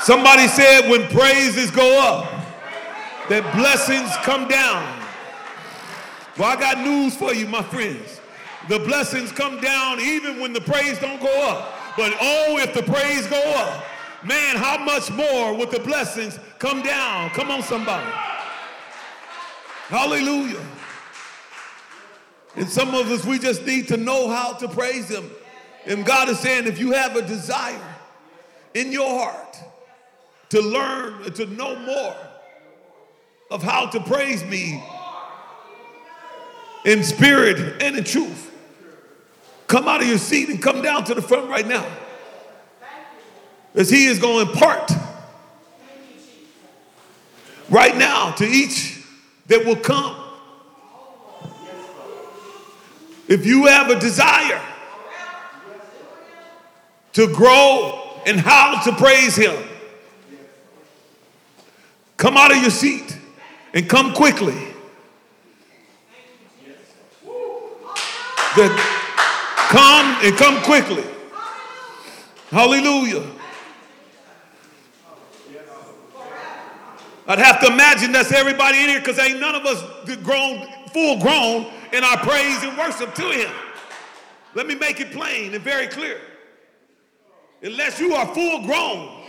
somebody 0.00 0.48
said, 0.48 0.88
when 0.90 1.06
praises 1.08 1.70
go 1.70 2.00
up, 2.00 2.24
that 3.28 3.54
blessings 3.54 4.10
come 4.24 4.48
down. 4.48 4.82
Well, 6.36 6.48
I 6.48 6.56
got 6.58 6.78
news 6.78 7.14
for 7.14 7.32
you, 7.32 7.46
my 7.46 7.62
friends. 7.62 8.20
The 8.68 8.78
blessings 8.80 9.30
come 9.30 9.60
down 9.60 10.00
even 10.00 10.40
when 10.40 10.52
the 10.52 10.60
praise 10.60 10.98
don't 10.98 11.20
go 11.20 11.48
up. 11.48 11.74
But 11.96 12.14
oh, 12.20 12.58
if 12.58 12.74
the 12.74 12.82
praise 12.82 13.26
go 13.26 13.40
up, 13.56 13.84
man, 14.24 14.56
how 14.56 14.78
much 14.78 15.10
more 15.10 15.54
would 15.56 15.70
the 15.70 15.80
blessings 15.80 16.38
come 16.58 16.82
down? 16.82 17.30
Come 17.30 17.50
on, 17.50 17.62
somebody. 17.62 18.10
Hallelujah. 19.88 20.64
And 22.56 22.68
some 22.68 22.94
of 22.94 23.10
us, 23.10 23.24
we 23.24 23.38
just 23.38 23.64
need 23.64 23.88
to 23.88 23.96
know 23.96 24.28
how 24.28 24.54
to 24.54 24.68
praise 24.68 25.08
Him. 25.08 25.30
And 25.86 26.06
God 26.06 26.28
is 26.28 26.38
saying, 26.38 26.66
if 26.66 26.78
you 26.78 26.92
have 26.92 27.16
a 27.16 27.22
desire 27.22 27.80
in 28.74 28.92
your 28.92 29.08
heart 29.08 29.56
to 30.50 30.60
learn, 30.60 31.32
to 31.32 31.46
know 31.46 31.76
more 31.76 32.16
of 33.50 33.62
how 33.62 33.86
to 33.86 34.00
praise 34.00 34.44
me 34.44 34.82
in 36.84 37.02
spirit 37.02 37.82
and 37.82 37.96
in 37.96 38.04
truth, 38.04 38.50
come 39.66 39.88
out 39.88 40.02
of 40.02 40.08
your 40.08 40.18
seat 40.18 40.48
and 40.48 40.62
come 40.62 40.82
down 40.82 41.04
to 41.04 41.14
the 41.14 41.22
front 41.22 41.48
right 41.48 41.66
now. 41.66 41.86
As 43.74 43.90
He 43.90 44.06
is 44.06 44.18
going 44.18 44.46
to 44.46 44.52
impart 44.52 44.92
right 47.70 47.96
now 47.96 48.32
to 48.32 48.44
each 48.44 49.02
that 49.46 49.64
will 49.64 49.76
come. 49.76 50.16
If 53.28 53.46
you 53.46 53.66
have 53.66 53.88
a 53.88 53.98
desire 53.98 54.60
to 57.12 57.32
grow 57.32 58.20
and 58.26 58.38
how 58.38 58.82
to 58.84 58.92
praise 58.92 59.36
Him, 59.36 59.56
come 62.16 62.36
out 62.36 62.50
of 62.50 62.58
your 62.58 62.70
seat 62.70 63.16
and 63.74 63.88
come 63.88 64.12
quickly. 64.14 64.68
That 68.54 69.68
come 69.70 70.26
and 70.26 70.36
come 70.36 70.62
quickly. 70.62 71.04
Hallelujah. 72.50 73.26
I'd 77.26 77.38
have 77.38 77.60
to 77.60 77.68
imagine 77.68 78.12
that's 78.12 78.32
everybody 78.32 78.82
in 78.82 78.90
here 78.90 78.98
because 78.98 79.18
ain't 79.18 79.40
none 79.40 79.54
of 79.54 79.64
us 79.64 79.82
grown, 80.22 80.66
full 80.92 81.18
grown 81.18 81.72
in 81.92 82.04
our 82.04 82.18
praise 82.18 82.62
and 82.62 82.76
worship 82.76 83.14
to 83.14 83.22
Him. 83.22 83.50
Let 84.54 84.66
me 84.66 84.74
make 84.74 85.00
it 85.00 85.12
plain 85.12 85.54
and 85.54 85.62
very 85.64 85.86
clear. 85.86 86.20
Unless 87.62 88.00
you 88.00 88.14
are 88.14 88.26
full 88.34 88.66
grown 88.66 89.22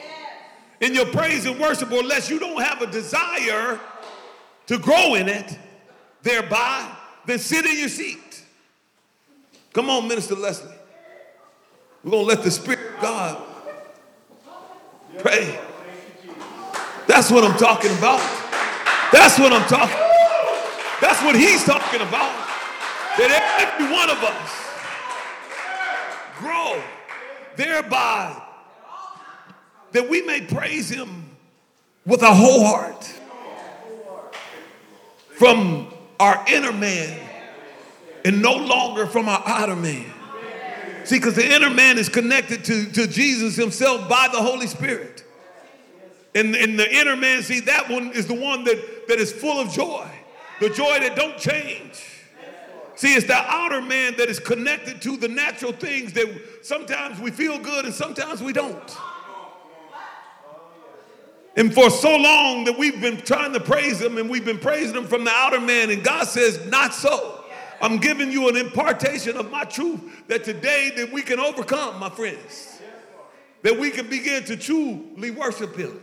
in 0.82 0.94
your 0.94 1.06
praise 1.06 1.46
and 1.46 1.60
worship, 1.60 1.92
or 1.92 2.00
unless 2.00 2.30
you 2.30 2.40
don't 2.40 2.62
have 2.62 2.82
a 2.82 2.88
desire 2.88 3.80
to 4.68 4.78
grow 4.80 5.16
in 5.16 5.30
it, 5.30 5.58
thereby, 6.24 6.90
then 7.26 7.40
sit 7.40 7.66
in 7.66 7.78
your 7.78 7.90
seat. 7.90 8.44
Come 9.72 9.90
on, 9.90 10.08
Minister 10.08 10.36
Leslie. 10.36 10.72
We're 12.04 12.12
going 12.12 12.24
to 12.24 12.28
let 12.28 12.44
the 12.44 12.52
Spirit 12.52 12.96
of 12.96 13.02
God 13.02 13.42
pray. 15.20 15.60
That's 17.08 17.32
what 17.32 17.44
I'm 17.44 17.58
talking 17.58 17.92
about. 17.98 18.20
That's 19.12 19.38
what 19.38 19.54
I'm 19.54 19.68
talking 19.68 19.96
That's 21.00 21.22
what 21.24 21.36
he's 21.36 21.64
talking 21.64 22.02
about. 22.02 22.34
That 23.18 23.30
every 23.62 23.94
one 23.94 24.10
of 24.10 24.18
us 24.24 24.52
grow 26.40 26.82
thereby 27.58 28.42
that 29.92 30.10
we 30.10 30.22
may 30.24 30.42
praise 30.42 30.90
him 30.90 31.30
with 32.06 32.24
our 32.24 32.36
whole 32.36 32.66
heart 32.66 33.04
from 35.32 35.88
our 36.20 36.44
inner 36.48 36.72
man 36.72 37.20
and 38.26 38.42
no 38.42 38.56
longer 38.56 39.06
from 39.06 39.28
our 39.28 39.42
outer 39.46 39.76
man. 39.76 40.06
See, 41.04 41.18
because 41.18 41.36
the 41.36 41.54
inner 41.54 41.70
man 41.70 41.98
is 41.98 42.08
connected 42.08 42.64
to, 42.66 42.92
to 42.94 43.08
Jesus 43.08 43.56
himself 43.56 44.08
by 44.08 44.30
the 44.32 44.42
Holy 44.42 44.68
Spirit. 44.68 45.24
And, 46.34 46.56
and 46.56 46.80
the 46.80 46.92
inner 46.92 47.16
man, 47.16 47.44
see, 47.44 47.60
that 47.62 47.90
one 47.90 48.12
is 48.14 48.26
the 48.26 48.34
one 48.34 48.64
that, 48.64 49.08
that 49.08 49.20
is 49.20 49.32
full 49.32 49.60
of 49.60 49.72
joy, 49.72 50.08
the 50.60 50.70
joy 50.70 51.00
that 51.00 51.16
don't 51.16 51.38
change. 51.38 52.13
See, 52.96 53.16
it's 53.16 53.26
the 53.26 53.36
outer 53.36 53.82
man 53.82 54.16
that 54.18 54.30
is 54.30 54.40
connected 54.40 55.02
to 55.02 55.18
the 55.18 55.28
natural 55.28 55.72
things 55.72 56.14
that 56.14 56.28
sometimes 56.62 57.20
we 57.20 57.32
feel 57.32 57.58
good 57.58 57.86
and 57.86 57.94
sometimes 57.94 58.42
we 58.42 58.54
don't. 58.54 58.98
And 61.56 61.74
for 61.74 61.90
so 61.90 62.16
long 62.16 62.64
that 62.66 62.78
we've 62.78 63.00
been 63.00 63.18
trying 63.18 63.54
to 63.54 63.60
praise 63.60 64.02
him 64.02 64.18
and 64.18 64.30
we've 64.30 64.46
been 64.46 64.60
praising 64.60 64.96
him 64.96 65.06
from 65.06 65.24
the 65.24 65.32
outer 65.32 65.60
man, 65.60 65.92
and 65.92 66.04
God 66.04 66.28
says, 66.28 66.66
Not 66.68 66.94
so. 66.94 67.44
I'm 67.82 67.98
giving 67.98 68.32
you 68.32 68.48
an 68.48 68.56
impartation 68.56 69.36
of 69.36 69.52
my 69.52 69.66
truth 69.66 70.00
that 70.28 70.44
today 70.44 70.92
that 70.96 71.12
we 71.12 71.22
can 71.22 71.40
overcome, 71.40 72.00
my 72.00 72.10
friends. 72.10 72.80
That 73.62 73.78
we 73.78 73.92
can 73.92 74.10
begin 74.10 74.44
to 74.46 74.58
truly 74.58 75.32
worship 75.32 75.76
him. 75.76 76.00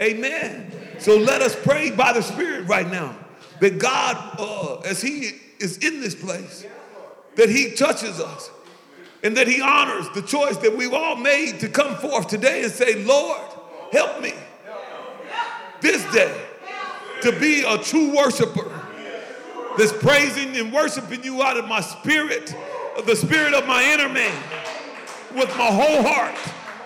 Amen. 0.00 0.72
So 0.98 1.16
let 1.16 1.42
us 1.42 1.54
pray 1.54 1.90
by 1.90 2.12
the 2.12 2.22
Spirit 2.22 2.66
right 2.66 2.90
now 2.90 3.21
that 3.62 3.78
God, 3.78 4.16
uh, 4.40 4.78
as 4.80 5.00
He 5.00 5.30
is 5.60 5.78
in 5.78 6.00
this 6.00 6.16
place, 6.16 6.66
that 7.36 7.48
He 7.48 7.70
touches 7.70 8.18
us 8.18 8.50
and 9.22 9.36
that 9.36 9.46
He 9.46 9.62
honors 9.62 10.08
the 10.16 10.22
choice 10.22 10.56
that 10.58 10.76
we've 10.76 10.92
all 10.92 11.14
made 11.14 11.60
to 11.60 11.68
come 11.68 11.94
forth 11.94 12.26
today 12.26 12.64
and 12.64 12.72
say, 12.72 13.04
Lord, 13.04 13.40
help 13.92 14.20
me 14.20 14.34
this 15.80 16.04
day 16.12 16.44
to 17.22 17.38
be 17.38 17.62
a 17.62 17.78
true 17.78 18.16
worshiper 18.16 18.68
that's 19.78 19.92
praising 19.92 20.56
and 20.56 20.72
worshiping 20.72 21.22
you 21.22 21.40
out 21.40 21.56
of 21.56 21.68
my 21.68 21.80
spirit, 21.80 22.52
of 22.98 23.06
the 23.06 23.14
spirit 23.14 23.54
of 23.54 23.64
my 23.68 23.84
inner 23.84 24.08
man, 24.08 24.42
with 25.36 25.48
my 25.56 25.66
whole 25.66 26.02
heart. 26.02 26.34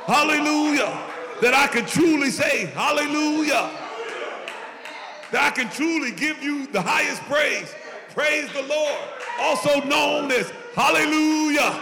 Hallelujah. 0.07 1.05
That 1.41 1.55
I 1.55 1.69
can 1.69 1.87
truly 1.87 2.29
say, 2.31 2.67
Hallelujah. 2.67 3.86
That 5.33 5.43
I 5.43 5.51
can 5.51 5.69
truly 5.71 6.13
give 6.13 6.43
you 6.43 6.67
the 6.69 6.81
highest 6.81 7.23
praise. 7.23 7.75
Praise 8.15 8.53
the 8.53 8.63
Lord. 8.63 8.97
Also 9.41 9.81
known 9.81 10.31
as 10.31 10.53
Hallelujah. 10.77 11.73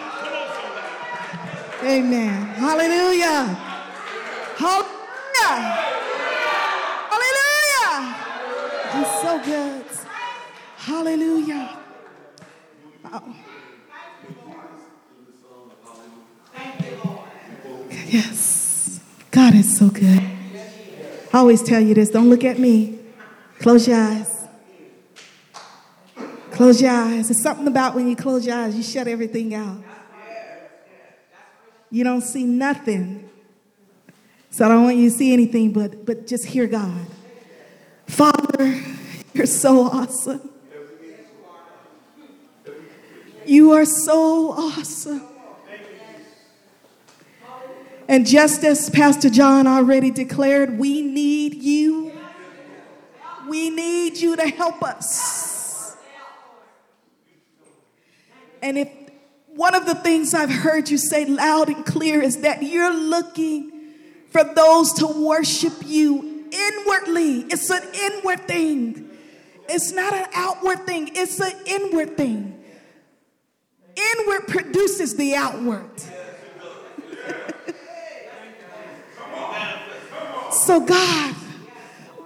Amen. 1.83 2.47
Hallelujah. 2.55 3.45
Hallelujah. 4.55 5.59
Hallelujah. 7.11 8.15
He's 8.95 9.13
so 9.21 9.43
good. 9.45 9.85
Hallelujah. 10.77 11.79
Yes. 18.07 19.01
God 19.33 19.55
is 19.55 19.77
so 19.77 19.89
good. 19.89 20.23
I 21.33 21.39
always 21.39 21.65
tell 21.65 21.81
you 21.81 21.95
this 21.95 22.11
don't 22.11 22.31
look 22.31 22.45
at 22.45 22.61
me. 22.61 23.01
Close 23.65 23.89
your 23.89 23.97
eyes. 23.97 24.47
Close 26.51 26.83
your 26.83 26.91
eyes. 26.91 27.29
There's 27.29 27.41
something 27.41 27.67
about 27.67 27.95
when 27.95 28.07
you 28.07 28.15
close 28.15 28.45
your 28.45 28.57
eyes, 28.57 28.77
you 28.77 28.83
shut 28.83 29.09
everything 29.09 29.55
out. 29.55 29.83
You 31.91 32.05
don't 32.05 32.21
see 32.21 32.45
nothing. 32.45 33.27
So 34.51 34.67
I 34.67 34.69
don't 34.69 34.85
want 34.85 34.99
you 34.99 35.09
to 35.09 35.17
see 35.17 35.33
anything, 35.33 35.73
but, 35.73 36.05
but 36.05 36.27
just 36.27 36.45
hear 36.45 36.67
God. 36.67 37.07
Father, 38.07 38.83
you're 39.33 39.47
so 39.47 39.85
awesome. 39.85 40.51
You 43.47 43.73
are 43.73 43.87
so 43.87 44.53
awesome. 44.53 45.23
And 48.09 48.27
just 48.27 48.63
as 48.63 48.91
Pastor 48.91 49.31
John 49.31 49.67
already 49.67 50.11
declared, 50.11 50.79
we 50.79 51.01
need 51.01 51.55
you. 51.55 52.14
We 53.49 53.71
need 53.71 54.17
you 54.17 54.37
to 54.37 54.49
help 54.49 54.83
us. 54.83 55.97
And 58.63 58.79
if 58.79 58.89
one 59.55 59.75
of 59.75 59.87
the 59.87 59.95
things 59.95 60.35
I've 60.35 60.51
heard 60.51 60.91
you 60.91 60.99
say 60.99 61.25
loud 61.27 61.69
and 61.69 61.85
clear 61.85 62.23
is 62.23 62.39
that 62.39 62.63
you're 62.63 62.95
looking 62.95 63.71
for 64.31 64.43
those 64.43 64.95
to 64.95 65.07
worship 65.07 65.75
you 65.85 66.49
inwardly. 66.51 67.41
It's 67.51 67.71
an 67.71 67.83
inward 67.95 68.49
thing. 68.49 69.11
It's 69.69 69.93
not 69.93 70.13
an 70.13 70.27
outward 70.35 70.87
thing, 70.87 71.11
it's 71.15 71.41
an 71.41 71.53
inward 71.67 72.17
thing. 72.17 72.59
Inward 73.97 74.49
produces 74.49 75.15
the 75.17 75.37
outward. 75.37 76.01
so, 80.53 80.81
God, 80.81 81.37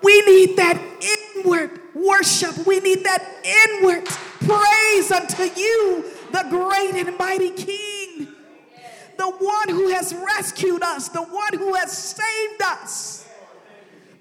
we 0.02 0.22
need 0.22 0.56
that 0.56 0.80
inward 1.00 1.80
worship. 1.94 2.66
We 2.66 2.80
need 2.80 3.04
that 3.04 3.24
inward 3.44 4.06
praise 4.40 5.10
unto 5.10 5.42
you, 5.42 6.04
the 6.32 6.46
great 6.48 6.94
and 7.06 7.16
mighty 7.18 7.50
King, 7.50 8.28
the 9.16 9.26
one 9.26 9.68
who 9.68 9.88
has 9.88 10.14
rescued 10.14 10.82
us, 10.82 11.08
the 11.08 11.22
one 11.22 11.54
who 11.54 11.74
has 11.74 11.96
saved 11.96 12.62
us, 12.62 13.28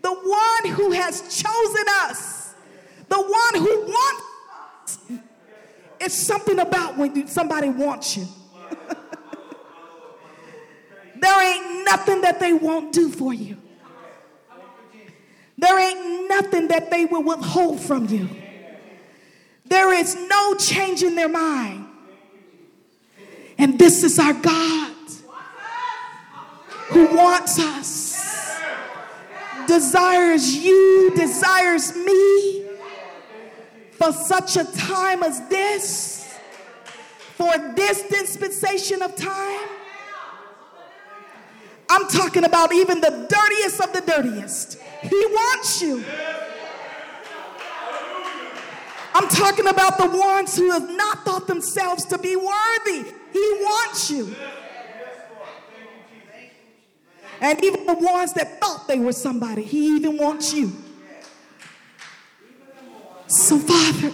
the 0.02 0.14
one 0.14 0.74
who 0.74 0.92
has 0.92 1.22
chosen 1.22 1.86
us, 2.02 2.54
the 3.08 3.22
one 3.22 3.64
who 3.64 3.82
wants 3.82 4.24
us. 4.84 5.20
It's 6.00 6.26
something 6.26 6.60
about 6.60 6.98
when 6.98 7.28
somebody 7.28 7.70
wants 7.70 8.18
you. 8.18 8.26
there 11.20 11.56
ain't 11.56 11.86
nothing 11.86 12.22
that 12.22 12.40
they 12.40 12.54
won't 12.54 12.94
do 12.94 13.10
for 13.10 13.34
you. 13.34 13.58
There 15.58 15.80
ain't 15.80 16.30
nothing 16.30 16.68
that 16.68 16.92
they 16.92 17.06
will 17.06 17.24
withhold 17.24 17.80
from 17.80 18.08
you. 18.08 18.30
There 19.66 19.94
is 19.94 20.16
no 20.16 20.56
change 20.56 21.04
in 21.04 21.16
their 21.16 21.30
mind. 21.30 21.88
And 23.58 23.80
this 23.80 24.04
is 24.04 24.20
our 24.20 24.34
God 24.34 24.94
who 26.90 27.16
wants 27.16 27.60
us, 27.60 28.60
desires 29.68 30.56
you, 30.56 31.12
desires 31.16 31.96
me 31.96 32.66
for 33.92 34.14
such 34.14 34.56
a 34.56 34.64
time 34.64 35.22
as 35.22 35.48
this, 35.50 36.38
for 37.36 37.52
this 37.76 38.04
dispensation 38.04 39.02
of 39.02 39.16
time. 39.16 39.68
I'm 41.90 42.08
talking 42.08 42.44
about 42.44 42.74
even 42.74 43.00
the 43.00 43.28
dirtiest 43.30 43.82
of 43.82 43.94
the 43.94 44.02
dirtiest. 44.02 44.80
He 45.02 45.26
wants 45.30 45.82
you. 45.82 46.04
I'm 49.14 49.28
talking 49.30 49.68
about 49.68 49.98
the 49.98 50.08
ones 50.08 50.58
who 50.58 50.70
have 50.72 50.90
not 50.90 51.26
thought 51.26 51.48
themselves 51.48 52.06
to 52.06 52.18
be 52.18 52.36
worthy. 52.36 53.10
He 53.34 53.58
wants 53.62 54.12
you. 54.12 54.36
And 57.40 57.64
even 57.64 57.86
the 57.86 57.94
ones 57.94 58.34
that 58.34 58.60
thought 58.60 58.88
they 58.88 59.00
were 59.00 59.14
somebody, 59.14 59.64
He 59.64 59.96
even 59.96 60.18
wants 60.18 60.54
you. 60.54 60.72
So, 63.28 63.58
Father, 63.60 64.14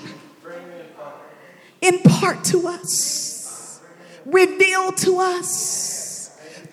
impart 1.82 2.44
to 2.46 2.68
us, 2.68 3.82
reveal 4.26 4.92
to 4.92 5.20
us 5.20 5.93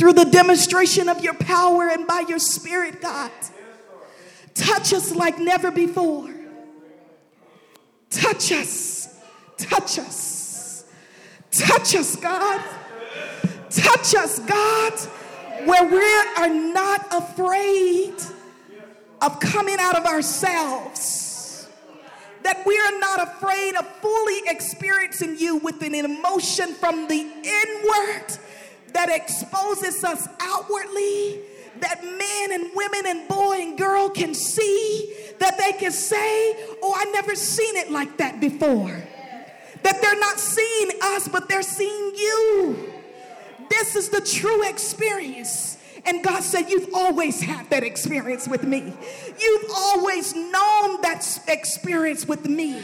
through 0.00 0.14
the 0.14 0.24
demonstration 0.24 1.10
of 1.10 1.22
your 1.22 1.34
power 1.34 1.90
and 1.90 2.06
by 2.06 2.24
your 2.26 2.38
Spirit, 2.38 3.02
God. 3.02 3.30
Touch 4.54 4.94
us 4.94 5.14
like 5.14 5.38
never 5.38 5.70
before. 5.70 6.30
Touch 8.08 8.50
us. 8.50 9.20
Touch 9.58 9.98
us. 9.98 10.86
Touch 11.50 11.94
us, 11.94 12.16
God. 12.16 12.64
Touch 13.68 14.14
us, 14.14 14.38
God, 14.38 14.94
where 15.66 15.84
we 15.84 16.02
are 16.38 16.48
not 16.48 17.06
afraid 17.12 18.14
of 19.20 19.38
coming 19.38 19.76
out 19.78 19.98
of 19.98 20.06
ourselves. 20.06 21.68
That 22.42 22.64
we 22.64 22.74
are 22.78 22.98
not 23.00 23.34
afraid 23.34 23.74
of 23.76 23.86
fully 23.96 24.40
experiencing 24.46 25.36
you 25.36 25.58
with 25.58 25.82
an 25.82 25.94
emotion 25.94 26.72
from 26.72 27.06
the 27.06 27.20
inward 27.20 28.38
that 28.92 29.08
exposes 29.08 30.02
us 30.04 30.28
outwardly 30.40 31.40
that 31.80 32.02
men 32.04 32.60
and 32.60 32.70
women 32.74 33.06
and 33.06 33.28
boy 33.28 33.60
and 33.60 33.78
girl 33.78 34.10
can 34.10 34.34
see, 34.34 35.14
that 35.38 35.58
they 35.58 35.72
can 35.72 35.92
say, 35.92 36.54
Oh, 36.82 36.94
I 36.96 37.04
never 37.12 37.34
seen 37.34 37.76
it 37.76 37.90
like 37.90 38.16
that 38.18 38.40
before. 38.40 39.02
That 39.82 40.02
they're 40.02 40.20
not 40.20 40.38
seeing 40.38 40.90
us, 41.02 41.28
but 41.28 41.48
they're 41.48 41.62
seeing 41.62 42.14
you. 42.14 42.92
This 43.70 43.96
is 43.96 44.10
the 44.10 44.20
true 44.20 44.68
experience. 44.68 45.78
And 46.04 46.24
God 46.24 46.42
said, 46.42 46.68
You've 46.68 46.94
always 46.94 47.40
had 47.40 47.70
that 47.70 47.82
experience 47.82 48.46
with 48.48 48.64
me. 48.64 48.92
You've 49.38 49.70
always 49.74 50.34
known 50.34 51.00
that 51.02 51.26
experience 51.48 52.26
with 52.26 52.48
me. 52.48 52.82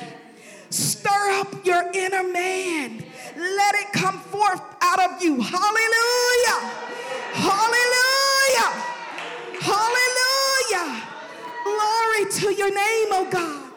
Stir 0.70 1.40
up 1.40 1.64
your 1.64 1.90
inner 1.92 2.22
man. 2.22 3.04
Let 3.36 3.74
it 3.74 3.92
come 3.92 4.18
forth 4.18 4.62
out 4.80 5.00
of 5.00 5.22
you. 5.22 5.40
Hallelujah. 5.40 6.60
Hallelujah. 7.34 8.70
Hallelujah. 9.60 11.02
Glory 11.64 12.30
to 12.32 12.54
your 12.54 12.70
name, 12.70 13.08
oh 13.12 13.28
God. 13.30 13.72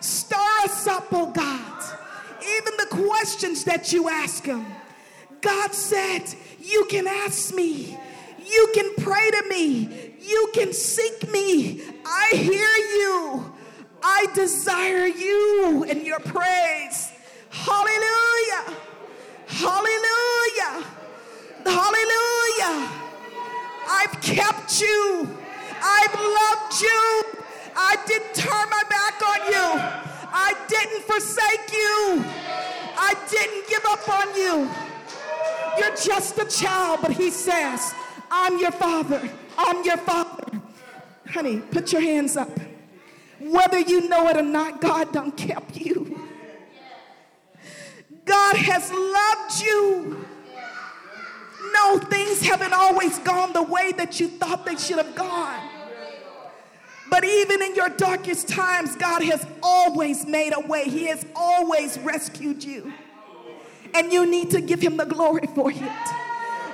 Stir 0.00 0.36
us 0.64 0.86
up, 0.86 1.06
oh 1.12 1.30
God. 1.30 1.82
Even 2.40 2.76
the 2.78 2.86
questions 2.90 3.64
that 3.64 3.92
you 3.92 4.08
ask 4.08 4.44
him. 4.44 4.64
God 5.40 5.72
said, 5.74 6.22
You 6.60 6.86
can 6.88 7.06
ask 7.06 7.54
me. 7.54 7.98
You 8.44 8.70
can 8.74 8.94
pray 8.96 9.30
to 9.30 9.44
me. 9.48 10.14
You 10.20 10.50
can 10.54 10.72
seek 10.72 11.30
me. 11.30 11.82
I 12.04 12.30
hear 12.34 12.52
you. 12.98 13.52
I 14.02 14.26
desire 14.34 15.06
you 15.06 15.84
and 15.88 16.02
your 16.02 16.20
praise. 16.20 17.12
Hallelujah. 17.50 18.76
Hallelujah. 19.46 20.86
Hallelujah. 21.64 22.90
I've 23.88 24.20
kept 24.20 24.80
you. 24.80 25.28
I've 25.82 26.14
loved 26.14 26.80
you. 26.80 27.24
I 27.76 27.96
didn't 28.06 28.34
turn 28.34 28.70
my 28.70 28.82
back 28.88 29.22
on 29.22 29.46
you. 29.46 30.08
I 30.30 30.54
didn't 30.68 31.02
forsake 31.02 31.72
you. 31.72 32.24
I 32.96 33.14
didn't 33.30 33.68
give 33.68 33.84
up 33.86 34.08
on 34.08 34.36
you. 34.36 34.68
You're 35.78 35.96
just 35.96 36.38
a 36.38 36.44
child, 36.44 37.00
but 37.02 37.12
he 37.12 37.30
says, 37.30 37.94
I'm 38.30 38.58
your 38.58 38.72
father. 38.72 39.28
I'm 39.56 39.84
your 39.84 39.96
father. 39.98 40.60
Honey, 41.28 41.58
put 41.58 41.92
your 41.92 42.02
hands 42.02 42.36
up. 42.36 42.50
Whether 43.48 43.80
you 43.80 44.08
know 44.08 44.28
it 44.28 44.36
or 44.36 44.42
not, 44.42 44.80
God 44.80 45.12
done 45.12 45.32
kept 45.32 45.76
you. 45.76 46.20
God 48.24 48.56
has 48.56 48.90
loved 48.92 49.62
you. 49.62 50.26
No, 51.72 51.98
things 51.98 52.42
haven't 52.46 52.72
always 52.72 53.18
gone 53.20 53.52
the 53.52 53.62
way 53.62 53.92
that 53.92 54.20
you 54.20 54.28
thought 54.28 54.66
they 54.66 54.76
should 54.76 54.98
have 54.98 55.14
gone. 55.14 55.60
But 57.10 57.24
even 57.24 57.62
in 57.62 57.74
your 57.74 57.88
darkest 57.88 58.48
times, 58.48 58.94
God 58.96 59.22
has 59.22 59.46
always 59.62 60.26
made 60.26 60.52
a 60.52 60.60
way. 60.60 60.84
He 60.84 61.06
has 61.06 61.24
always 61.34 61.98
rescued 62.00 62.62
you. 62.62 62.92
And 63.94 64.12
you 64.12 64.26
need 64.26 64.50
to 64.50 64.60
give 64.60 64.80
him 64.80 64.98
the 64.98 65.06
glory 65.06 65.46
for 65.54 65.70
it. 65.70 65.82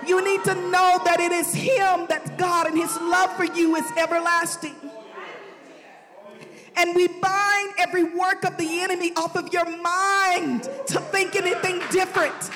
You 0.07 0.25
need 0.25 0.43
to 0.45 0.55
know 0.55 1.01
that 1.05 1.21
it 1.21 1.33
is 1.33 1.55
him 1.55 2.07
that 2.09 2.37
God 2.37 2.67
and 2.67 2.77
his 2.77 2.95
love 3.01 3.37
for 3.37 3.45
you 3.45 3.77
is 3.77 3.91
everlasting. 3.97 4.75
And 6.77 6.95
we 6.95 7.07
bind 7.09 7.75
every 7.79 8.05
work 8.05 8.45
of 8.45 8.57
the 8.57 8.81
enemy 8.81 9.13
off 9.17 9.37
of 9.37 9.53
your 9.53 9.65
mind 9.65 10.65
to 10.87 11.01
think 11.01 11.37
anything 11.37 11.81
different. 11.91 12.51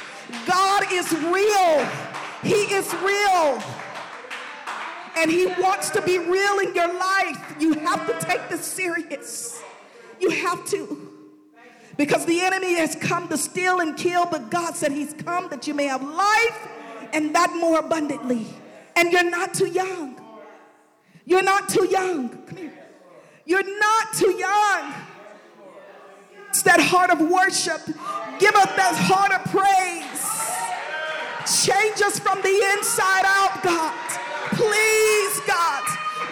God 0.47 0.85
is 0.93 1.11
real. 1.13 1.89
He 2.43 2.75
is 2.75 2.93
real. 3.03 3.63
And 5.17 5.31
He 5.31 5.47
wants 5.47 5.91
to 5.91 6.03
be 6.03 6.19
real 6.19 6.59
in 6.59 6.75
your 6.75 6.93
life. 6.93 7.57
You 7.61 7.75
have 7.75 8.07
to 8.07 8.27
take 8.27 8.49
this 8.49 8.65
serious. 8.65 9.63
You 10.21 10.31
have 10.31 10.65
to. 10.67 11.09
Because 11.97 12.25
the 12.27 12.41
enemy 12.41 12.75
has 12.75 12.95
come 12.95 13.29
to 13.29 13.37
steal 13.37 13.81
and 13.81 13.97
kill, 13.97 14.27
but 14.27 14.51
God 14.51 14.77
said 14.77 14.93
He's 14.93 15.13
come 15.15 15.49
that 15.51 15.67
you 15.67 15.75
may 15.75 15.87
have 15.87 16.03
life 16.03 16.69
and 17.13 17.35
that 17.35 17.55
more 17.57 17.79
abundantly. 17.81 18.47
And 18.95 19.13
you're 19.13 19.29
not 19.29 19.55
too 19.55 19.67
young. 19.67 20.21
You're 21.25 21.43
not 21.43 21.69
too 21.69 21.87
young. 21.87 22.29
Come 22.29 22.57
here. 22.57 22.78
You're 23.49 23.79
not 23.81 24.13
too 24.13 24.33
young. 24.33 24.93
It's 26.51 26.61
that 26.65 26.81
heart 26.81 27.09
of 27.09 27.19
worship. 27.19 27.81
Give 28.39 28.55
us 28.55 28.71
that 28.77 28.93
heart 29.09 29.33
of 29.33 29.41
praise. 29.49 30.21
Change 31.65 32.03
us 32.03 32.19
from 32.19 32.43
the 32.43 32.55
inside 32.77 33.25
out, 33.25 33.63
God. 33.65 33.97
Please, 34.53 35.41
God. 35.49 35.83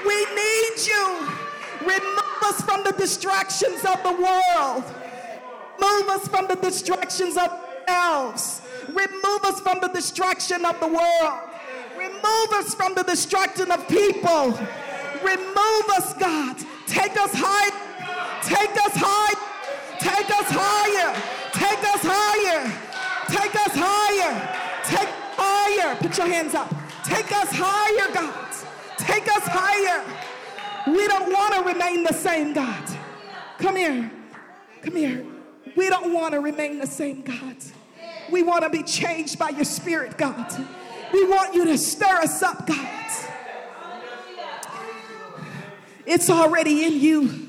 We 0.04 0.26
need 0.36 0.76
you. 0.84 1.88
Remove 1.88 2.42
us 2.44 2.60
from 2.60 2.84
the 2.84 2.92
distractions 2.92 3.80
of 3.86 3.96
the 4.02 4.12
world. 4.12 4.84
Move 5.80 6.08
us 6.10 6.28
from 6.28 6.48
the 6.48 6.56
distractions 6.56 7.38
of 7.38 7.48
ourselves. 7.88 8.60
Remove 8.88 9.42
us 9.44 9.58
from 9.60 9.80
the 9.80 9.88
distraction 9.88 10.66
of 10.66 10.78
the 10.80 10.86
world. 10.86 11.40
Remove 11.96 12.52
us 12.60 12.74
from 12.74 12.92
the 12.94 13.04
distraction 13.04 13.70
of 13.72 13.88
people. 13.88 14.52
Remove 15.24 15.86
us, 15.96 16.12
God. 16.20 16.56
Take 16.86 17.16
us 17.16 17.32
high. 17.34 17.70
Take 18.42 18.76
us 18.84 18.92
high. 18.94 19.34
Take 19.98 20.30
us 20.30 20.46
higher. 20.48 21.12
Take 21.52 21.84
us 21.84 22.02
higher. 22.02 22.62
Take 23.28 23.54
us 23.54 23.72
higher. 23.74 24.84
Take 24.84 25.08
higher. 25.36 25.96
Put 25.96 26.16
your 26.18 26.28
hands 26.28 26.54
up. 26.54 26.72
Take 27.04 27.30
us 27.32 27.48
higher, 27.52 28.12
God. 28.14 28.52
Take 28.98 29.28
us 29.28 29.42
higher. 29.44 30.04
We 30.86 31.06
don't 31.08 31.32
want 31.32 31.54
to 31.54 31.62
remain 31.62 32.04
the 32.04 32.12
same, 32.12 32.52
God. 32.52 32.88
Come 33.58 33.76
here. 33.76 34.10
Come 34.82 34.96
here. 34.96 35.26
We 35.76 35.88
don't 35.88 36.12
want 36.12 36.32
to 36.34 36.40
remain 36.40 36.78
the 36.78 36.86
same, 36.86 37.22
God. 37.22 37.56
We 38.30 38.42
want 38.42 38.64
to 38.64 38.70
be 38.70 38.82
changed 38.82 39.38
by 39.38 39.50
your 39.50 39.64
spirit, 39.64 40.16
God. 40.16 40.52
We 41.12 41.24
want 41.26 41.54
you 41.54 41.64
to 41.66 41.78
stir 41.78 42.22
us 42.22 42.42
up, 42.42 42.66
God. 42.66 42.88
It's 46.06 46.30
already 46.30 46.84
in 46.84 47.00
you. 47.00 47.48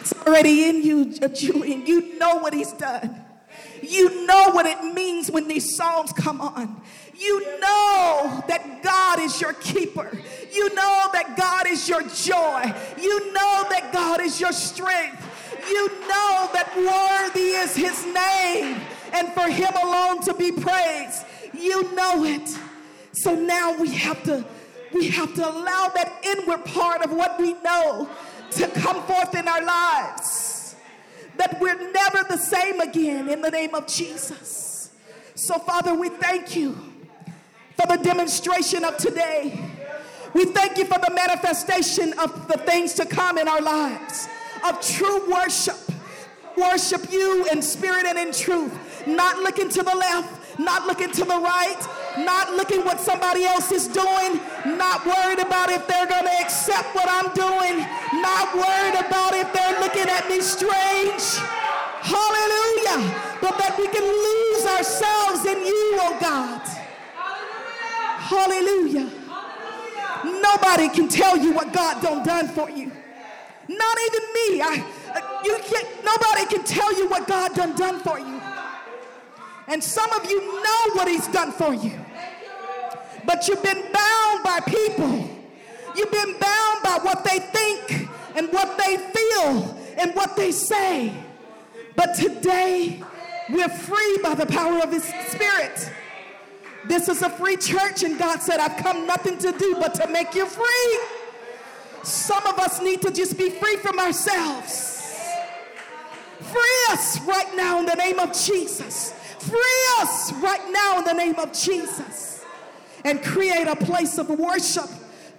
It's 0.00 0.12
already 0.26 0.68
in 0.68 0.82
you, 0.82 1.12
Julian. 1.28 1.86
You 1.86 2.18
know 2.18 2.36
what 2.36 2.52
he's 2.52 2.72
done. 2.72 3.24
You 3.82 4.26
know 4.26 4.50
what 4.50 4.66
it 4.66 4.94
means 4.94 5.30
when 5.30 5.48
these 5.48 5.76
songs 5.76 6.12
come 6.12 6.40
on. 6.40 6.80
You 7.14 7.40
know 7.60 8.42
that 8.48 8.80
God 8.82 9.20
is 9.20 9.40
your 9.40 9.52
keeper. 9.54 10.10
You 10.52 10.74
know 10.74 11.08
that 11.12 11.36
God 11.36 11.66
is 11.68 11.88
your 11.88 12.02
joy. 12.02 12.74
You 13.00 13.32
know 13.32 13.66
that 13.68 13.90
God 13.92 14.20
is 14.20 14.40
your 14.40 14.52
strength. 14.52 15.26
You 15.68 15.88
know 16.00 16.48
that 16.52 16.72
worthy 16.76 17.50
is 17.50 17.76
his 17.76 18.04
name 18.06 18.80
and 19.12 19.32
for 19.32 19.48
him 19.48 19.72
alone 19.82 20.22
to 20.22 20.34
be 20.34 20.50
praised. 20.50 21.24
You 21.52 21.92
know 21.94 22.24
it. 22.24 22.48
So 23.12 23.34
now 23.34 23.78
we 23.78 23.88
have 23.94 24.22
to 24.24 24.44
we 24.92 25.08
have 25.08 25.34
to 25.34 25.48
allow 25.48 25.88
that 25.94 26.20
inward 26.24 26.64
part 26.64 27.02
of 27.02 27.12
what 27.12 27.38
we 27.38 27.54
know 27.62 28.08
to 28.52 28.68
come 28.68 29.02
forth 29.04 29.34
in 29.34 29.46
our 29.46 29.62
lives. 29.62 30.76
That 31.36 31.60
we're 31.60 31.90
never 31.92 32.24
the 32.28 32.36
same 32.36 32.80
again 32.80 33.28
in 33.28 33.40
the 33.40 33.50
name 33.50 33.74
of 33.74 33.86
Jesus. 33.86 34.90
So 35.34 35.58
Father, 35.58 35.94
we 35.94 36.08
thank 36.08 36.56
you 36.56 36.76
for 37.76 37.96
the 37.96 38.02
demonstration 38.02 38.84
of 38.84 38.96
today. 38.96 39.58
We 40.34 40.44
thank 40.44 40.76
you 40.78 40.84
for 40.84 40.98
the 40.98 41.12
manifestation 41.12 42.12
of 42.18 42.46
the 42.48 42.58
things 42.58 42.94
to 42.94 43.06
come 43.06 43.38
in 43.38 43.48
our 43.48 43.60
lives, 43.60 44.28
of 44.68 44.80
true 44.80 45.30
worship. 45.30 45.76
Worship 46.56 47.10
you 47.10 47.46
in 47.46 47.62
spirit 47.62 48.06
and 48.06 48.18
in 48.18 48.32
truth, 48.32 49.06
not 49.06 49.38
looking 49.38 49.68
to 49.70 49.82
the 49.82 49.96
left, 49.96 50.58
not 50.58 50.86
looking 50.86 51.10
to 51.12 51.24
the 51.24 51.38
right, 51.38 51.78
not 52.18 52.52
looking 52.54 52.84
what 52.84 53.00
somebody 53.00 53.44
else 53.44 53.70
is 53.72 53.86
doing, 53.88 54.40
not 54.66 55.04
worried 55.06 55.38
about 55.38 55.70
if 55.70 55.86
they're 55.86 56.06
going 56.06 56.24
to 56.24 56.36
accept 56.40 56.94
what 56.94 57.08
I'm 57.08 57.32
doing, 57.34 57.86
not 58.20 58.54
worried 58.54 58.98
about 58.98 59.34
if 59.34 59.52
they're 59.52 59.80
looking 59.80 60.08
at 60.08 60.28
me 60.28 60.40
strange. 60.40 61.22
Hallelujah. 62.02 63.02
But 63.40 63.58
that 63.58 63.76
we 63.78 63.88
can 63.88 64.04
lose 64.04 64.66
ourselves 64.66 65.46
in 65.46 65.64
you, 65.64 65.98
oh 66.00 66.16
God. 66.20 66.62
Hallelujah. 68.30 69.10
Nobody 70.24 70.88
can 70.88 71.08
tell 71.08 71.36
you 71.36 71.52
what 71.52 71.72
God 71.72 72.02
done 72.02 72.24
done 72.24 72.48
for 72.48 72.70
you. 72.70 72.92
Not 73.68 73.96
even 74.06 74.22
me. 74.34 74.62
I, 74.62 75.42
you 75.44 75.58
can't, 75.62 76.04
nobody 76.04 76.46
can 76.46 76.64
tell 76.64 76.96
you 76.96 77.08
what 77.08 77.26
God 77.26 77.54
done 77.54 77.74
done 77.76 78.00
for 78.00 78.18
you. 78.18 78.39
And 79.70 79.82
some 79.82 80.10
of 80.12 80.28
you 80.28 80.40
know 80.62 80.90
what 80.94 81.06
he's 81.06 81.28
done 81.28 81.52
for 81.52 81.72
you. 81.72 81.92
But 83.24 83.46
you've 83.46 83.62
been 83.62 83.80
bound 83.92 84.42
by 84.42 84.58
people. 84.66 85.30
You've 85.94 86.10
been 86.10 86.32
bound 86.40 86.82
by 86.82 86.98
what 87.02 87.24
they 87.24 87.38
think 87.38 88.08
and 88.34 88.52
what 88.52 88.76
they 88.76 88.96
feel 88.96 89.78
and 89.96 90.12
what 90.14 90.36
they 90.36 90.50
say. 90.50 91.12
But 91.94 92.16
today, 92.16 93.00
we're 93.48 93.68
free 93.68 94.18
by 94.24 94.34
the 94.34 94.46
power 94.46 94.80
of 94.82 94.90
his 94.90 95.04
spirit. 95.04 95.92
This 96.86 97.08
is 97.08 97.22
a 97.22 97.30
free 97.30 97.56
church, 97.56 98.02
and 98.02 98.18
God 98.18 98.40
said, 98.40 98.58
I've 98.58 98.76
come 98.78 99.06
nothing 99.06 99.38
to 99.38 99.52
do 99.52 99.76
but 99.78 99.94
to 99.94 100.08
make 100.08 100.34
you 100.34 100.46
free. 100.46 101.00
Some 102.02 102.44
of 102.46 102.58
us 102.58 102.80
need 102.82 103.02
to 103.02 103.12
just 103.12 103.38
be 103.38 103.50
free 103.50 103.76
from 103.76 104.00
ourselves. 104.00 104.96
Free 106.40 106.86
us 106.90 107.20
right 107.20 107.54
now 107.54 107.78
in 107.78 107.86
the 107.86 107.94
name 107.94 108.18
of 108.18 108.32
Jesus. 108.32 109.14
Free 109.40 109.86
us 110.00 110.32
right 110.34 110.70
now 110.70 110.98
in 110.98 111.04
the 111.04 111.14
name 111.14 111.36
of 111.36 111.52
Jesus. 111.52 112.44
and 113.04 113.22
create 113.22 113.66
a 113.66 113.76
place 113.76 114.18
of 114.18 114.28
worship 114.28 114.88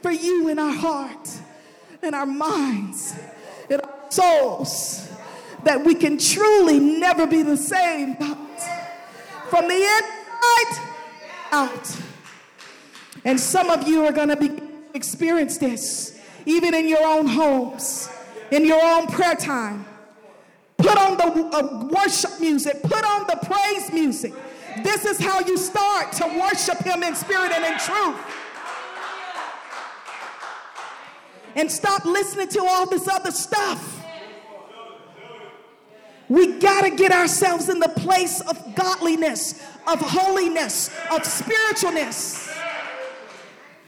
for 0.01 0.11
you 0.11 0.47
in 0.49 0.57
our 0.59 0.73
heart, 0.73 1.29
in 2.01 2.13
our 2.13 2.25
minds, 2.25 3.13
in 3.69 3.79
our 3.79 4.11
souls, 4.11 5.07
that 5.63 5.83
we 5.83 5.93
can 5.93 6.17
truly 6.17 6.79
never 6.79 7.27
be 7.27 7.43
the 7.43 7.57
same. 7.57 8.15
From 8.15 9.67
the 9.67 9.75
inside 9.75 10.87
out. 11.51 11.97
And 13.23 13.39
some 13.39 13.69
of 13.69 13.87
you 13.87 14.05
are 14.05 14.11
going 14.11 14.29
to 14.29 14.35
be 14.35 14.61
experience 14.93 15.57
this 15.57 16.19
even 16.45 16.73
in 16.73 16.87
your 16.87 17.03
own 17.05 17.27
homes, 17.27 18.09
in 18.49 18.65
your 18.65 18.83
own 18.83 19.05
prayer 19.07 19.35
time. 19.35 19.85
Put 20.81 20.97
on 20.97 21.17
the 21.17 21.23
uh, 21.23 21.85
worship 21.85 22.39
music, 22.39 22.81
put 22.83 23.03
on 23.03 23.27
the 23.27 23.39
praise 23.45 23.91
music. 23.91 24.33
This 24.83 25.05
is 25.05 25.19
how 25.19 25.39
you 25.41 25.57
start 25.57 26.11
to 26.13 26.25
worship 26.39 26.79
Him 26.83 27.03
in 27.03 27.15
spirit 27.15 27.51
and 27.51 27.65
in 27.65 27.79
truth. 27.79 28.19
And 31.55 31.71
stop 31.71 32.05
listening 32.05 32.47
to 32.49 32.63
all 32.63 32.89
this 32.89 33.07
other 33.07 33.31
stuff. 33.31 34.01
We 36.29 36.59
got 36.59 36.83
to 36.83 36.91
get 36.91 37.11
ourselves 37.11 37.67
in 37.67 37.79
the 37.79 37.89
place 37.89 38.39
of 38.39 38.73
godliness, 38.73 39.61
of 39.85 39.99
holiness, 39.99 40.87
of 41.11 41.23
spiritualness. 41.23 42.57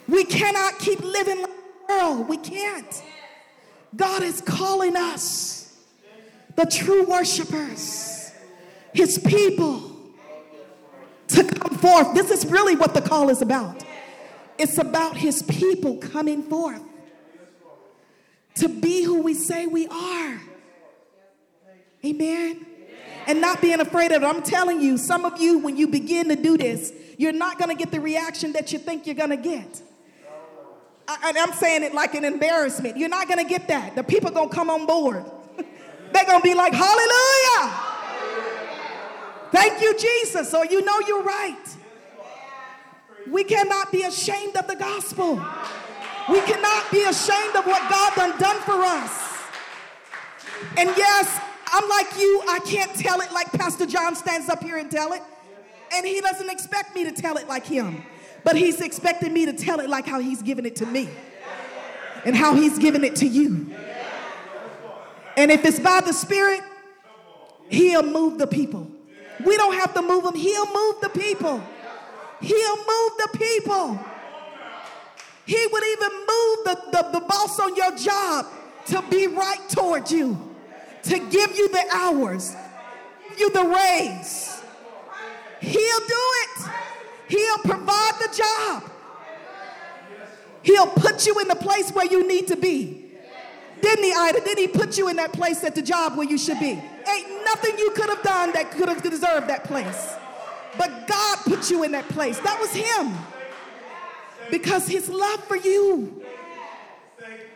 We 0.10 0.26
cannot 0.26 0.78
keep 0.78 1.00
living 1.00 1.42
like 1.42 1.50
the 1.88 1.94
world. 1.94 2.28
We 2.28 2.36
can't. 2.36 3.02
God 3.96 4.24
is 4.24 4.42
calling 4.42 4.98
us, 4.98 5.63
the 6.56 6.66
true 6.66 7.06
worshipers, 7.06 8.32
His 8.94 9.18
people, 9.20 9.92
to 11.30 11.44
come 11.44 11.78
forth. 11.78 12.14
This 12.14 12.32
is 12.32 12.46
really 12.46 12.76
what 12.76 12.94
the 12.94 13.02
call 13.02 13.30
is 13.30 13.42
about. 13.42 13.84
It's 14.58 14.78
about 14.78 15.18
His 15.18 15.42
people 15.44 15.98
coming 15.98 16.44
forth 16.44 16.82
to 18.56 18.70
be 18.70 19.04
who 19.04 19.22
we 19.22 19.34
say 19.34 19.66
we 19.66 19.88
are. 19.88 20.42
Amen. 22.06 22.66
And 23.26 23.40
not 23.40 23.62
being 23.62 23.80
afraid 23.80 24.12
of 24.12 24.22
it. 24.22 24.26
I'm 24.26 24.44
telling 24.44 24.82
you, 24.82 24.98
some 24.98 25.26
of 25.26 25.40
you, 25.40 25.60
when 25.60 25.78
you 25.78 25.88
begin 25.88 26.28
to 26.30 26.36
do 26.36 26.58
this, 26.58 26.92
you're 27.18 27.32
not 27.32 27.58
going 27.58 27.70
to 27.70 27.76
get 27.76 27.92
the 27.92 28.02
reaction 28.02 28.54
that 28.54 28.74
you 28.74 28.80
think 28.80 29.06
you're 29.06 29.16
going 29.16 29.30
to 29.30 29.38
get. 29.38 29.82
And 31.08 31.38
I, 31.38 31.42
am 31.42 31.54
saying 31.54 31.84
it 31.84 31.94
like 31.94 32.16
an 32.16 32.26
embarrassment. 32.26 32.98
You're 32.98 33.10
not 33.10 33.28
going 33.28 33.40
to 33.40 33.50
get 33.50 33.68
that. 33.70 33.96
The 33.96 34.04
people 34.04 34.32
going 34.32 34.50
to 34.50 34.56
come 34.56 34.70
on 34.70 34.86
board. 34.86 35.26
They're 36.14 36.26
going 36.26 36.42
to 36.42 36.48
be 36.48 36.54
like, 36.54 36.74
Hallelujah. 36.74 37.80
Thank 39.52 39.82
you, 39.82 39.98
Jesus. 39.98 40.50
So 40.50 40.64
you 40.64 40.84
know 40.84 41.00
you're 41.08 41.24
right. 41.24 41.64
We 43.30 43.44
cannot 43.44 43.92
be 43.92 44.04
ashamed 44.04 44.56
of 44.58 44.68
the 44.68 44.76
gospel. 44.76 45.36
We 46.30 46.40
cannot 46.42 46.92
be 46.92 47.04
ashamed 47.04 47.56
of 47.56 47.66
what 47.66 47.90
God 47.90 48.16
done 48.16 48.40
done 48.40 48.62
for 48.62 48.82
us. 48.82 49.34
And 50.78 50.90
yes, 50.98 51.40
I'm 51.72 51.88
like 51.90 52.18
you, 52.18 52.44
I 52.48 52.60
can't 52.60 52.96
tell 52.96 53.22
it 53.22 53.32
like 53.32 53.52
Pastor 53.52 53.86
John 53.86 54.16
stands 54.16 54.50
up 54.50 54.64
here 54.64 54.78
and 54.78 54.90
tell 54.90 55.14
it. 55.14 55.22
And 55.94 56.06
he 56.06 56.22
doesn't 56.22 56.50
expect 56.50 56.96
me 56.96 57.04
to 57.04 57.12
tell 57.12 57.38
it 57.38 57.48
like 57.48 57.66
him. 57.66 58.04
But 58.44 58.56
he's 58.56 58.82
expecting 58.82 59.34
me 59.34 59.46
to 59.46 59.54
tell 59.54 59.80
it 59.80 59.90
like 59.90 60.06
how 60.06 60.20
he's 60.20 60.42
given 60.42 60.66
it 60.66 60.76
to 60.78 60.86
me. 60.86 61.10
And 62.26 62.36
how 62.36 62.56
he's 62.56 62.80
given 62.80 63.04
it 63.04 63.18
to 63.18 63.28
you. 63.28 63.74
And 65.36 65.52
if 65.52 65.66
it's 65.66 65.80
by 65.80 66.02
the 66.02 66.14
Spirit, 66.14 66.62
he'll 67.70 68.04
move 68.04 68.38
the 68.38 68.48
people. 68.48 68.90
We 69.46 69.58
don't 69.58 69.74
have 69.76 69.94
to 69.96 70.02
move 70.02 70.24
them, 70.24 70.36
he'll 70.36 70.74
move 70.74 71.02
the 71.02 71.10
people. 71.10 71.62
He'll 72.42 72.78
move 72.78 73.12
the 73.18 73.30
people. 73.38 74.00
He 75.46 75.68
would 75.72 75.84
even 75.84 76.12
move 76.12 76.58
the, 76.66 76.82
the, 76.92 77.20
the 77.20 77.26
boss 77.26 77.60
on 77.60 77.76
your 77.76 77.96
job 77.96 78.46
to 78.88 79.02
be 79.10 79.28
right 79.28 79.70
toward 79.70 80.12
you 80.12 80.38
to 81.04 81.20
give 81.20 81.56
you 81.56 81.70
the 81.70 81.86
hours, 81.94 82.56
you 83.38 83.50
the 83.52 83.64
raise. 83.64 84.62
He'll 85.60 86.00
do 86.00 86.24
it. 86.44 86.70
He'll 87.30 87.58
provide 87.60 88.14
the 88.20 88.36
job. 88.38 88.92
He'll 90.62 90.88
put 90.88 91.26
you 91.26 91.40
in 91.40 91.48
the 91.48 91.56
place 91.56 91.92
where 91.92 92.06
you 92.06 92.28
need 92.28 92.48
to 92.48 92.56
be. 92.56 93.03
Didn't 93.84 94.04
he, 94.04 94.14
Ida? 94.14 94.40
Didn't 94.42 94.58
he 94.58 94.68
put 94.68 94.98
you 94.98 95.10
in 95.10 95.18
that 95.18 95.34
place 95.34 95.64
at 95.64 95.76
the 95.76 95.82
job 95.82 96.18
where 96.18 96.28
you 96.28 96.38
should 96.38 96.60
be? 96.60 96.72
Ain't 96.72 97.46
nothing 97.46 97.78
you 97.78 97.92
could 97.92 98.10
have 98.10 98.24
done 98.24 98.52
that 98.54 98.72
could 98.72 98.90
have 98.90 99.04
deserved 99.04 99.48
that 99.48 99.66
place. 99.66 100.14
But 100.78 101.08
God 101.08 101.38
put 101.44 101.70
you 101.70 101.84
in 101.84 101.92
that 101.92 102.08
place. 102.10 102.40
That 102.40 102.60
was 102.60 102.74
him. 102.74 103.14
Because 104.50 104.88
his 104.88 105.10
love 105.10 105.44
for 105.44 105.56
you 105.56 106.24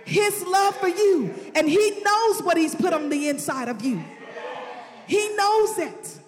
his 0.08 0.42
love 0.48 0.74
for 0.78 0.88
you. 0.88 1.34
And 1.54 1.68
He 1.68 2.02
knows 2.02 2.42
what 2.42 2.58
He's 2.58 2.74
put 2.74 2.94
on 2.94 3.10
the 3.10 3.28
inside 3.28 3.68
of 3.68 3.84
you. 3.84 4.02
He 5.06 5.36
knows 5.36 5.78
it. 5.78 6.20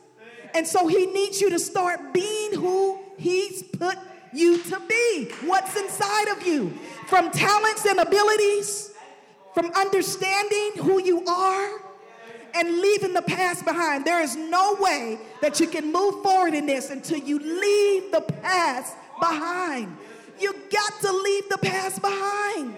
And 0.54 0.68
so 0.68 0.88
He 0.88 1.06
needs 1.08 1.40
you 1.40 1.50
to 1.50 1.60
start 1.60 2.14
being 2.14 2.54
who 2.54 3.00
He's 3.18 3.64
put 3.64 3.98
you 4.34 4.62
to 4.64 4.82
be. 4.82 5.30
What's 5.46 5.78
inside 5.78 6.28
of 6.28 6.46
you? 6.46 6.78
From 7.08 7.32
talents 7.32 7.86
and 7.86 8.00
abilities, 8.00 8.89
from 9.54 9.72
understanding 9.72 10.84
who 10.84 11.02
you 11.02 11.26
are, 11.26 11.82
and 12.56 12.80
leaving 12.80 13.14
the 13.14 13.22
past 13.22 13.64
behind. 13.64 14.06
There 14.06 14.22
is 14.22 14.36
no 14.36 14.76
way 14.80 15.20
that 15.42 15.60
you 15.60 15.68
can 15.68 15.92
move 15.92 16.24
forward 16.24 16.54
in 16.54 16.66
this 16.66 16.90
until 16.90 17.20
you 17.20 17.38
leave 17.40 18.12
the 18.12 18.22
past 18.22 18.96
behind. 19.20 19.96
You 20.40 20.54
got 20.72 21.02
to 21.02 21.12
leave 21.12 21.50
the 21.50 21.58
past 21.60 22.02
behind 22.02 22.78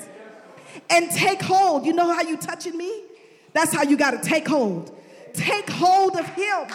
and 0.90 1.10
take 1.12 1.42
hold. 1.42 1.86
You 1.86 1.94
know 1.94 2.14
how 2.14 2.22
you 2.22 2.38
touching 2.38 2.78
me? 2.78 3.04
That's 3.54 3.74
how 3.74 3.84
you 3.84 3.98
got 3.98 4.12
to 4.12 4.18
take 4.18 4.48
hold. 4.48 4.94
Take 5.34 5.70
hold 5.70 6.18
of 6.18 6.26
him 6.28 6.68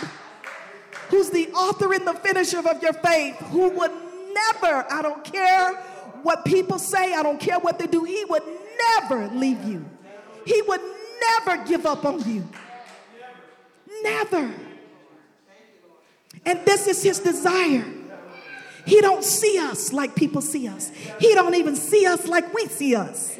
who's 1.08 1.30
the 1.30 1.48
author 1.52 1.92
and 1.92 2.06
the 2.06 2.14
finisher 2.14 2.58
of 2.58 2.82
your 2.82 2.92
faith, 2.94 3.36
who 3.50 3.70
would 3.70 3.92
never, 4.32 4.84
I 4.90 5.02
don't 5.02 5.24
care 5.24 5.74
what 6.22 6.44
people 6.44 6.78
say, 6.78 7.14
I 7.14 7.22
don't 7.22 7.38
care 7.38 7.58
what 7.58 7.78
they 7.78 7.86
do, 7.86 8.04
he 8.04 8.24
would 8.24 8.42
never 8.78 9.28
leave 9.28 9.62
you. 9.64 9.84
He 10.44 10.62
would 10.62 10.80
never 11.20 11.64
give 11.64 11.86
up 11.86 12.04
on 12.04 12.28
you. 12.28 12.48
Never. 14.02 14.52
And 16.44 16.64
this 16.64 16.86
is 16.86 17.02
his 17.02 17.18
desire. 17.18 17.84
He 18.84 19.00
don't 19.00 19.24
see 19.24 19.58
us 19.58 19.92
like 19.92 20.14
people 20.14 20.40
see 20.40 20.68
us. 20.68 20.90
He 21.18 21.34
don't 21.34 21.54
even 21.56 21.74
see 21.74 22.06
us 22.06 22.26
like 22.26 22.54
we 22.54 22.66
see 22.66 22.94
us. 22.94 23.36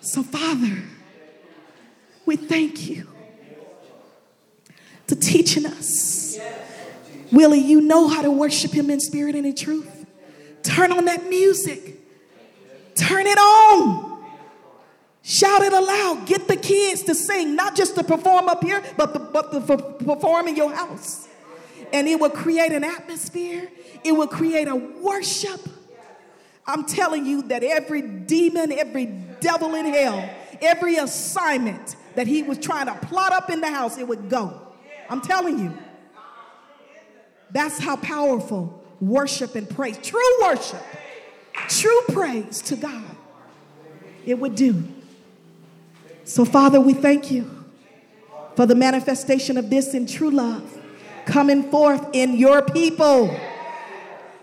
So, 0.00 0.22
Father, 0.22 0.82
we 2.24 2.36
thank 2.36 2.88
you 2.88 3.08
to 5.08 5.16
teaching 5.16 5.66
us. 5.66 6.38
Willie, 7.32 7.58
you 7.58 7.80
know 7.80 8.08
how 8.08 8.22
to 8.22 8.30
worship 8.30 8.72
him 8.72 8.88
in 8.88 9.00
spirit 9.00 9.34
and 9.34 9.44
in 9.44 9.54
truth. 9.54 10.06
Turn 10.62 10.92
on 10.92 11.06
that 11.06 11.28
music. 11.28 11.97
Turn 12.98 13.26
it 13.26 13.38
on. 13.38 14.24
Shout 15.22 15.62
it 15.62 15.72
aloud. 15.72 16.26
Get 16.26 16.48
the 16.48 16.56
kids 16.56 17.02
to 17.04 17.14
sing, 17.14 17.54
not 17.54 17.76
just 17.76 17.94
to 17.96 18.04
perform 18.04 18.48
up 18.48 18.62
here, 18.62 18.82
but, 18.96 19.32
but 19.32 19.52
to 19.52 19.60
perform 20.04 20.48
in 20.48 20.56
your 20.56 20.72
house. 20.72 21.28
And 21.92 22.08
it 22.08 22.18
will 22.18 22.30
create 22.30 22.72
an 22.72 22.84
atmosphere, 22.84 23.70
it 24.04 24.12
will 24.12 24.26
create 24.26 24.68
a 24.68 24.76
worship 24.76 25.60
I'm 26.68 26.84
telling 26.84 27.24
you 27.24 27.42
that 27.44 27.64
every 27.64 28.02
demon, 28.02 28.72
every 28.72 29.06
devil 29.40 29.74
in 29.74 29.86
hell, 29.86 30.28
every 30.60 30.96
assignment 30.96 31.96
that 32.14 32.26
he 32.26 32.42
was 32.42 32.58
trying 32.58 32.86
to 32.86 33.06
plot 33.06 33.32
up 33.32 33.48
in 33.48 33.62
the 33.62 33.70
house, 33.70 33.96
it 33.96 34.06
would 34.06 34.28
go. 34.28 34.60
I'm 35.08 35.22
telling 35.22 35.58
you. 35.58 35.76
That's 37.50 37.78
how 37.78 37.96
powerful 37.96 38.84
worship 39.00 39.54
and 39.54 39.68
praise, 39.68 39.96
true 40.02 40.42
worship, 40.42 40.82
true 41.68 42.00
praise 42.08 42.60
to 42.62 42.76
God, 42.76 43.04
it 44.24 44.38
would 44.38 44.54
do. 44.54 44.84
So, 46.24 46.44
Father, 46.44 46.80
we 46.80 46.92
thank 46.94 47.30
you 47.30 47.64
for 48.54 48.66
the 48.66 48.74
manifestation 48.74 49.56
of 49.56 49.70
this 49.70 49.94
in 49.94 50.06
true 50.06 50.30
love 50.30 50.78
coming 51.24 51.70
forth 51.70 52.06
in 52.12 52.36
your 52.36 52.62
people. 52.62 53.34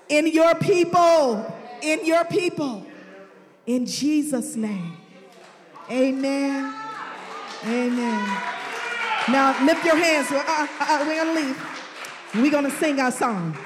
In 0.07 0.27
your 0.27 0.53
people 0.55 1.53
in 1.85 2.05
your 2.05 2.25
people. 2.25 2.85
In 3.65 3.85
Jesus' 3.85 4.55
name. 4.55 4.97
Amen. 5.89 6.73
Amen. 7.63 8.41
Now 9.29 9.65
lift 9.65 9.85
your 9.85 9.95
hands. 9.95 10.31
Uh, 10.31 10.43
uh, 10.47 10.67
uh, 10.79 11.05
we're 11.07 11.23
going 11.23 11.35
to 11.35 11.41
leave. 11.41 11.57
We're 12.35 12.51
going 12.51 12.65
to 12.65 12.77
sing 12.77 12.99
our 12.99 13.11
song. 13.11 13.57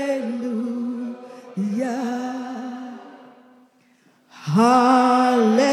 Hallelujah. 4.30 5.71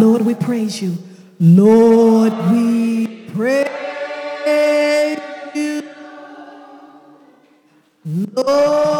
Lord, 0.00 0.22
we 0.22 0.34
praise 0.34 0.80
you. 0.80 0.96
Lord, 1.38 2.32
we 2.50 3.26
praise 3.34 3.68
you. 5.54 5.82
Lord, 8.34 8.99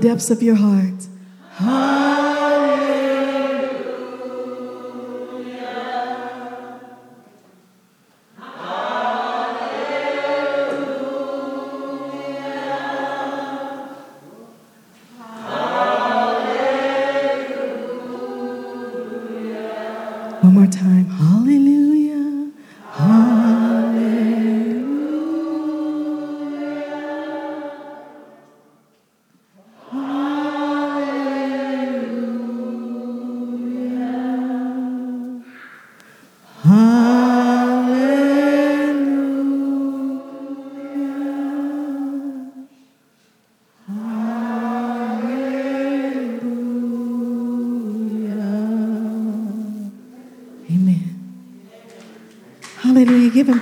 depths 0.00 0.30
of 0.30 0.42
your 0.42 0.54
heart. 0.54 1.07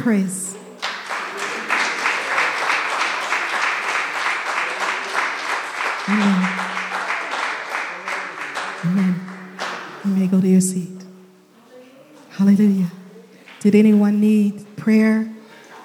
Praise. 0.07 0.55
Amen. 6.09 6.43
Amen. 8.85 9.15
You 10.05 10.11
may 10.15 10.27
go 10.29 10.41
to 10.41 10.47
your 10.47 10.61
seat. 10.61 11.03
Hallelujah. 12.39 12.87
Did 13.59 13.75
anyone 13.75 14.21
need? 14.21 14.36